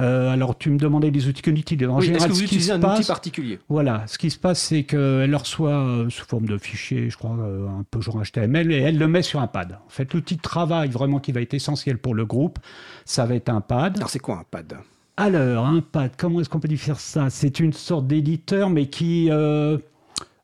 [0.00, 1.80] Euh, alors, tu me demandais des outils cognitifs.
[1.88, 4.84] En oui, est-ce que vous utilisez un outil particulier Voilà, ce qui se passe, c'est
[4.84, 8.70] qu'elle le reçoit euh, sous forme de fichier, je crois, euh, un peu genre HTML,
[8.72, 9.78] et elle le met sur un pad.
[9.86, 12.58] En fait, l'outil de travail vraiment qui va être essentiel pour le groupe,
[13.06, 13.96] ça va être un pad.
[13.96, 14.76] Alors, c'est quoi un pad?
[15.16, 17.30] Alors, un pad, comment est-ce qu'on peut dire ça?
[17.30, 19.78] C'est une sorte d'éditeur, mais qui, euh,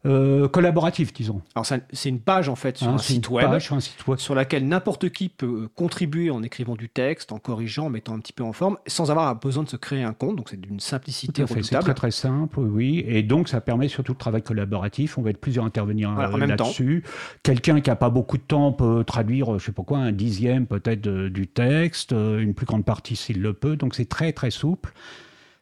[0.04, 1.42] collaboratif, disons.
[1.54, 4.34] Alors c'est une page en fait sur, un site web, sur un site web sur
[4.34, 8.32] laquelle n'importe qui peut contribuer en écrivant du texte, en corrigeant, en mettant un petit
[8.32, 10.36] peu en forme, sans avoir besoin de se créer un compte.
[10.36, 11.64] Donc c'est d'une simplicité redoutable.
[11.64, 13.04] C'est très très simple, oui.
[13.06, 15.18] Et donc ça permet surtout le travail collaboratif.
[15.18, 17.04] On va être plusieurs intervenir euh, là-dessus.
[17.42, 20.66] Quelqu'un qui n'a pas beaucoup de temps peut traduire, je sais pas quoi, un dixième
[20.66, 23.76] peut-être du texte, euh, une plus grande partie s'il le peut.
[23.76, 24.92] Donc c'est très très souple.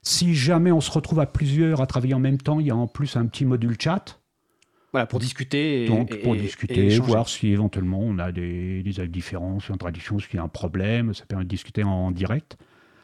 [0.03, 2.77] Si jamais on se retrouve à plusieurs à travailler en même temps, il y a
[2.77, 4.20] en plus un petit module chat
[4.93, 5.85] voilà, pour discuter.
[5.85, 10.37] Et, Donc, pour discuter, voir si éventuellement on a des, des différences, une tradition, s'il
[10.37, 12.57] y a un problème, ça permet de discuter en direct.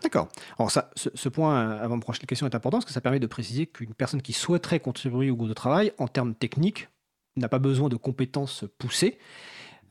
[0.02, 0.28] D'accord.
[0.58, 3.26] Alors ça, ce, point, avant de prochaine question, est important parce que ça permet de
[3.26, 6.88] préciser qu'une personne qui souhaiterait contribuer au groupe de travail, en termes techniques,
[7.36, 9.18] n'a pas besoin de compétences poussées,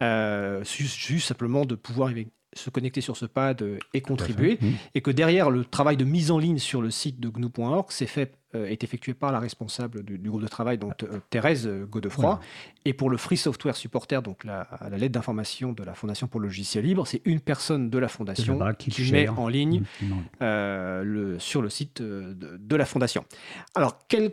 [0.04, 2.10] euh, juste, simplement de pouvoir
[2.56, 3.64] se connecter sur ce pad
[3.94, 4.60] et contribuer,
[4.94, 8.08] et que derrière le travail de mise en ligne sur le site de gnu.org, c'est
[8.08, 12.40] fait euh, est effectué par la responsable du, groupe de travail, donc euh, Thérèse Godefroy.
[12.86, 16.40] Et pour le Free Software Supporter, donc la, la lettre d'information de la Fondation pour
[16.40, 20.06] le logiciel libre, c'est une personne de la Fondation qui, met en ligne mmh,
[20.42, 23.26] euh, le, sur le site de, la Fondation.
[23.74, 24.32] Alors, quelles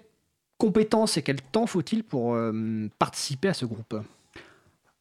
[0.59, 2.37] compétences et quel temps faut-il pour
[2.99, 3.97] participer à ce groupe?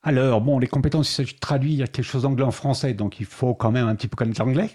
[0.04, 3.26] Alors, bon, les compétences, il s'agit de traduire quelque chose d'anglais en français, donc il
[3.26, 4.70] faut quand même un petit peu connaître l'anglais.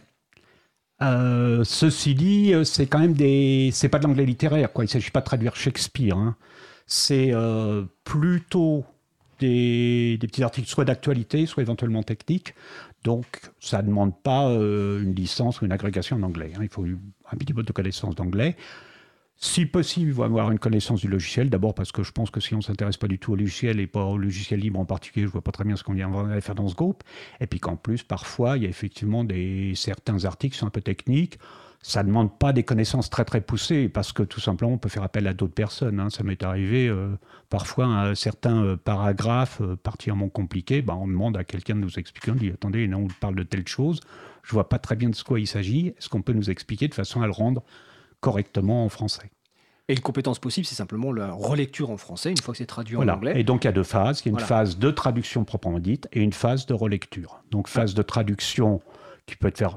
[1.03, 4.85] Euh, ceci dit, euh, c'est quand même des, c'est pas de l'anglais littéraire, quoi.
[4.85, 6.17] Il s'agit pas de traduire Shakespeare.
[6.17, 6.37] Hein.
[6.87, 8.85] C'est euh, plutôt
[9.41, 12.55] des, petits articles, soit d'actualité, soit éventuellement techniques.
[13.05, 13.27] Donc,
[13.61, 16.53] ça ne demande pas une licence ou une agrégation en anglais.
[16.57, 16.61] Hein.
[16.63, 18.57] Il faut un petit peu de connaissance d'anglais.
[19.39, 21.51] Si possible, avoir une connaissance du logiciel.
[21.51, 23.81] D'abord parce que je pense que si on ne s'intéresse pas du tout au logiciel
[23.81, 26.41] et pas au logiciel libre en particulier, je vois pas très bien ce qu'on vient
[26.41, 27.05] faire dans ce groupe.
[27.41, 30.71] Et puis qu'en plus, parfois, il y a effectivement des, certains articles qui sont un
[30.71, 31.39] peu techniques.
[31.83, 34.89] Ça ne demande pas des connaissances très très poussées parce que tout simplement on peut
[34.89, 36.01] faire appel à d'autres personnes.
[36.01, 36.09] Hein.
[36.09, 37.11] Ça m'est arrivé euh,
[37.51, 41.99] parfois un certain euh, paragraphe euh, particulièrement compliqué, bah, on demande à quelqu'un de nous
[41.99, 44.01] expliquer, on dit attendez, on parle de telle chose,
[44.43, 46.95] je vois pas très bien de quoi il s'agit, est-ce qu'on peut nous expliquer de
[46.95, 47.63] façon à le rendre
[48.27, 49.31] correctement en français.
[49.89, 52.97] Et une compétence possible, c'est simplement la relecture en français, une fois que c'est traduit
[52.97, 53.35] en anglais.
[53.37, 54.23] Et donc il y a deux phases.
[54.25, 57.41] Il y a une phase de traduction proprement dite et une phase de relecture.
[57.53, 58.81] Donc phase de traduction
[59.27, 59.69] qui peut être faite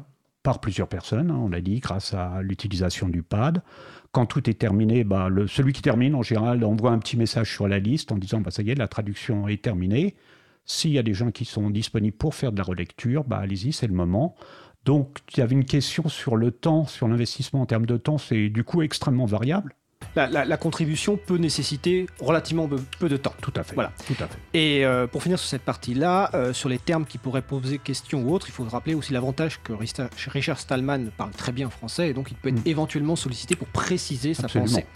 [0.41, 3.61] par plusieurs personnes, hein, on l'a dit, grâce à l'utilisation du pad.
[4.11, 7.53] Quand tout est terminé, bah, le, celui qui termine, en général, envoie un petit message
[7.53, 10.15] sur la liste en disant bah, ça y est, la traduction est terminée.
[10.65, 13.73] S'il y a des gens qui sont disponibles pour faire de la relecture, bah, allez-y,
[13.73, 14.35] c'est le moment.
[14.89, 18.17] Donc, il y avait une question sur le temps, sur l'investissement en termes de temps,
[18.17, 19.75] c'est du coup extrêmement variable.
[20.15, 22.67] la, contribution peut nécessiter relativement
[22.97, 23.35] peu, de temps.
[23.39, 23.75] Tout à fait.
[23.75, 23.91] Voilà.
[24.07, 24.39] Tout à fait.
[24.55, 28.23] Et euh, pour finir sur cette partie-là, euh, sur les termes qui pourraient poser question
[28.23, 32.13] ou autre, il faut rappeler aussi l'avantage que Richard Stallman parle très bien français et
[32.15, 32.69] donc il peut être mm.
[32.69, 34.87] éventuellement sollicité pour préciser sa pensée.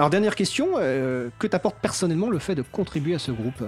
[0.00, 3.62] Alors dernière question, euh, que t'apporte personnellement le fait de contribuer à ce groupe?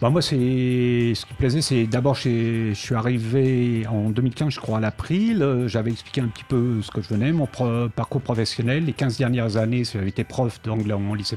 [0.00, 4.80] Bah moi, ce qui plaisait, c'est d'abord, je suis arrivé en 2015, je crois, à
[4.80, 5.64] l'April.
[5.66, 7.46] J'avais expliqué un petit peu ce que je venais, mon
[7.94, 8.86] parcours professionnel.
[8.86, 11.36] Les 15 dernières années, j'avais été prof d'anglais en lycée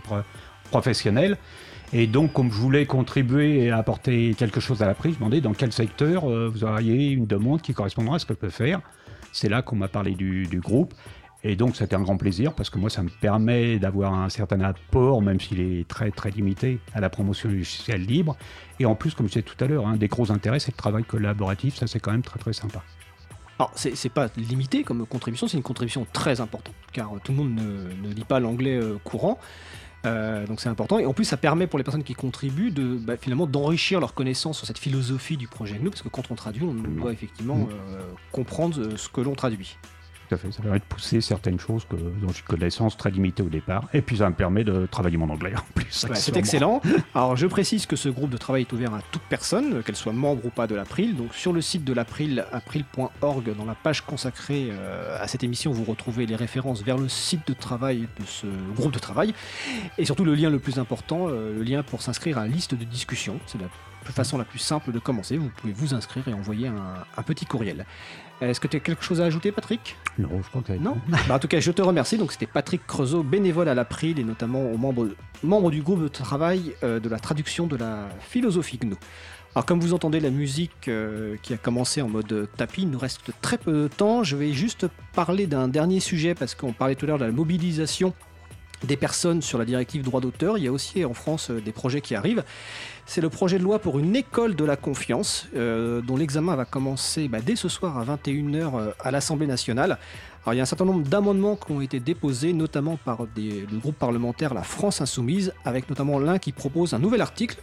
[0.71, 1.37] professionnel.
[1.91, 5.41] Et donc, comme je voulais contribuer et apporter quelque chose à l'April, je me demandais
[5.41, 8.49] dans quel secteur euh, vous auriez une demande qui correspondrait à ce que je peux
[8.49, 8.79] faire.
[9.33, 10.93] C'est là qu'on m'a parlé du groupe.
[11.45, 14.61] Et donc, c'était un grand plaisir parce que moi, ça me permet d'avoir un certain
[14.61, 18.37] apport, même s'il est très très limité, à la promotion du logiciel libre.
[18.79, 20.77] Et en plus, comme je disais tout à l'heure, un des gros intérêts, c'est le
[20.77, 21.75] travail collaboratif.
[21.75, 22.81] Ça, c'est quand même très très sympa.
[23.59, 27.55] Alors, c'est pas limité comme contribution, c'est une contribution très importante, car tout le monde
[27.55, 29.37] ne, lit pas l'anglais euh, courant.
[30.05, 30.99] Euh, donc c'est important.
[30.99, 34.13] Et en plus, ça permet pour les personnes qui contribuent de bah, finalement d'enrichir leur
[34.13, 37.55] connaissance sur cette philosophie du projet nous, parce que quand on traduit, on doit effectivement
[37.55, 37.69] mm.
[37.69, 38.01] euh,
[38.31, 39.77] comprendre ce que l'on traduit.
[40.37, 43.87] Ça permet de pousser certaines choses que, dont j'ai connaissance très limitée au départ.
[43.93, 46.05] Et puis ça me permet de travailler mon anglais en plus.
[46.13, 46.81] c'est excellent.
[47.15, 50.13] Alors je précise que ce groupe de travail est ouvert à toute personne, qu'elle soit
[50.13, 51.15] membre ou pas de l'April.
[51.15, 55.71] Donc sur le site de l'April, april.org, dans la page consacrée euh, à cette émission,
[55.71, 59.33] vous retrouvez les références vers le site de travail de ce groupe de travail.
[59.97, 62.75] Et surtout le lien le plus important, euh, le lien pour s'inscrire à la liste
[62.75, 63.39] de discussion.
[63.45, 63.67] C'est la
[64.11, 65.37] façon la plus simple de commencer.
[65.37, 67.85] Vous pouvez vous inscrire et envoyer un petit courriel.
[68.49, 69.95] Est-ce que tu as quelque chose à ajouter, Patrick?
[70.17, 70.97] Non, je crois que non.
[71.07, 72.17] Bah, en tout cas, je te remercie.
[72.17, 75.09] Donc, c'était Patrick Creusot, bénévole à l'April et notamment aux membres,
[75.43, 78.95] membre du groupe de travail euh, de la traduction de la philosophie GNU.
[79.55, 82.99] Alors, comme vous entendez la musique euh, qui a commencé en mode tapis, il nous
[82.99, 84.23] reste très peu de temps.
[84.23, 87.31] Je vais juste parler d'un dernier sujet parce qu'on parlait tout à l'heure de la
[87.31, 88.13] mobilisation
[88.83, 90.57] des personnes sur la directive droit d'auteur.
[90.57, 92.43] Il y a aussi en France euh, des projets qui arrivent.
[93.05, 96.65] C'est le projet de loi pour une école de la confiance, euh, dont l'examen va
[96.65, 99.97] commencer bah, dès ce soir à 21h euh, à l'Assemblée nationale.
[100.51, 103.95] Il y a un certain nombre d'amendements qui ont été déposés, notamment par le groupe
[103.95, 107.61] parlementaire La France Insoumise, avec notamment l'un qui propose un nouvel article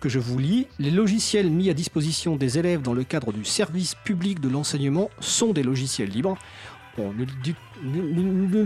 [0.00, 0.66] que je vous lis.
[0.78, 5.10] Les logiciels mis à disposition des élèves dans le cadre du service public de l'enseignement
[5.20, 6.38] sont des logiciels libres.
[6.96, 7.26] Bon, nul,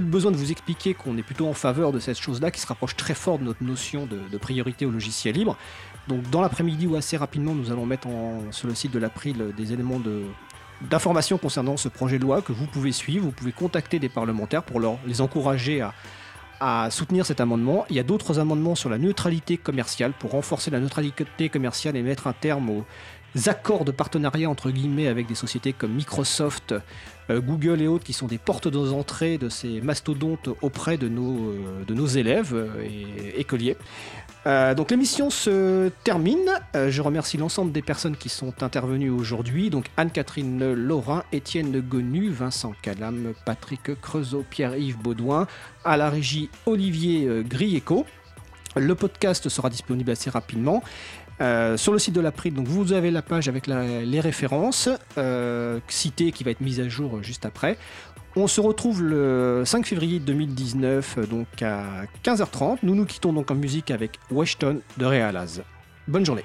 [0.00, 2.94] besoin de vous expliquer qu'on est plutôt en faveur de cette chose-là qui se rapproche
[2.94, 5.56] très fort de notre notion de, de priorité au logiciel libre.
[6.08, 8.08] Donc dans l'après-midi ou assez rapidement, nous allons mettre
[8.50, 10.00] sur le site de l'April des éléments
[10.80, 13.24] d'information concernant ce projet de loi que vous pouvez suivre.
[13.24, 15.86] Vous pouvez contacter des parlementaires pour leur, les encourager
[16.60, 17.84] à, soutenir cet amendement.
[17.90, 22.02] Il y a d'autres amendements sur la neutralité commerciale pour renforcer la neutralité commerciale et
[22.02, 22.84] mettre un terme aux
[23.46, 26.74] accords de partenariat entre guillemets avec des sociétés comme Microsoft,
[27.30, 31.50] euh, Google et autres qui sont des portes d'entrée de ces mastodontes auprès de nos,
[31.50, 33.76] euh, de élèves euh, et écoliers.
[34.46, 36.50] Euh, donc l'émission se termine.
[36.74, 39.70] Euh, je remercie l'ensemble des personnes qui sont intervenues aujourd'hui.
[39.70, 45.46] Donc Anne-Catherine Laurin, Étienne Gonu, Vincent Calam, Patrick Creusot, Pierre-Yves Baudouin,
[45.84, 48.06] à la régie Olivier euh, Grieco.
[48.76, 50.82] Le podcast sera disponible assez rapidement.
[51.40, 54.88] sur le site de l'April, donc vous avez la page avec les références
[55.88, 57.78] citées qui va être mise à jour juste après.
[58.36, 62.78] On se retrouve le 5 février 2019, donc à 15h30.
[62.82, 65.62] Nous nous quittons donc en musique avec Washington de Realaz.
[66.06, 66.44] Bonne journée.